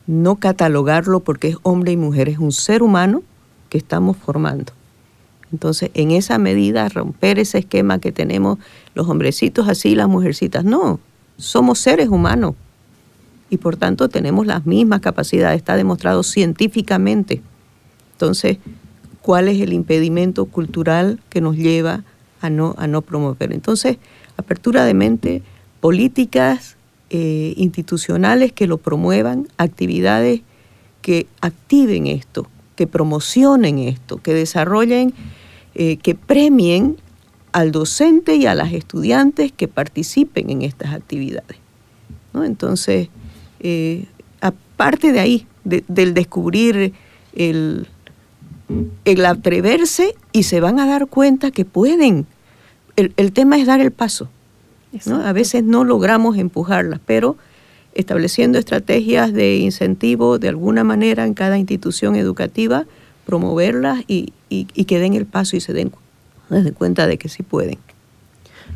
no 0.08 0.38
catalogarlo 0.38 1.20
porque 1.20 1.50
es 1.50 1.58
hombre 1.62 1.92
y 1.92 1.98
mujer, 1.98 2.30
es 2.30 2.40
un 2.40 2.52
ser 2.52 2.82
humano 2.82 3.22
que 3.70 3.78
estamos 3.78 4.18
formando. 4.18 4.74
Entonces, 5.54 5.92
en 5.94 6.10
esa 6.10 6.40
medida, 6.40 6.90
romper 6.90 7.38
ese 7.38 7.60
esquema 7.60 8.00
que 8.00 8.12
tenemos 8.12 8.58
los 8.96 9.08
hombrecitos 9.08 9.70
así, 9.70 9.94
las 9.94 10.08
mujercitas, 10.08 10.66
no, 10.66 11.00
somos 11.38 11.78
seres 11.78 12.10
humanos 12.10 12.56
y 13.52 13.58
por 13.58 13.78
tanto 13.78 14.10
tenemos 14.10 14.48
las 14.48 14.66
mismas 14.66 15.02
capacidades, 15.02 15.58
está 15.58 15.76
demostrado 15.76 16.24
científicamente. 16.24 17.44
Entonces, 18.14 18.58
cuál 19.22 19.48
es 19.48 19.62
el 19.62 19.74
impedimento 19.74 20.46
cultural 20.46 21.20
que 21.30 21.40
nos 21.40 21.56
lleva 21.56 22.04
a 22.42 22.50
no, 22.50 22.74
a 22.80 22.88
no 22.88 23.04
promover. 23.04 23.54
Entonces, 23.54 23.98
apertura 24.38 24.86
de 24.86 24.94
mente, 24.94 25.42
políticas 25.82 26.78
eh, 27.10 27.54
institucionales 27.58 28.52
que 28.52 28.68
lo 28.68 28.78
promuevan, 28.78 29.48
actividades 29.58 30.42
que 31.02 31.28
activen 31.42 32.08
esto, 32.08 32.48
que 32.76 32.88
promocionen 32.88 33.80
esto, 33.80 34.18
que 34.18 34.34
desarrollen, 34.34 35.14
eh, 35.76 35.98
que 35.98 36.16
premien 36.16 36.98
al 37.52 37.72
docente 37.72 38.36
y 38.36 38.46
a 38.46 38.56
las 38.56 38.74
estudiantes 38.74 39.52
que 39.52 39.68
participen 39.68 40.50
en 40.50 40.62
estas 40.62 40.94
actividades. 40.94 41.58
Entonces, 42.34 43.10
eh, 43.60 44.06
aparte 44.42 45.12
de 45.12 45.20
ahí, 45.20 45.48
del 45.64 46.14
descubrir 46.14 46.94
el, 47.34 47.88
el 49.06 49.26
atreverse 49.26 50.16
y 50.32 50.44
se 50.44 50.60
van 50.60 50.80
a 50.80 50.88
dar 50.88 51.08
cuenta 51.08 51.52
que 51.52 51.66
pueden. 51.66 52.28
El, 52.98 53.32
tema 53.32 53.60
es 53.60 53.68
dar 53.68 53.80
el 53.80 53.92
paso. 53.92 54.28
A 55.24 55.32
veces 55.32 55.64
no 55.64 55.84
logramos 55.84 56.36
empujarlas, 56.38 57.00
pero 57.06 57.38
estableciendo 57.94 58.58
estrategias 58.58 59.32
de 59.34 59.58
incentivo 59.58 60.40
de 60.40 60.48
alguna 60.50 60.84
manera 60.84 61.24
en 61.24 61.36
cada 61.36 61.60
institución 61.60 62.16
educativa, 62.16 62.88
promoverlas 63.26 64.04
y, 64.08 64.34
que 64.50 65.00
den 65.00 65.14
el 65.14 65.28
paso 65.28 65.56
y 65.56 65.60
se 65.60 65.74
den, 65.74 65.92
cuenta 66.76 67.06
de 67.06 67.20
que 67.20 67.30
sí 67.30 67.44
pueden. 67.44 67.78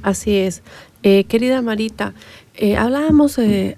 Así 0.04 0.36
es. 0.36 0.62
Eh, 1.02 1.24
querida 1.24 1.64
Marita, 1.64 2.14
eh, 2.56 2.78
hablábamos 2.78 3.40
eh, 3.40 3.78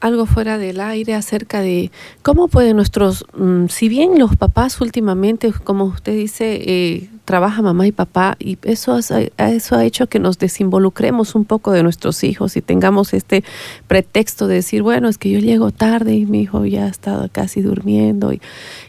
algo 0.00 0.26
fuera 0.26 0.58
del 0.58 0.80
aire 0.80 1.14
acerca 1.14 1.60
de 1.60 1.90
cómo 2.22 2.48
pueden 2.48 2.76
nuestros, 2.76 3.24
mm, 3.36 3.66
si 3.68 3.88
bien 3.88 4.18
los 4.18 4.36
papás 4.36 4.80
últimamente, 4.80 5.52
como 5.52 5.84
usted 5.84 6.14
dice, 6.14 6.60
eh, 6.64 7.10
trabaja 7.24 7.60
mamá 7.60 7.86
y 7.86 7.92
papá, 7.92 8.36
y 8.38 8.56
eso, 8.62 8.98
eso 8.98 9.76
ha 9.76 9.84
hecho 9.84 10.06
que 10.06 10.20
nos 10.20 10.38
desinvolucremos 10.38 11.34
un 11.34 11.44
poco 11.44 11.72
de 11.72 11.82
nuestros 11.82 12.22
hijos 12.22 12.56
y 12.56 12.62
tengamos 12.62 13.12
este 13.14 13.42
pretexto 13.88 14.46
de 14.46 14.56
decir, 14.56 14.82
bueno, 14.82 15.08
es 15.08 15.18
que 15.18 15.30
yo 15.30 15.40
llego 15.40 15.72
tarde 15.72 16.14
y 16.14 16.24
mi 16.24 16.42
hijo 16.42 16.64
ya 16.64 16.84
ha 16.84 16.88
estado 16.88 17.28
casi 17.32 17.62
durmiendo 17.62 18.32
y, 18.32 18.40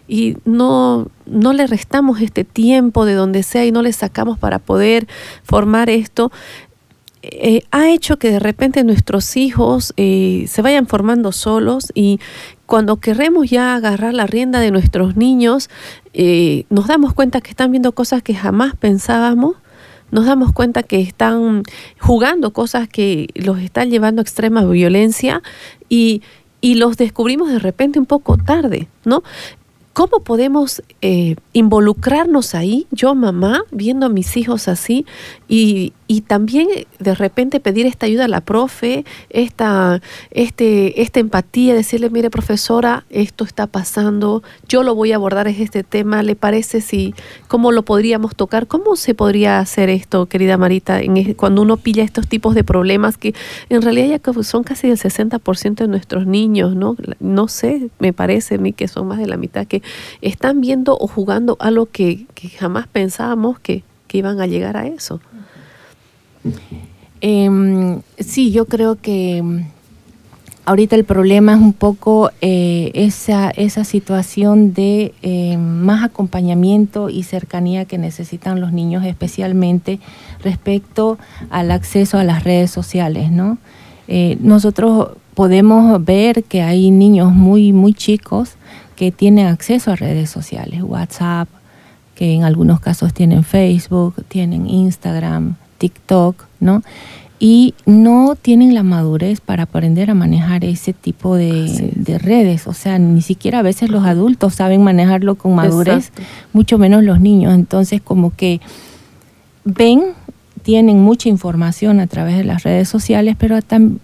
y 0.07 0.37
no, 0.45 1.07
no 1.25 1.51
le 1.51 1.65
restamos 1.65 2.21
este 2.21 2.43
tiempo 2.43 3.05
de 3.05 3.15
donde 3.15 3.41
sea 3.41 3.65
y 3.65 3.71
no 3.71 3.81
le 3.81 3.91
sacamos 3.91 4.37
para 4.37 4.59
poder 4.59 5.07
formar 5.43 5.89
esto, 5.89 6.31
eh, 7.31 7.63
ha 7.71 7.89
hecho 7.89 8.17
que 8.17 8.31
de 8.31 8.39
repente 8.39 8.83
nuestros 8.83 9.37
hijos 9.37 9.93
eh, 9.97 10.45
se 10.47 10.61
vayan 10.61 10.87
formando 10.87 11.31
solos 11.31 11.91
y 11.93 12.19
cuando 12.65 12.97
queremos 12.97 13.49
ya 13.49 13.75
agarrar 13.75 14.13
la 14.13 14.27
rienda 14.27 14.59
de 14.59 14.71
nuestros 14.71 15.15
niños, 15.15 15.69
eh, 16.13 16.65
nos 16.69 16.87
damos 16.87 17.13
cuenta 17.13 17.41
que 17.41 17.49
están 17.49 17.71
viendo 17.71 17.91
cosas 17.93 18.21
que 18.23 18.35
jamás 18.35 18.75
pensábamos 18.75 19.55
nos 20.09 20.25
damos 20.25 20.53
cuenta 20.53 20.83
que 20.83 21.01
están 21.01 21.63
jugando 21.99 22.53
cosas 22.53 22.87
que 22.87 23.27
los 23.35 23.59
están 23.59 23.89
llevando 23.89 24.21
a 24.21 24.23
extrema 24.23 24.63
violencia 24.63 25.43
y, 25.89 26.21
y 26.61 26.75
los 26.75 26.95
descubrimos 26.95 27.49
de 27.49 27.59
repente 27.59 27.99
un 27.99 28.05
poco 28.05 28.37
tarde, 28.37 28.87
¿no? 29.03 29.21
¿Cómo 29.97 30.19
podemos 30.19 30.83
involucrarnos 31.53 32.53
ahí, 32.53 32.85
yo 32.91 33.15
mamá, 33.15 33.63
viendo 33.71 34.05
a 34.05 34.09
mis 34.09 34.37
hijos 34.37 34.67
así, 34.67 35.07
y, 35.49 35.91
y, 36.07 36.21
también 36.21 36.67
de 36.99 37.15
repente 37.15 37.59
pedir 37.59 37.85
esta 37.85 38.05
ayuda 38.05 38.25
a 38.25 38.27
la 38.27 38.41
profe, 38.41 39.05
esta, 39.29 40.01
este, 40.31 41.01
esta 41.01 41.19
empatía, 41.19 41.73
decirle, 41.73 42.09
mire 42.09 42.29
profesora, 42.29 43.05
esto 43.09 43.43
está 43.43 43.67
pasando, 43.67 44.43
yo 44.67 44.83
lo 44.83 44.95
voy 44.95 45.11
a 45.11 45.15
abordar 45.15 45.47
es 45.47 45.59
este 45.59 45.83
tema, 45.83 46.23
¿le 46.23 46.35
parece 46.35 46.81
si, 46.81 47.13
cómo 47.47 47.71
lo 47.71 47.83
podríamos 47.83 48.35
tocar? 48.35 48.67
¿Cómo 48.67 48.95
se 48.95 49.13
podría 49.13 49.59
hacer 49.59 49.89
esto, 49.89 50.25
querida 50.27 50.57
Marita, 50.57 51.01
en, 51.01 51.33
cuando 51.33 51.61
uno 51.61 51.77
pilla 51.77 52.03
estos 52.03 52.27
tipos 52.27 52.55
de 52.55 52.63
problemas 52.63 53.17
que 53.17 53.33
en 53.69 53.81
realidad 53.81 54.19
ya 54.25 54.43
son 54.43 54.63
casi 54.63 54.87
el 54.89 54.97
60% 54.97 55.75
de 55.75 55.87
nuestros 55.87 56.25
niños, 56.25 56.75
¿no? 56.75 56.95
No 57.19 57.47
sé, 57.47 57.89
me 57.99 58.13
parece 58.13 58.55
a 58.55 58.57
mí 58.57 58.73
que 58.73 58.87
son 58.87 59.07
más 59.07 59.19
de 59.19 59.27
la 59.27 59.37
mitad 59.37 59.65
que 59.65 59.81
están 60.21 60.61
viendo 60.61 60.97
o 60.99 61.07
jugando 61.07 61.57
algo 61.59 61.87
que, 61.87 62.25
que 62.33 62.49
jamás 62.49 62.87
pensábamos 62.87 63.59
que, 63.59 63.83
que, 64.07 64.17
iban 64.17 64.41
a 64.41 64.47
llegar 64.47 64.77
a 64.77 64.87
eso. 64.87 65.19
Em, 67.21 68.01
sí, 68.19 68.51
yo 68.51 68.65
creo 68.65 68.95
que 68.95 69.37
em, 69.37 69.65
ahorita 70.65 70.95
el 70.95 71.05
problema 71.05 71.53
es 71.53 71.59
un 71.59 71.73
poco 71.73 72.29
eh, 72.41 72.91
esa, 72.93 73.49
esa 73.51 73.83
situación 73.83 74.73
de 74.73 75.13
em, 75.21 75.59
más 75.59 76.03
acompañamiento 76.03 77.09
y 77.09 77.23
cercanía 77.23 77.85
que 77.85 77.97
necesitan 77.97 78.61
los 78.61 78.73
niños, 78.73 79.05
especialmente 79.05 79.99
respecto 80.43 81.17
al 81.49 81.71
acceso 81.71 82.17
a 82.19 82.23
las 82.23 82.43
redes 82.43 82.69
sociales, 82.69 83.31
¿no? 83.31 83.57
Eh, 84.07 84.37
nosotros 84.41 85.09
podemos 85.33 86.03
ver 86.03 86.43
que 86.43 86.61
hay 86.61 86.91
niños 86.91 87.31
muy, 87.31 87.73
muy 87.73 87.93
chicos 87.93 88.55
que 88.95 89.11
tienen 89.11 89.47
acceso 89.47 89.91
a 89.91 89.95
redes 89.95 90.29
sociales, 90.29 90.81
WhatsApp, 90.83 91.47
que 92.15 92.33
en 92.33 92.43
algunos 92.43 92.79
casos 92.79 93.13
tienen 93.13 93.43
Facebook, 93.43 94.25
tienen 94.27 94.67
Instagram, 94.67 95.55
TikTok, 95.77 96.45
¿no? 96.59 96.83
Y 97.39 97.75
no 97.85 98.35
tienen 98.35 98.73
la 98.73 98.81
madurez 98.81 99.41
para 99.41 99.63
aprender 99.63 100.09
a 100.09 100.15
manejar 100.15 100.65
ese 100.65 100.93
tipo 100.93 101.35
de, 101.35 102.19
redes. 102.19 102.65
O 102.65 102.73
sea, 102.73 102.97
ni 102.97 103.21
siquiera 103.21 103.59
a 103.59 103.61
veces 103.61 103.91
los 103.91 104.05
adultos 104.05 104.55
saben 104.55 104.83
manejarlo 104.83 105.35
con 105.35 105.53
madurez, 105.53 106.11
mucho 106.51 106.79
menos 106.79 107.03
los 107.03 107.21
niños. 107.21 107.53
Entonces, 107.53 108.01
como 108.01 108.35
que 108.35 108.59
ven 109.65 110.13
tienen 110.67 111.01
mucha 111.01 111.29
información 111.29 112.01
a 112.01 112.07
través 112.07 112.35
de 112.35 112.43
las 112.43 112.63
redes 112.63 112.89
sociales, 112.89 113.37
pero, 113.39 113.57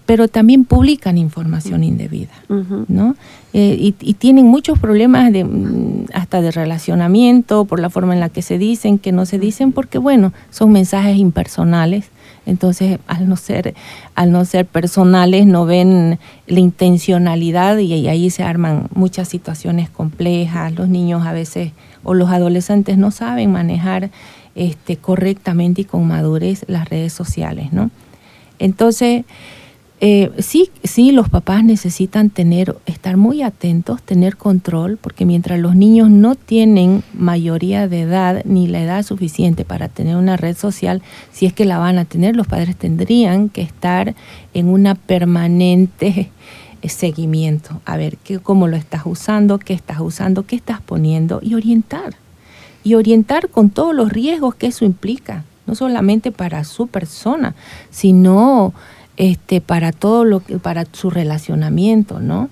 pero 0.06 0.30
también 0.30 0.64
publican 0.64 1.18
información 1.18 1.84
indebida, 1.84 2.32
¿no? 2.88 3.18
Eh, 3.52 3.76
y, 3.78 4.14
tienen 4.14 4.46
muchos 4.46 4.80
problemas 4.80 5.34
de, 5.34 5.44
mm, 5.44 6.06
hasta 6.14 6.42
de 6.42 6.52
relacionamiento, 6.52 7.66
por 7.66 7.82
la 7.82 7.90
forma 7.90 8.14
en 8.14 8.22
la 8.22 8.30
que 8.30 8.42
se 8.42 8.58
dicen, 8.58 8.98
que 8.98 9.12
no 9.12 9.26
se 9.26 9.40
dicen, 9.40 9.74
porque 9.74 9.98
bueno, 9.98 10.32
son 10.52 10.72
mensajes 10.72 11.18
impersonales. 11.18 12.06
Entonces, 12.46 12.98
al 13.08 13.28
no 13.28 13.36
ser, 13.36 13.74
al 14.16 14.32
no 14.32 14.46
ser 14.46 14.66
personales, 14.66 15.46
no 15.46 15.66
ven 15.66 16.18
la 16.48 16.60
intencionalidad 16.62 17.78
y, 17.78 17.94
y 17.94 18.08
ahí 18.08 18.30
se 18.30 18.44
arman 18.44 18.88
muchas 18.96 19.28
situaciones 19.28 19.90
complejas. 19.90 20.72
Los 20.72 20.88
niños 20.88 21.26
a 21.26 21.34
veces 21.34 21.74
o 22.06 22.14
los 22.14 22.30
adolescentes 22.30 22.98
no 22.98 23.12
saben 23.12 23.52
manejar 23.52 24.12
este, 24.56 24.98
correctamente 24.98 25.82
y 25.82 25.86
con 25.86 26.08
madurez 26.08 26.66
las 26.68 26.90
redes 26.90 27.14
sociales, 27.14 27.74
¿no? 27.74 27.90
Entonces, 28.60 29.26
eh, 30.06 30.32
sí, 30.40 30.70
sí, 30.84 31.14
los 31.14 31.30
papás 31.30 31.64
necesitan 31.64 32.30
tener, 32.30 32.76
estar 32.86 33.16
muy 33.16 33.42
atentos, 33.42 34.02
tener 34.02 34.36
control, 34.36 34.98
porque 34.98 35.26
mientras 35.26 35.60
los 35.60 35.78
niños 35.78 36.10
no 36.10 36.36
tienen 36.36 37.04
mayoría 37.14 37.88
de 37.88 38.02
edad 38.02 38.42
ni 38.44 38.68
la 38.68 38.82
edad 38.82 39.04
suficiente 39.04 39.64
para 39.64 39.88
tener 39.88 40.18
una 40.18 40.36
red 40.36 40.58
social, 40.58 41.02
si 41.32 41.46
es 41.46 41.54
que 41.54 41.64
la 41.64 41.78
van 41.78 41.98
a 42.00 42.04
tener, 42.04 42.36
los 42.36 42.48
padres 42.48 42.76
tendrían 42.76 43.48
que 43.48 43.62
estar 43.62 44.14
en 44.54 44.68
una 44.68 44.96
permanente 44.96 46.32
eh, 46.82 46.90
seguimiento, 46.90 47.82
a 47.86 47.96
ver 47.96 48.18
qué, 48.18 48.40
cómo 48.40 48.68
lo 48.68 48.76
estás 48.76 49.04
usando, 49.06 49.58
qué 49.58 49.74
estás 49.74 50.02
usando, 50.02 50.46
qué 50.46 50.58
estás 50.58 50.82
poniendo 50.82 51.40
y 51.42 51.54
orientar 51.54 52.16
y 52.84 52.96
orientar 52.96 53.50
con 53.50 53.70
todos 53.70 53.96
los 53.96 54.12
riesgos 54.12 54.56
que 54.56 54.68
eso 54.68 54.86
implica, 54.86 55.44
no 55.66 55.76
solamente 55.76 56.32
para 56.32 56.64
su 56.64 56.88
persona, 56.88 57.56
sino 57.90 58.74
este, 59.18 59.62
para 59.62 59.92
todo 59.92 60.26
lo 60.26 60.42
que, 60.42 60.58
para 60.58 60.86
su 60.92 61.10
relacionamiento, 61.10 62.20
¿no? 62.20 62.50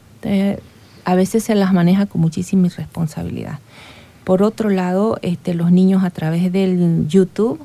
a 1.03 1.15
veces 1.15 1.43
se 1.43 1.55
las 1.55 1.73
maneja 1.73 2.05
con 2.05 2.21
muchísima 2.21 2.67
irresponsabilidad. 2.67 3.59
Por 4.23 4.43
otro 4.43 4.69
lado, 4.69 5.17
este, 5.23 5.55
los 5.55 5.71
niños 5.71 6.03
a 6.03 6.11
través 6.11 6.51
del 6.51 7.07
YouTube 7.07 7.59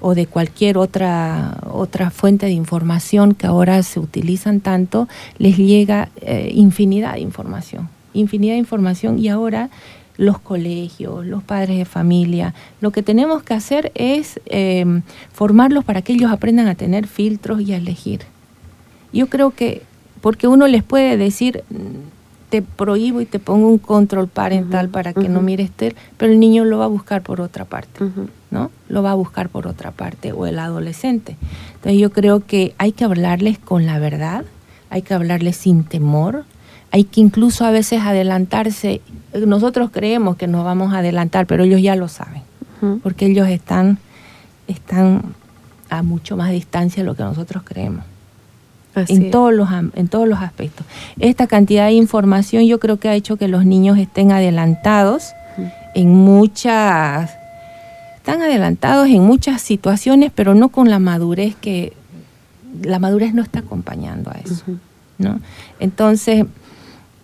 o 0.00 0.14
de 0.14 0.26
cualquier 0.26 0.76
otra, 0.76 1.56
otra 1.72 2.10
fuente 2.10 2.46
de 2.46 2.52
información 2.52 3.34
que 3.34 3.46
ahora 3.46 3.82
se 3.82 3.98
utilizan 3.98 4.60
tanto, 4.60 5.08
les 5.38 5.56
llega 5.56 6.10
eh, 6.20 6.52
infinidad 6.54 7.14
de 7.14 7.20
información, 7.20 7.88
infinidad 8.12 8.54
de 8.54 8.58
información 8.58 9.18
y 9.18 9.28
ahora 9.28 9.70
los 10.20 10.38
colegios, 10.38 11.24
los 11.24 11.42
padres 11.42 11.78
de 11.78 11.86
familia. 11.86 12.52
Lo 12.82 12.90
que 12.90 13.02
tenemos 13.02 13.42
que 13.42 13.54
hacer 13.54 13.90
es 13.94 14.38
eh, 14.44 14.84
formarlos 15.32 15.82
para 15.82 16.02
que 16.02 16.12
ellos 16.12 16.30
aprendan 16.30 16.68
a 16.68 16.74
tener 16.74 17.06
filtros 17.06 17.62
y 17.62 17.72
a 17.72 17.78
elegir. 17.78 18.20
Yo 19.14 19.28
creo 19.28 19.52
que, 19.52 19.82
porque 20.20 20.46
uno 20.46 20.66
les 20.66 20.82
puede 20.82 21.16
decir, 21.16 21.64
te 22.50 22.60
prohíbo 22.60 23.22
y 23.22 23.26
te 23.26 23.38
pongo 23.38 23.68
un 23.68 23.78
control 23.78 24.28
parental 24.28 24.90
para 24.90 25.14
que 25.14 25.30
no 25.30 25.40
mires 25.40 25.70
tel, 25.70 25.96
pero 26.18 26.30
el 26.30 26.38
niño 26.38 26.66
lo 26.66 26.76
va 26.76 26.84
a 26.84 26.88
buscar 26.88 27.22
por 27.22 27.40
otra 27.40 27.64
parte, 27.64 28.04
¿no? 28.50 28.70
Lo 28.90 29.02
va 29.02 29.12
a 29.12 29.14
buscar 29.14 29.48
por 29.48 29.66
otra 29.66 29.90
parte, 29.90 30.32
o 30.32 30.44
el 30.46 30.58
adolescente. 30.58 31.38
Entonces 31.76 31.98
yo 31.98 32.10
creo 32.10 32.44
que 32.44 32.74
hay 32.76 32.92
que 32.92 33.04
hablarles 33.04 33.58
con 33.58 33.86
la 33.86 33.98
verdad, 33.98 34.44
hay 34.90 35.00
que 35.00 35.14
hablarles 35.14 35.56
sin 35.56 35.84
temor, 35.84 36.44
hay 36.90 37.04
que 37.04 37.20
incluso 37.20 37.64
a 37.64 37.70
veces 37.70 38.00
adelantarse. 38.02 39.00
Nosotros 39.34 39.90
creemos 39.92 40.36
que 40.36 40.46
nos 40.46 40.64
vamos 40.64 40.92
a 40.92 40.98
adelantar, 40.98 41.46
pero 41.46 41.64
ellos 41.64 41.80
ya 41.80 41.96
lo 41.96 42.08
saben, 42.08 42.42
porque 43.02 43.26
ellos 43.26 43.48
están, 43.48 43.98
están 44.66 45.22
a 45.88 46.02
mucho 46.02 46.36
más 46.36 46.50
distancia 46.50 47.02
de 47.02 47.06
lo 47.06 47.14
que 47.14 47.22
nosotros 47.22 47.62
creemos. 47.64 48.04
en 48.94 49.30
todos, 49.30 49.52
los, 49.54 49.68
en 49.94 50.08
todos 50.08 50.26
los 50.26 50.40
aspectos. 50.40 50.84
Esta 51.18 51.46
cantidad 51.46 51.86
de 51.86 51.92
información 51.92 52.64
yo 52.66 52.80
creo 52.80 52.98
que 52.98 53.08
ha 53.08 53.14
hecho 53.14 53.36
que 53.36 53.46
los 53.46 53.64
niños 53.64 53.98
estén 53.98 54.32
adelantados 54.32 55.32
en 55.94 56.08
muchas, 56.08 57.30
están 58.16 58.42
adelantados 58.42 59.08
en 59.08 59.22
muchas 59.22 59.62
situaciones, 59.62 60.32
pero 60.34 60.54
no 60.54 60.70
con 60.70 60.90
la 60.90 60.98
madurez 60.98 61.54
que, 61.54 61.92
la 62.82 62.98
madurez 62.98 63.34
no 63.34 63.42
está 63.42 63.60
acompañando 63.60 64.30
a 64.30 64.34
eso. 64.34 64.64
¿no? 65.18 65.40
Entonces, 65.78 66.46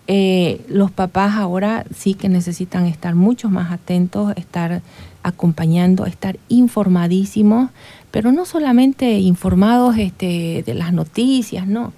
eh, 0.07 0.61
los 0.69 0.89
papás 0.91 1.35
ahora 1.35 1.85
sí 1.95 2.13
que 2.13 2.29
necesitan 2.29 2.85
estar 2.85 3.13
mucho 3.13 3.49
más 3.49 3.71
atentos, 3.71 4.33
estar 4.37 4.81
acompañando, 5.21 6.05
estar 6.05 6.37
informadísimos, 6.47 7.69
pero 8.09 8.31
no 8.31 8.45
solamente 8.45 9.19
informados 9.19 9.97
este, 9.97 10.63
de 10.65 10.73
las 10.73 10.93
noticias, 10.93 11.67
no, 11.67 11.91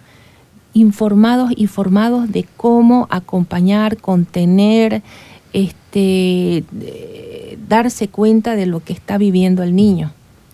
informados 0.74 1.51
y 1.55 1.68
formados 1.68 2.32
de 2.32 2.45
cómo 2.57 3.07
acompañar, 3.12 3.97
contener, 3.97 5.03
este, 5.53 6.64
darse 7.68 8.07
cuenta 8.07 8.55
de 8.55 8.66
lo 8.66 8.84
que 8.84 8.93
está 8.93 9.18
viviendo 9.18 9.62
el 9.62 9.76
niño 9.76 10.12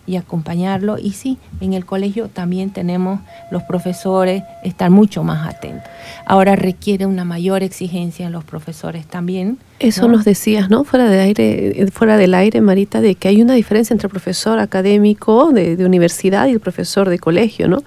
y 0.08 0.18
acompañarlo. 0.18 0.98
Y 1.00 1.12
sí, 1.12 1.38
en 1.62 1.74
el 1.74 1.86
colegio 1.86 2.28
también 2.28 2.70
tenemos 2.70 3.20
los 3.52 3.64
profesores 3.64 4.44
estar 4.64 4.90
mucho 4.90 5.24
más 5.24 5.48
atentos. 5.48 5.90
Ahora 6.26 6.56
requiere 6.56 7.06
una 7.06 7.26
mayor 7.26 7.64
exigencia 7.64 8.26
en 8.26 8.32
los 8.32 8.44
profesores 8.44 9.06
también. 9.06 9.58
Eso 9.80 10.08
nos 10.08 10.26
decías, 10.26 10.70
¿no? 10.70 10.84
Fuera 10.84 11.10
de 11.10 11.20
aire, 11.20 11.82
eh, 11.82 11.88
fuera 11.92 12.18
del 12.18 12.34
aire, 12.34 12.62
Marita, 12.62 13.02
de 13.02 13.16
que 13.16 13.28
hay 13.28 13.42
una 13.42 13.54
diferencia 13.54 13.94
entre 13.94 14.08
el 14.08 14.12
profesor 14.12 14.60
académico 14.60 15.52
de, 15.52 15.84
universidad 15.86 16.48
y 16.48 16.52
el 16.52 16.60
profesor 16.60 17.10
de 17.10 17.20
colegio, 17.20 17.68
¿no? 17.68 17.84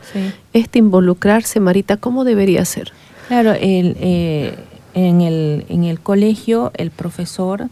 Este 0.53 0.79
involucrarse, 0.79 1.61
Marita, 1.61 1.97
¿cómo 1.97 2.25
debería 2.25 2.65
ser? 2.65 2.93
Claro, 3.29 3.53
el, 3.53 3.97
eh, 4.01 4.55
en, 4.95 5.21
el, 5.21 5.65
en 5.69 5.85
el 5.85 6.01
colegio 6.01 6.73
el 6.75 6.91
profesor, 6.91 7.69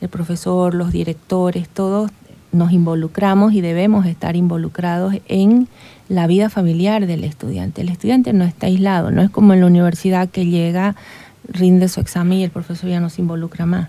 el 0.00 0.08
profesor, 0.08 0.74
los 0.74 0.92
directores, 0.92 1.68
todos 1.68 2.10
nos 2.56 2.72
involucramos 2.72 3.52
y 3.52 3.60
debemos 3.60 4.06
estar 4.06 4.36
involucrados 4.36 5.14
en 5.28 5.68
la 6.08 6.26
vida 6.26 6.50
familiar 6.50 7.06
del 7.06 7.24
estudiante. 7.24 7.82
El 7.82 7.88
estudiante 7.88 8.32
no 8.32 8.44
está 8.44 8.66
aislado, 8.66 9.10
no 9.10 9.22
es 9.22 9.30
como 9.30 9.54
en 9.54 9.60
la 9.60 9.66
universidad 9.66 10.28
que 10.28 10.46
llega, 10.46 10.96
rinde 11.48 11.88
su 11.88 12.00
examen 12.00 12.38
y 12.38 12.44
el 12.44 12.50
profesor 12.50 12.90
ya 12.90 13.00
no 13.00 13.10
se 13.10 13.22
involucra 13.22 13.66
más. 13.66 13.88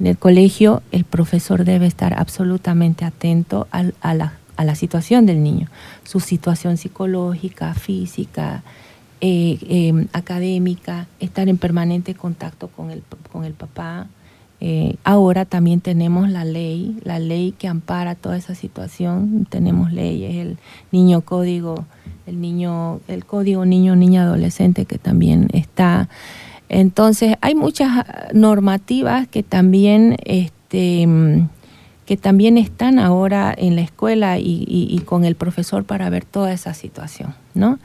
En 0.00 0.06
el 0.06 0.16
colegio 0.16 0.82
el 0.92 1.04
profesor 1.04 1.64
debe 1.64 1.86
estar 1.86 2.14
absolutamente 2.18 3.04
atento 3.04 3.66
a, 3.70 4.14
la, 4.14 4.74
situación 4.74 5.26
del 5.26 5.42
niño, 5.42 5.68
su 6.04 6.20
situación 6.20 6.76
psicológica, 6.76 7.74
física, 7.74 8.62
eh, 9.20 9.58
eh, 9.62 10.06
académica, 10.12 11.06
estar 11.20 11.48
en 11.48 11.58
permanente 11.58 12.14
contacto 12.14 12.68
con 12.68 12.90
el, 12.90 13.02
con 13.32 13.44
el 13.44 13.54
papá, 13.54 14.06
eh, 14.60 14.96
ahora 15.04 15.44
también 15.44 15.80
tenemos 15.80 16.30
la 16.30 16.44
ley, 16.44 16.96
la 17.04 17.18
ley 17.18 17.52
que 17.52 17.68
ampara 17.68 18.14
toda 18.14 18.36
esa 18.36 18.54
situación. 18.54 19.46
Tenemos 19.50 19.92
leyes, 19.92 20.36
el 20.36 20.58
niño 20.92 21.20
código, 21.20 21.84
el 22.26 22.40
niño, 22.40 23.00
el 23.08 23.24
código 23.24 23.66
niño, 23.66 23.96
niña, 23.96 24.22
adolescente 24.22 24.86
que 24.86 24.98
también 24.98 25.48
está. 25.52 26.08
Entonces 26.68 27.36
hay 27.40 27.54
muchas 27.54 28.06
normativas 28.32 29.28
que 29.28 29.42
también, 29.42 30.16
este, 30.24 31.06
que 32.06 32.16
también 32.16 32.56
están 32.56 32.98
ahora 32.98 33.54
en 33.56 33.76
la 33.76 33.82
escuela 33.82 34.38
y, 34.38 34.64
y 34.66 34.98
con 35.00 35.24
el 35.24 35.34
profesor 35.34 35.84
para 35.84 36.08
ver 36.08 36.24
toda 36.24 36.52
esa 36.52 36.72
situación, 36.74 37.34
¿no? 37.54 37.78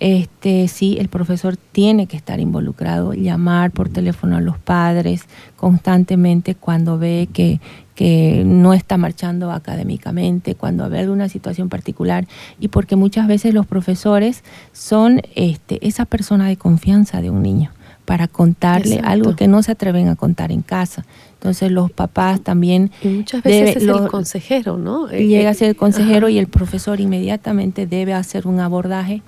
Este, 0.00 0.68
sí, 0.68 0.96
el 0.98 1.08
profesor 1.08 1.56
tiene 1.56 2.06
que 2.06 2.16
estar 2.16 2.40
involucrado, 2.40 3.14
llamar 3.14 3.70
por 3.70 3.88
teléfono 3.88 4.36
a 4.36 4.40
los 4.40 4.58
padres 4.58 5.24
constantemente 5.56 6.54
cuando 6.54 6.98
ve 6.98 7.28
que, 7.32 7.60
que 7.94 8.44
no 8.46 8.74
está 8.74 8.96
marchando 8.96 9.50
académicamente, 9.50 10.54
cuando 10.54 10.88
ve 10.88 11.00
alguna 11.00 11.28
situación 11.28 11.68
particular, 11.68 12.28
y 12.60 12.68
porque 12.68 12.94
muchas 12.94 13.26
veces 13.26 13.54
los 13.54 13.66
profesores 13.66 14.44
son 14.72 15.20
este, 15.34 15.84
esa 15.86 16.04
persona 16.04 16.48
de 16.48 16.56
confianza 16.56 17.20
de 17.20 17.30
un 17.30 17.42
niño 17.42 17.72
para 18.04 18.26
contarle 18.26 19.00
algo 19.04 19.36
que 19.36 19.48
no 19.48 19.62
se 19.62 19.72
atreven 19.72 20.08
a 20.08 20.16
contar 20.16 20.50
en 20.50 20.62
casa. 20.62 21.04
Entonces 21.34 21.70
los 21.70 21.90
papás 21.90 22.40
también... 22.40 22.90
Y 23.02 23.08
muchas 23.08 23.42
veces 23.42 23.76
es 23.76 23.82
el 23.82 24.08
consejero, 24.08 24.78
¿no? 24.78 25.08
Llega 25.08 25.50
a 25.50 25.54
ser 25.54 25.68
el 25.68 25.76
consejero 25.76 26.30
y 26.30 26.38
el 26.38 26.46
profesor 26.46 27.00
inmediatamente 27.00 27.86
debe 27.86 28.14
hacer 28.14 28.46
un 28.46 28.60
abordaje 28.60 29.20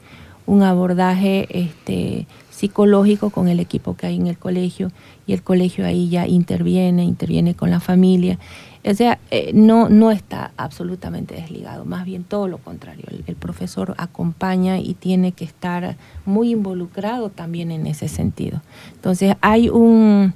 un 0.50 0.64
abordaje 0.64 1.46
este, 1.50 2.26
psicológico 2.50 3.30
con 3.30 3.46
el 3.46 3.60
equipo 3.60 3.96
que 3.96 4.08
hay 4.08 4.16
en 4.16 4.26
el 4.26 4.36
colegio 4.36 4.90
y 5.24 5.32
el 5.32 5.44
colegio 5.44 5.86
ahí 5.86 6.08
ya 6.08 6.26
interviene, 6.26 7.04
interviene 7.04 7.54
con 7.54 7.70
la 7.70 7.78
familia. 7.78 8.36
O 8.84 8.92
sea, 8.92 9.20
eh, 9.30 9.52
no, 9.54 9.88
no 9.88 10.10
está 10.10 10.50
absolutamente 10.56 11.36
desligado, 11.36 11.84
más 11.84 12.04
bien 12.04 12.24
todo 12.24 12.48
lo 12.48 12.58
contrario. 12.58 13.04
El, 13.28 13.36
profesor 13.36 13.94
acompaña 13.96 14.78
y 14.78 14.94
tiene 14.94 15.30
que 15.30 15.44
estar 15.44 15.96
muy 16.26 16.50
involucrado 16.50 17.30
también 17.30 17.70
en 17.70 17.86
ese 17.86 18.08
sentido. 18.08 18.60
Entonces, 18.94 19.36
hay 19.42 19.68
un, 19.68 20.34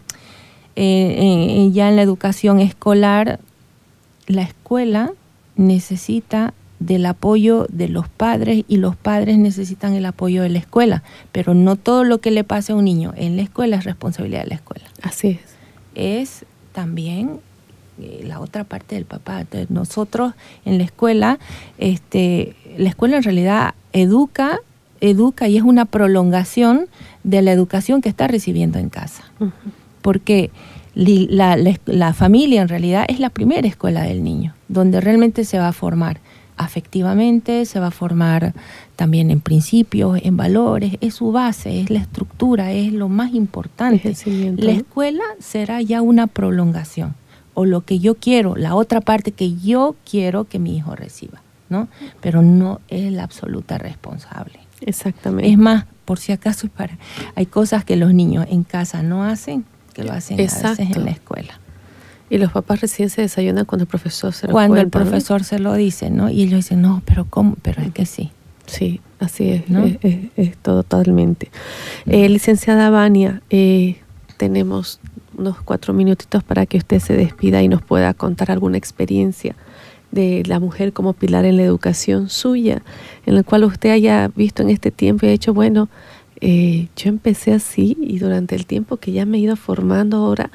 eh, 0.77 1.17
eh, 1.19 1.71
ya 1.73 1.89
en 1.89 1.97
la 1.97 2.03
educación 2.03 2.61
escolar, 2.61 3.41
la 4.29 4.43
escuela 4.43 5.11
necesita 5.57 6.55
del 6.85 7.07
apoyo 7.07 7.67
de 7.71 7.89
los 7.89 8.09
padres 8.09 8.65
y 8.69 8.77
los 8.77 8.95
padres 8.95 9.39
necesitan 9.39 9.95
el 9.95 10.05
apoyo 10.05 10.43
de 10.43 10.51
la 10.51 10.59
escuela, 10.59 11.03
pero 11.33 11.55
no 11.55 11.77
todo 11.77 12.05
lo 12.05 12.19
que 12.19 12.31
le 12.31 12.45
pase 12.45 12.73
a 12.73 12.77
un 12.77 12.85
niño 12.85 13.15
en 13.17 13.37
la 13.37 13.43
escuela 13.43 13.77
es 13.77 13.85
responsabilidad 13.85 14.43
de 14.43 14.49
la 14.49 14.55
escuela. 14.57 14.85
Así 15.03 15.29
es. 15.29 15.55
Es 15.95 16.45
también 16.73 17.41
eh, 17.99 18.25
la 18.27 18.41
otra 18.41 18.65
parte 18.65 18.97
del 18.97 19.07
papá. 19.07 19.41
Entonces, 19.41 19.71
nosotros 19.71 20.35
en 20.65 20.77
la 20.79 20.85
escuela, 20.85 21.39
este, 21.79 22.55
la 22.77 22.91
escuela 22.91 23.17
en 23.17 23.23
realidad 23.23 23.75
educa, 23.93 24.59
educa 25.01 25.49
y 25.49 25.57
es 25.57 25.63
una 25.63 25.87
prolongación 25.87 26.87
de 27.23 27.41
la 27.41 27.53
educación 27.53 28.03
que 28.03 28.11
está 28.11 28.29
recibiendo 28.29 28.79
en 28.79 28.91
casa. 28.91 29.25
Porque 30.03 30.51
la, 30.95 31.57
la 31.87 32.13
familia 32.13 32.61
en 32.61 32.69
realidad 32.69 33.07
es 33.09 33.21
la 33.21 33.31
primera 33.31 33.67
escuela 33.67 34.03
del 34.03 34.23
niño, 34.23 34.55
donde 34.69 35.01
realmente 35.01 35.45
se 35.45 35.59
va 35.59 35.69
a 35.69 35.73
formar 35.73 36.21
afectivamente, 36.57 37.65
se 37.67 37.81
va 37.81 37.89
a 37.89 37.91
formar 37.91 38.55
también 38.97 39.31
en 39.31 39.41
principios, 39.41 40.21
en 40.23 40.37
valores, 40.37 40.97
es 41.01 41.15
su 41.15 41.33
base, 41.33 41.81
es 41.81 41.91
la 41.91 41.99
estructura, 41.99 42.73
es 42.73 42.93
lo 42.93 43.09
más 43.09 43.35
importante. 43.35 44.15
La 44.57 44.73
escuela 44.73 45.25
será 45.39 45.83
ya 45.83 46.03
una 46.03 46.27
prolongación 46.27 47.15
o 47.55 47.65
lo 47.65 47.83
que 47.83 47.99
yo 48.01 48.17
quiero, 48.17 48.57
la 48.57 48.75
otra 48.75 49.01
parte 49.01 49.33
que 49.33 49.57
yo 49.57 49.95
quiero 50.09 50.45
que 50.45 50.59
mi 50.59 50.77
hijo 50.77 50.95
reciba, 50.97 51.41
¿no? 51.69 51.89
Pero 52.21 52.43
no 52.43 52.81
es 52.89 53.13
la 53.13 53.23
absoluta 53.23 53.79
responsable. 53.79 54.59
Exactamente. 54.81 55.51
Es 55.51 55.57
más, 55.57 55.87
por 56.05 56.19
si 56.19 56.33
acaso, 56.33 56.69
para, 56.69 56.99
hay 57.35 57.47
cosas 57.47 57.85
que 57.85 57.97
los 57.97 58.13
niños 58.13 58.47
en 58.51 58.65
casa 58.65 59.03
no 59.03 59.25
hacen, 59.25 59.65
que 59.93 60.05
lo 60.05 60.13
hacen 60.13 60.39
a 60.39 60.43
veces 60.43 60.79
en 60.79 61.05
la 61.05 61.13
escuela. 61.13 61.61
Y 62.35 62.39
los 62.39 62.51
papás 62.51 62.81
recién 62.81 63.11
se 63.11 63.23
desayunan 63.23 63.65
cuando 63.65 63.85
el 63.85 63.89
profesor 63.89 64.33
se 64.33 64.49
lo 64.49 64.55
Cuando 64.55 64.81
el 64.81 64.89
profesor 64.89 65.45
se 65.45 65.61
lo 65.61 65.73
dice, 65.75 66.11
¿no? 66.11 66.31
Y 66.31 66.43
ellos 66.43 66.57
dicen, 66.57 66.83
no, 66.83 67.01
pero 67.05 67.27
¿cómo? 67.31 67.57
Pero 67.63 67.81
es 67.81 67.93
que 67.93 68.07
sí. 68.07 68.33
Sí, 68.67 69.01
así 69.21 69.51
es, 69.51 69.71
¿no? 69.71 69.85
es, 69.85 70.57
totalmente. 70.57 71.53
Eh, 72.07 72.29
licenciada 72.29 72.91
Vania, 72.91 73.41
eh, 73.51 73.99
tenemos 74.37 74.99
unos 75.39 75.61
cuatro 75.61 75.95
minutitos 75.95 76.43
para 76.43 76.67
que 76.67 76.79
usted 76.79 76.99
se 76.99 77.15
despida 77.17 77.63
y 77.63 77.69
nos 77.69 77.83
pueda 77.83 78.15
contar 78.15 78.51
alguna 78.51 78.79
experiencia 78.79 79.55
de 80.11 80.43
la 80.45 80.59
mujer 80.59 80.93
como 80.93 81.13
pilar 81.13 81.45
en 81.45 81.57
la 81.57 81.63
educación 81.63 82.31
suya, 82.31 82.83
en 83.27 83.37
la 83.37 83.45
cual 83.45 83.63
usted 83.63 83.91
haya 83.91 84.29
visto 84.35 84.65
en 84.65 84.71
este 84.71 84.91
tiempo 84.91 85.25
y 85.25 85.29
ha 85.29 85.33
dicho, 85.33 85.55
bueno, 85.55 85.89
eh, 86.41 86.89
yo 86.97 87.11
empecé 87.11 87.53
así 87.53 87.97
y 88.01 88.19
durante 88.19 88.57
el 88.57 88.67
tiempo 88.67 88.97
que 88.97 89.13
ya 89.13 89.25
me 89.25 89.39
he 89.39 89.41
ido 89.41 89.55
formando 89.55 90.17
ahora, 90.17 90.51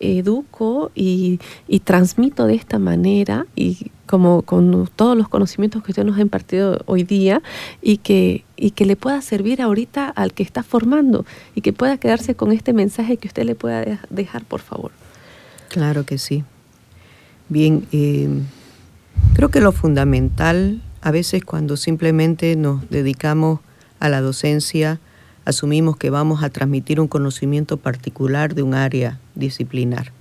educo 0.00 0.90
y, 0.94 1.40
transmito 1.84 2.46
de 2.46 2.54
esta 2.54 2.78
manera 2.78 3.46
y 3.56 3.90
como 4.06 4.42
con 4.42 4.88
todos 4.94 5.16
los 5.16 5.28
conocimientos 5.28 5.82
que 5.82 5.92
usted 5.92 6.04
nos 6.04 6.18
ha 6.18 6.20
impartido 6.20 6.82
hoy 6.86 7.02
día 7.02 7.42
y 7.82 7.98
que, 7.98 8.44
y 8.56 8.72
que 8.72 8.86
le 8.86 8.96
pueda 8.96 9.20
servir 9.22 9.62
ahorita 9.62 10.08
al 10.08 10.32
que 10.32 10.42
está 10.42 10.62
formando 10.62 11.24
y 11.54 11.60
que 11.60 11.72
pueda 11.72 11.98
quedarse 11.98 12.34
con 12.34 12.52
este 12.52 12.72
mensaje 12.72 13.16
que 13.16 13.28
usted 13.28 13.44
le 13.44 13.54
pueda 13.54 14.00
dejar, 14.10 14.44
por 14.44 14.60
favor. 14.60 14.92
Claro 15.68 16.04
que 16.04 16.18
sí. 16.18 16.44
Bien, 17.48 17.86
eh, 17.92 18.28
creo 19.34 19.50
que 19.50 19.60
lo 19.60 19.72
fundamental, 19.72 20.82
a 21.00 21.10
veces 21.10 21.44
cuando 21.44 21.76
simplemente 21.76 22.56
nos 22.56 22.88
dedicamos 22.90 23.60
a 24.00 24.08
la 24.08 24.20
docencia, 24.20 25.00
asumimos 25.48 25.96
que 25.96 26.10
vamos 26.10 26.42
a 26.42 26.50
transmitir 26.50 27.00
un 27.00 27.08
conocimiento 27.08 27.78
particular 27.78 28.54
de 28.54 28.62
un 28.62 28.74
área 28.74 29.18
disciplinar. 29.34 30.12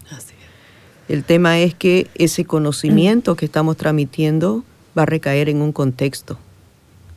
El 1.10 1.26
tema 1.26 1.60
es 1.60 1.76
que 1.76 2.08
ese 2.16 2.46
conocimiento 2.46 3.36
que 3.36 3.44
estamos 3.44 3.76
transmitiendo 3.76 4.64
va 4.98 5.04
a 5.04 5.06
recaer 5.06 5.50
en 5.50 5.62
un 5.62 5.74
contexto 5.74 6.40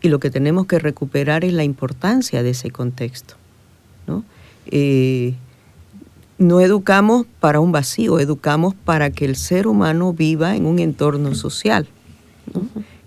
y 0.03 0.09
lo 0.09 0.19
que 0.19 0.29
tenemos 0.29 0.67
que 0.67 0.81
recuperar 0.81 1.45
es 1.45 1.53
la 1.53 1.63
importancia 1.63 2.43
de 2.43 2.51
ese 2.51 2.73
contexto. 2.73 3.37
¿no? 4.09 4.25
Eh, 4.67 5.35
no 6.39 6.61
educamos 6.61 7.27
para 7.39 7.61
un 7.61 7.71
vacío, 7.71 8.19
educamos 8.19 8.75
para 8.75 9.11
que 9.11 9.25
el 9.25 9.37
ser 9.37 9.69
humano 9.69 10.13
viva 10.13 10.57
en 10.57 10.67
un 10.67 10.81
entorno 10.81 11.37
social. 11.37 11.87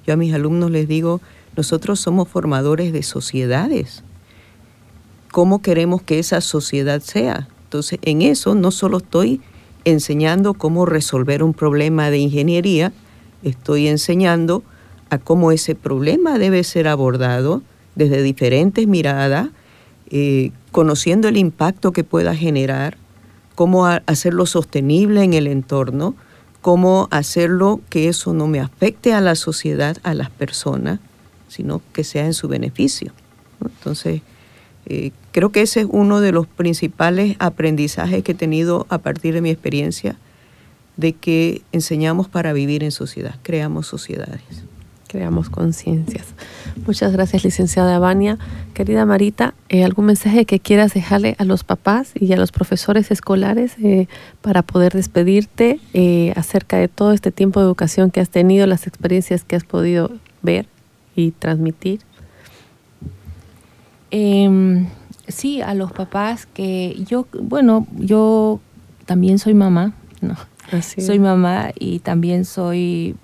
Yo 0.08 0.14
a 0.14 0.18
mis 0.18 0.34
alumnos 0.34 0.72
les 0.72 0.88
digo, 0.88 1.20
nosotros 1.58 2.00
somos 2.00 2.30
formadores 2.30 2.94
de 2.94 3.04
sociedades 3.04 4.02
cómo 5.34 5.64
queremos 5.64 6.04
que 6.04 6.20
esa 6.20 6.42
sociedad 6.42 7.02
sea. 7.02 7.48
Entonces, 7.64 7.98
en 8.04 8.22
eso 8.22 8.54
no 8.54 8.70
solo 8.70 8.98
estoy 8.98 9.42
enseñando 9.84 10.54
cómo 10.54 10.86
resolver 10.86 11.42
un 11.42 11.56
problema 11.56 12.12
de 12.12 12.20
ingeniería, 12.20 12.94
estoy 13.42 13.88
enseñando 13.88 14.62
a 15.10 15.18
cómo 15.18 15.52
ese 15.52 15.74
problema 15.74 16.38
debe 16.38 16.64
ser 16.64 16.88
abordado 16.88 17.64
desde 17.96 18.22
diferentes 18.22 18.88
miradas, 18.88 19.50
eh, 20.12 20.52
conociendo 20.72 21.28
el 21.28 21.38
impacto 21.38 21.94
que 21.94 22.04
pueda 22.04 22.36
generar, 22.36 22.98
cómo 23.56 23.88
hacerlo 23.88 24.46
sostenible 24.46 25.24
en 25.24 25.34
el 25.34 25.48
entorno, 25.48 26.14
cómo 26.62 27.08
hacerlo 27.10 27.82
que 27.90 28.08
eso 28.08 28.36
no 28.36 28.46
me 28.46 28.60
afecte 28.60 29.14
a 29.14 29.20
la 29.20 29.34
sociedad, 29.34 29.98
a 30.04 30.14
las 30.14 30.30
personas, 30.30 31.00
sino 31.48 31.82
que 31.92 32.04
sea 32.04 32.28
en 32.28 32.36
su 32.36 32.48
beneficio. 32.48 33.14
Entonces, 33.62 34.22
eh, 34.86 35.12
creo 35.32 35.52
que 35.52 35.62
ese 35.62 35.82
es 35.82 35.88
uno 35.90 36.22
de 36.22 36.32
los 36.32 36.48
principales 36.48 37.36
aprendizajes 37.40 38.24
que 38.24 38.34
he 38.34 38.36
tenido 38.36 38.86
a 38.90 38.98
partir 38.98 39.34
de 39.34 39.42
mi 39.42 39.50
experiencia, 39.50 40.18
de 40.98 41.14
que 41.14 41.62
enseñamos 41.72 42.28
para 42.28 42.54
vivir 42.54 42.84
en 42.84 42.92
sociedad, 42.92 43.36
creamos 43.42 43.88
sociedades. 43.88 44.42
Creamos 45.08 45.52
conciencias. 45.52 46.26
Muchas 46.88 47.14
gracias, 47.14 47.44
licenciada 47.44 48.00
Vania. 48.00 48.40
Querida 48.74 49.06
Marita, 49.06 49.54
eh, 49.70 49.84
¿algún 49.84 50.06
mensaje 50.06 50.46
que 50.46 50.60
quieras 50.60 50.96
dejarle 50.96 51.36
a 51.38 51.44
los 51.44 51.64
papás 51.64 52.14
y 52.16 52.34
a 52.34 52.38
los 52.38 52.52
profesores 52.52 53.12
escolares 53.12 53.74
eh, 53.84 54.08
para 54.42 54.64
poder 54.64 54.94
despedirte 54.94 55.80
acerca 56.36 56.78
de 56.78 56.88
todo 56.88 57.12
este 57.12 57.32
tiempo 57.32 57.60
de 57.60 57.68
educación 57.68 58.10
que 58.10 58.22
has 58.22 58.30
tenido, 58.30 58.66
las 58.66 58.88
experiencias 58.88 59.44
que 59.44 59.56
has 59.56 59.64
podido 59.64 60.12
ver 60.42 60.66
y 61.16 61.30
transmitir? 61.30 62.00
Em, 64.16 64.86
sí, 65.28 65.64
a 65.64 65.74
los 65.74 65.92
papás 65.92 66.46
que 66.46 67.04
yo, 67.10 67.26
bueno, 67.42 67.88
yo 67.98 68.60
también 69.08 69.40
soy 69.40 69.56
mamá, 69.56 69.94
¿no? 70.22 70.36
Soy 71.00 71.18
mamá 71.18 71.72
y 71.80 71.98
también 71.98 72.46
soy 72.46 73.16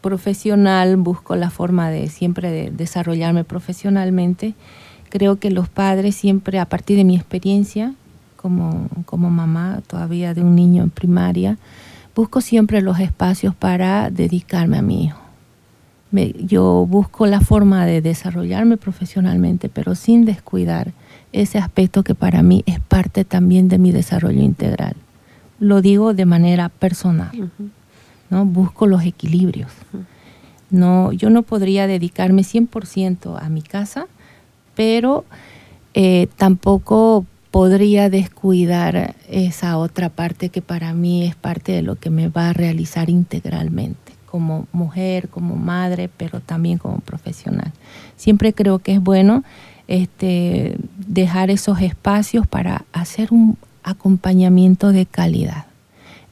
profesional, 0.00 0.96
busco 0.96 1.34
la 1.34 1.50
forma 1.50 1.90
de 1.90 2.08
siempre 2.08 2.52
de 2.52 2.70
desarrollarme 2.70 3.42
profesionalmente. 3.42 4.54
Creo 5.10 5.40
que 5.40 5.50
los 5.50 5.68
padres 5.68 6.14
siempre, 6.14 6.60
a 6.60 6.66
partir 6.66 6.96
de 6.96 7.04
mi 7.04 7.16
experiencia 7.16 7.94
como, 8.36 8.88
como 9.06 9.28
mamá 9.30 9.82
todavía 9.88 10.34
de 10.34 10.42
un 10.42 10.54
niño 10.54 10.84
en 10.84 10.90
primaria, 10.90 11.58
busco 12.14 12.40
siempre 12.40 12.80
los 12.80 13.00
espacios 13.00 13.56
para 13.56 14.08
dedicarme 14.10 14.78
a 14.78 14.82
mi 14.82 15.06
hijo 15.06 15.23
yo 16.22 16.86
busco 16.86 17.26
la 17.26 17.40
forma 17.40 17.86
de 17.86 18.00
desarrollarme 18.00 18.76
profesionalmente, 18.76 19.68
pero 19.68 19.94
sin 19.94 20.24
descuidar 20.24 20.92
ese 21.32 21.58
aspecto 21.58 22.04
que 22.04 22.14
para 22.14 22.42
mí 22.42 22.62
es 22.66 22.78
parte 22.80 23.24
también 23.24 23.68
de 23.68 23.78
mi 23.78 23.90
desarrollo 23.90 24.40
integral. 24.40 24.94
Lo 25.58 25.82
digo 25.82 26.14
de 26.14 26.24
manera 26.24 26.68
personal, 26.68 27.50
¿no? 28.30 28.44
Busco 28.44 28.86
los 28.86 29.02
equilibrios. 29.04 29.72
No, 30.70 31.12
yo 31.12 31.30
no 31.30 31.42
podría 31.42 31.86
dedicarme 31.86 32.42
100% 32.42 33.38
a 33.40 33.48
mi 33.48 33.62
casa, 33.62 34.06
pero 34.74 35.24
eh, 35.94 36.28
tampoco 36.36 37.24
podría 37.50 38.10
descuidar 38.10 39.14
esa 39.28 39.78
otra 39.78 40.08
parte 40.08 40.48
que 40.48 40.62
para 40.62 40.92
mí 40.92 41.24
es 41.24 41.36
parte 41.36 41.72
de 41.72 41.82
lo 41.82 41.96
que 41.96 42.10
me 42.10 42.28
va 42.28 42.50
a 42.50 42.52
realizar 42.52 43.10
integralmente 43.10 44.03
como 44.34 44.66
mujer, 44.72 45.28
como 45.28 45.54
madre, 45.54 46.10
pero 46.16 46.40
también 46.40 46.78
como 46.78 46.98
profesional. 46.98 47.70
Siempre 48.16 48.52
creo 48.52 48.80
que 48.80 48.94
es 48.94 49.00
bueno 49.00 49.44
este, 49.86 50.76
dejar 50.96 51.50
esos 51.50 51.80
espacios 51.80 52.44
para 52.44 52.84
hacer 52.92 53.28
un 53.30 53.56
acompañamiento 53.84 54.90
de 54.90 55.06
calidad. 55.06 55.66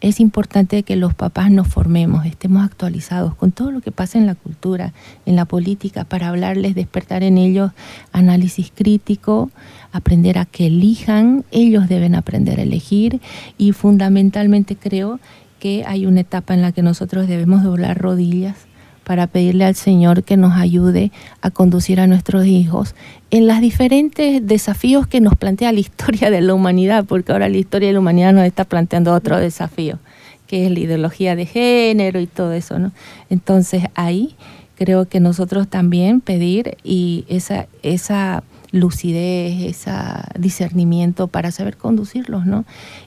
Es 0.01 0.19
importante 0.19 0.83
que 0.83 0.97
los 0.97 1.15
papás 1.15 1.53
nos 1.53 1.69
formemos, 1.69 2.27
estemos 2.27 2.65
actualizados 2.65 3.37
con 3.37 3.53
todo 3.53 3.71
lo 3.71 3.81
que 3.81 3.93
pasa 3.93 4.19
en 4.19 4.27
la 4.27 4.35
cultura, 4.35 4.93
en 5.25 5.37
la 5.37 5.45
política, 5.45 6.03
para 6.03 6.27
hablarles, 6.27 6.75
despertar 6.75 7.23
en 7.23 7.39
ellos 7.39 7.71
análisis 8.11 8.73
crítico, 8.75 9.53
aprender 9.93 10.39
a 10.39 10.45
que 10.45 10.67
elijan, 10.67 11.45
ellos 11.53 11.89
deben 11.89 12.17
aprender 12.17 12.59
a 12.59 12.65
elegir 12.65 13.21
y 13.59 13.71
fundamentalmente 13.71 14.75
creo 14.75 15.21
que 15.63 15.85
hay 15.87 16.07
una 16.07 16.23
etapa 16.23 16.55
en 16.55 16.61
la 16.61 16.73
que 16.73 16.83
nosotros 16.83 17.29
debemos 17.29 17.63
doblar 17.63 17.97
rodillas 17.97 18.57
para 19.05 19.29
pedirle 19.29 19.65
al 19.65 19.77
Señor 19.77 20.25
que 20.25 20.37
nos 20.37 20.57
ayude 20.57 21.13
a 21.41 21.53
conducir 21.53 22.01
a 22.01 22.09
nuestros 22.09 22.47
hijos 22.47 22.97
en 23.31 23.47
los 23.47 23.61
diferentes 23.61 24.45
desafíos 24.45 25.07
que 25.07 25.21
nos 25.21 25.37
plantea 25.37 25.71
la 25.71 25.79
historia 25.79 26.33
de 26.33 26.41
la 26.41 26.55
humanidad, 26.55 27.05
porque 27.05 27.31
ahora 27.31 27.49
la 27.49 27.59
historia 27.59 27.91
de 27.91 27.93
la 27.93 28.01
humanidad 28.01 28.33
nos 28.33 28.45
está 28.45 28.65
planteando 28.65 29.15
otro 29.15 29.39
desafío, 29.39 30.01
que 30.49 30.67
es 30.67 30.73
la 30.73 30.81
ideología 30.81 31.37
de 31.37 31.47
género 31.47 32.19
y 32.19 32.27
todo 32.27 32.53
eso, 32.55 32.81
¿no? 32.81 32.91
Entonces 33.31 33.85
ahí 33.95 34.35
creo 34.75 35.07
que 35.07 35.21
nosotros 35.21 35.69
también 35.69 36.21
pedir 36.21 36.77
y 36.83 37.25
esa, 37.29 37.69
esa 37.85 38.43
lucidez, 38.73 39.63
ese 39.63 39.93
discernimiento 40.39 41.29
para 41.29 41.51
saber 41.53 41.77
conducirlos, 41.77 42.47
¿no? 42.47 42.65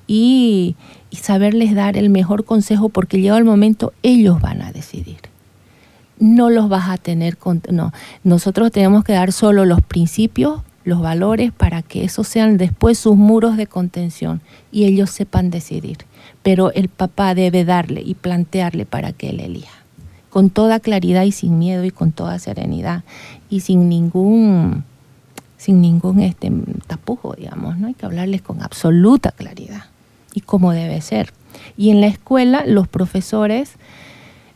Y, 0.07 0.75
saberles 1.11 1.73
dar 1.73 1.95
el 1.95 2.09
mejor 2.09 2.43
consejo 2.43 2.89
porque 2.89 3.21
llegado 3.21 3.39
el 3.39 3.45
momento 3.45 3.93
ellos 4.03 4.41
van 4.41 4.61
a 4.61 4.73
decidir. 4.73 5.17
No 6.19 6.49
los 6.49 6.67
vas 6.67 6.89
a 6.89 6.97
tener, 6.97 7.37
con, 7.37 7.61
no, 7.71 7.93
nosotros 8.25 8.69
tenemos 8.73 9.05
que 9.05 9.13
dar 9.13 9.31
solo 9.31 9.63
los 9.63 9.81
principios, 9.81 10.61
los 10.83 11.01
valores 11.01 11.53
para 11.53 11.81
que 11.83 12.03
esos 12.03 12.27
sean 12.27 12.57
después 12.57 12.97
sus 12.97 13.15
muros 13.15 13.55
de 13.55 13.65
contención 13.65 14.41
y 14.73 14.83
ellos 14.83 15.09
sepan 15.09 15.51
decidir. 15.51 15.99
Pero 16.43 16.73
el 16.73 16.89
papá 16.89 17.33
debe 17.33 17.63
darle 17.63 18.01
y 18.01 18.13
plantearle 18.13 18.85
para 18.85 19.13
que 19.13 19.29
él 19.29 19.39
elija 19.39 19.85
con 20.29 20.49
toda 20.49 20.81
claridad 20.81 21.23
y 21.23 21.31
sin 21.31 21.57
miedo 21.59 21.85
y 21.85 21.91
con 21.91 22.11
toda 22.11 22.39
serenidad 22.39 23.05
y 23.49 23.61
sin 23.61 23.87
ningún 23.87 24.83
sin 25.57 25.81
ningún 25.81 26.19
este, 26.19 26.51
tapujo, 26.87 27.33
digamos, 27.35 27.77
¿no? 27.77 27.87
Hay 27.87 27.93
que 27.93 28.05
hablarles 28.05 28.41
con 28.41 28.61
absoluta 28.61 29.31
claridad 29.31 29.85
y 30.33 30.41
cómo 30.41 30.71
debe 30.71 31.01
ser. 31.01 31.33
Y 31.77 31.89
en 31.89 32.01
la 32.01 32.07
escuela 32.07 32.63
los 32.65 32.87
profesores 32.87 33.73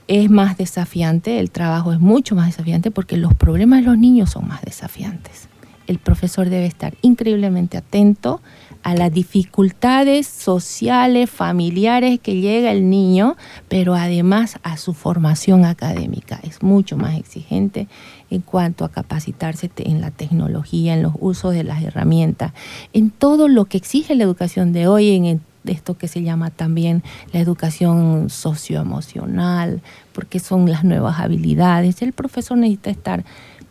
es 0.08 0.30
más 0.30 0.58
desafiante, 0.58 1.40
el 1.40 1.52
trabajo 1.52 1.94
es 1.94 2.00
mucho 2.00 2.36
más 2.36 2.48
desafiante 2.48 2.92
porque 2.92 3.16
los 3.16 3.34
problemas 3.36 3.82
de 3.82 3.86
los 3.86 3.98
niños 3.98 4.32
son 4.32 4.48
más 4.48 4.62
desafiantes. 4.62 5.48
El 5.88 6.00
profesor 6.00 6.50
debe 6.50 6.66
estar 6.66 6.96
increíblemente 7.02 7.78
atento 7.78 8.42
a 8.84 8.96
las 8.96 9.12
dificultades 9.12 10.28
sociales, 10.28 11.30
familiares 11.30 12.20
que 12.20 12.40
llega 12.40 12.72
el 12.72 12.90
niño, 12.90 13.36
pero 13.68 13.96
además 13.96 14.58
a 14.64 14.78
su 14.78 14.94
formación 14.94 15.66
académica. 15.66 16.40
Es 16.44 16.64
mucho 16.64 16.98
más 16.98 17.18
exigente 17.18 17.88
en 18.30 18.42
cuanto 18.42 18.86
a 18.86 18.90
capacitarse 18.90 19.70
en 19.78 20.02
la 20.02 20.12
tecnología, 20.12 20.94
en 20.94 21.04
los 21.04 21.14
usos 21.20 21.54
de 21.54 21.64
las 21.64 21.84
herramientas, 21.84 22.54
en 22.94 23.10
todo 23.10 23.48
lo 23.48 23.66
que 23.66 23.78
exige 23.78 24.16
la 24.16 24.24
educación 24.24 24.72
de 24.72 24.88
hoy, 24.88 25.16
en 25.16 25.42
esto 25.66 25.98
que 25.98 26.08
se 26.08 26.24
llama 26.24 26.50
también 26.50 27.04
la 27.34 27.40
educación 27.40 28.30
socioemocional, 28.30 29.82
porque 30.14 30.40
son 30.40 30.70
las 30.70 30.84
nuevas 30.84 31.20
habilidades. 31.20 32.02
El 32.02 32.14
profesor 32.14 32.58
necesita 32.58 32.90
estar 32.90 33.26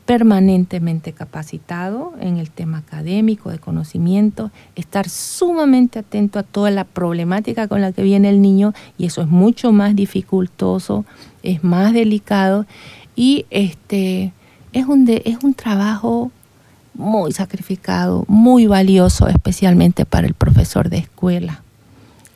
permanentemente 0.08 1.12
capacitado 1.12 2.14
en 2.18 2.38
el 2.38 2.50
tema 2.50 2.78
académico, 2.78 3.50
de 3.50 3.58
conocimiento, 3.58 4.50
estar 4.74 5.06
sumamente 5.06 5.98
atento 5.98 6.38
a 6.38 6.44
toda 6.44 6.70
la 6.70 6.84
problemática 6.84 7.68
con 7.68 7.82
la 7.82 7.92
que 7.92 8.02
viene 8.02 8.30
el 8.30 8.40
niño 8.40 8.72
y 8.96 9.04
eso 9.04 9.20
es 9.20 9.28
mucho 9.28 9.70
más 9.70 9.94
dificultoso, 9.94 11.04
es 11.42 11.62
más 11.62 11.92
delicado 11.92 12.64
y 13.16 13.44
este 13.50 14.32
es 14.72 14.86
un, 14.86 15.06
es 15.10 15.44
un 15.44 15.52
trabajo 15.52 16.32
muy 16.94 17.32
sacrificado, 17.32 18.24
muy 18.28 18.66
valioso, 18.66 19.28
especialmente 19.28 20.06
para 20.06 20.26
el 20.26 20.32
profesor 20.32 20.88
de 20.88 21.00
escuela, 21.00 21.62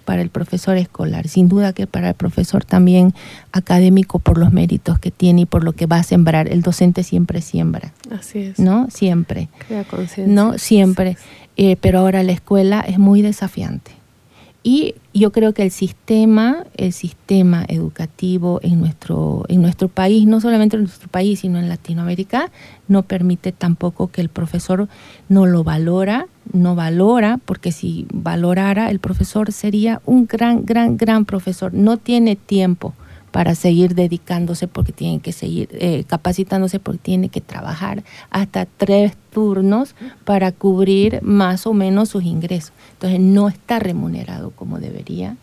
para 0.03 0.23
el 0.23 0.31
profesor 0.31 0.77
escolar. 0.77 1.29
Sin 1.29 1.49
duda 1.49 1.73
que 1.73 1.87
para 1.87 2.11
el 2.11 2.15
profesor 2.15 2.65
también 2.65 3.15
académico 3.53 4.19
por 4.19 4.39
los 4.39 4.53
méritos 4.53 4.99
que 4.99 5.11
tiene 5.11 5.43
y 5.43 5.47
por 5.47 5.65
lo 5.65 5.73
que 5.73 5.87
va 5.87 5.97
a 5.97 6.03
sembrar. 6.03 6.49
El 6.49 6.63
docente 6.63 7.03
siempre 7.03 7.41
siembra. 7.41 7.93
Así 8.11 8.41
es. 8.41 8.59
¿No? 8.59 8.89
Siempre. 8.91 9.49
Crea 9.67 9.85
conciencia. 9.85 10.27
No, 10.27 10.59
siempre. 10.59 11.17
Eh, 11.57 11.77
pero 11.81 12.01
ahora 12.01 12.23
la 12.23 12.33
escuela 12.33 12.81
es 12.81 12.99
muy 12.99 13.23
desafiante. 13.23 14.02
Y 14.65 14.95
yo 15.13 15.33
creo 15.33 15.53
que 15.55 15.65
el 15.65 15.73
sistema, 15.73 16.65
el 16.77 16.93
sistema 16.93 17.65
educativo 17.67 18.61
en 18.63 18.81
nuestro, 18.81 19.45
en 19.49 19.61
nuestro 19.61 19.89
país, 19.89 20.27
no 20.27 20.41
solamente 20.41 20.77
en 20.77 20.85
nuestro 20.85 21.09
país, 21.09 21.41
sino 21.41 21.59
en 21.59 21.69
Latinoamérica, 21.69 22.53
no 22.87 23.03
permite 23.03 23.51
tampoco 23.51 24.09
que 24.09 24.21
el 24.21 24.29
profesor 24.29 24.89
no 25.29 25.47
lo 25.47 25.65
valora, 25.65 26.27
no 26.53 26.77
valora, 26.77 27.41
porque 27.45 27.73
si 27.73 28.07
valorara, 28.13 28.91
el 28.91 29.01
profesor 29.01 29.51
sería 29.51 30.01
un 30.07 30.27
gran, 30.27 30.65
gran, 30.65 30.97
gran 30.97 31.25
profesor. 31.25 31.75
No 31.75 31.97
tiene 31.97 32.37
tiempo 32.37 32.95
para 33.33 33.55
seguir 33.55 33.95
dedicándose 33.95 34.69
porque 34.69 34.93
tienen 34.93 35.19
que 35.19 35.33
seguir 35.33 35.69
eh, 35.73 36.05
capacitándose 36.07 36.79
porque 36.79 37.01
tiene 37.03 37.31
que 37.31 37.41
trabajar 37.41 38.05
hasta 38.31 38.67
tres 38.67 39.15
turnos 39.33 39.95
para 40.25 40.53
cubrir 40.53 41.21
más 41.23 41.67
o 41.67 41.73
menos 41.73 42.11
sus 42.11 42.25
ingresos. 42.25 42.73
Entonces 42.93 43.19
no 43.19 43.49
está 43.49 43.79
remunerado 43.79 44.51
como 44.51 44.79
debería, 44.79 45.37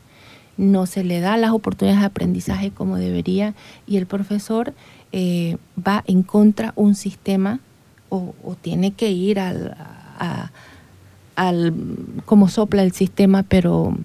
no 0.55 0.85
se 0.85 1.03
le 1.03 1.19
da 1.19 1.35
las 1.37 1.51
oportunidades 1.51 2.01
de 2.01 2.05
aprendizaje 2.05 2.69
como 2.69 2.97
debería 2.97 3.55
y 3.87 3.97
el 3.97 4.05
profesor 4.05 4.73
eh, 5.11 5.57
va 5.75 6.03
en 6.05 6.21
contra 6.21 6.73
un 6.75 6.93
sistema 6.93 7.59
o, 8.09 8.33
tiene 8.61 8.91
que 8.91 9.11
ir 9.11 9.39
al, 9.39 9.75
al 11.35 11.73
cómo 12.25 12.49
sopla 12.49 12.81
el 12.83 12.91
sistema, 12.91 13.43
pero 13.43 13.95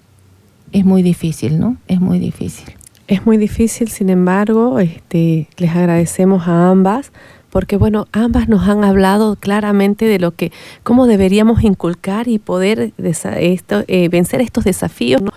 es 0.71 0.85
muy 0.85 1.01
difícil, 1.01 1.59
¿no? 1.59 1.77
Es 1.87 1.99
muy 1.99 2.19
difícil. 2.19 2.75
Es 3.07 3.25
muy 3.25 3.37
difícil, 3.37 3.89
sin 3.89 4.09
embargo, 4.09 4.79
este, 4.79 5.47
les 5.57 5.75
agradecemos 5.75 6.47
a 6.47 6.69
ambas 6.69 7.11
porque 7.55 7.77
bueno, 7.77 8.09
ambas 8.11 8.49
nos 8.49 8.67
han 8.67 8.83
hablado 8.83 9.37
claramente 9.37 10.03
de 10.03 10.19
lo 10.19 10.31
que, 10.31 10.51
cómo 10.83 11.07
deberíamos 11.07 11.63
inculcar 11.63 12.27
y 12.27 12.37
poder 12.37 12.91
esto, 12.97 13.85
eh, 13.87 14.09
vencer 14.09 14.41
estos 14.41 14.65
desafíos. 14.65 15.21
¿no? 15.21 15.31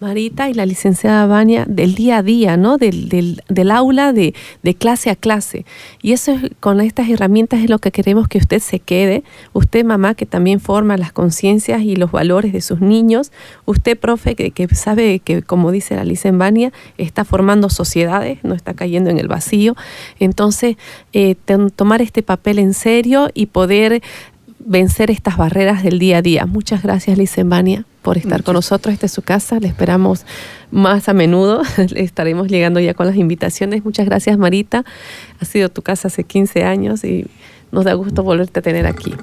Marita 0.00 0.50
y 0.50 0.54
la 0.54 0.66
licenciada 0.66 1.26
Vania 1.26 1.64
del 1.68 1.94
día 1.94 2.18
a 2.18 2.22
día, 2.22 2.56
¿no? 2.56 2.76
Del, 2.78 3.08
del, 3.08 3.42
del 3.48 3.70
aula 3.70 4.12
de, 4.12 4.34
de, 4.62 4.74
clase 4.74 5.10
a 5.10 5.16
clase. 5.16 5.64
Y 6.02 6.12
eso 6.12 6.32
es, 6.32 6.50
con 6.60 6.80
estas 6.80 7.08
herramientas 7.08 7.60
es 7.62 7.70
lo 7.70 7.78
que 7.78 7.92
queremos 7.92 8.26
que 8.28 8.38
usted 8.38 8.58
se 8.58 8.80
quede. 8.80 9.22
Usted, 9.52 9.84
mamá, 9.84 10.14
que 10.14 10.26
también 10.26 10.58
forma 10.60 10.96
las 10.96 11.12
conciencias 11.12 11.82
y 11.82 11.96
los 11.96 12.10
valores 12.10 12.52
de 12.52 12.60
sus 12.60 12.80
niños. 12.80 13.30
Usted, 13.66 13.98
profe, 13.98 14.34
que, 14.34 14.50
que 14.50 14.66
sabe 14.74 15.20
que, 15.20 15.42
como 15.42 15.70
dice 15.70 15.94
la 15.94 16.04
licenciada 16.04 16.24
Vania, 16.24 16.72
está 16.96 17.24
formando 17.24 17.68
sociedades, 17.68 18.38
no 18.44 18.54
está 18.54 18.74
cayendo 18.74 19.10
en 19.10 19.18
el 19.18 19.28
vacío. 19.28 19.76
Entonces, 20.18 20.76
eh, 21.12 21.36
tomar 21.76 22.02
este 22.02 22.22
papel 22.22 22.58
en 22.58 22.74
serio 22.74 23.30
y 23.34 23.46
poder 23.46 24.02
vencer 24.58 25.10
estas 25.10 25.36
barreras 25.36 25.82
del 25.82 25.98
día 25.98 26.18
a 26.18 26.22
día. 26.22 26.46
Muchas 26.46 26.82
gracias, 26.82 27.18
Licembania, 27.18 27.84
por 28.04 28.18
estar 28.18 28.32
Muchas. 28.32 28.44
con 28.44 28.54
nosotros. 28.54 28.92
Esta 28.92 29.06
es 29.06 29.12
su 29.12 29.22
casa. 29.22 29.58
Le 29.58 29.66
esperamos 29.66 30.24
más 30.70 31.08
a 31.08 31.14
menudo. 31.14 31.62
Estaremos 31.96 32.48
llegando 32.48 32.78
ya 32.78 32.94
con 32.94 33.06
las 33.06 33.16
invitaciones. 33.16 33.84
Muchas 33.84 34.06
gracias, 34.06 34.38
Marita. 34.38 34.84
Ha 35.40 35.44
sido 35.44 35.70
tu 35.70 35.82
casa 35.82 36.08
hace 36.08 36.22
15 36.22 36.62
años 36.62 37.02
y 37.02 37.26
nos 37.72 37.84
da 37.84 37.94
gusto 37.94 38.22
volverte 38.22 38.60
a 38.60 38.62
tener 38.62 38.86
aquí. 38.86 39.14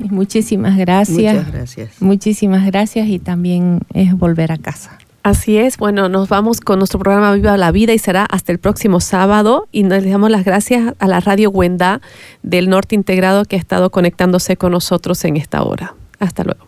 Muchísimas 0.00 0.76
gracias. 0.78 1.34
Muchas 1.34 1.52
gracias. 1.52 1.90
Muchísimas 2.00 2.66
gracias 2.66 3.06
y 3.08 3.18
también 3.18 3.80
es 3.92 4.16
volver 4.16 4.50
a 4.50 4.56
casa. 4.56 4.98
Así 5.22 5.58
es, 5.58 5.76
bueno, 5.76 6.08
nos 6.08 6.30
vamos 6.30 6.60
con 6.60 6.78
nuestro 6.78 6.98
programa 6.98 7.34
Viva 7.34 7.56
la 7.58 7.70
Vida 7.70 7.92
y 7.92 7.98
será 7.98 8.24
hasta 8.24 8.50
el 8.50 8.58
próximo 8.58 9.00
sábado 9.00 9.68
y 9.72 9.82
nos 9.82 10.02
damos 10.04 10.30
las 10.30 10.44
gracias 10.44 10.94
a 10.98 11.06
la 11.06 11.20
radio 11.20 11.50
Wenda 11.50 12.00
del 12.42 12.70
Norte 12.70 12.94
Integrado 12.94 13.44
que 13.44 13.56
ha 13.56 13.58
estado 13.58 13.90
conectándose 13.90 14.56
con 14.56 14.72
nosotros 14.72 15.22
en 15.26 15.36
esta 15.36 15.62
hora. 15.62 15.94
Hasta 16.18 16.44
luego. 16.44 16.67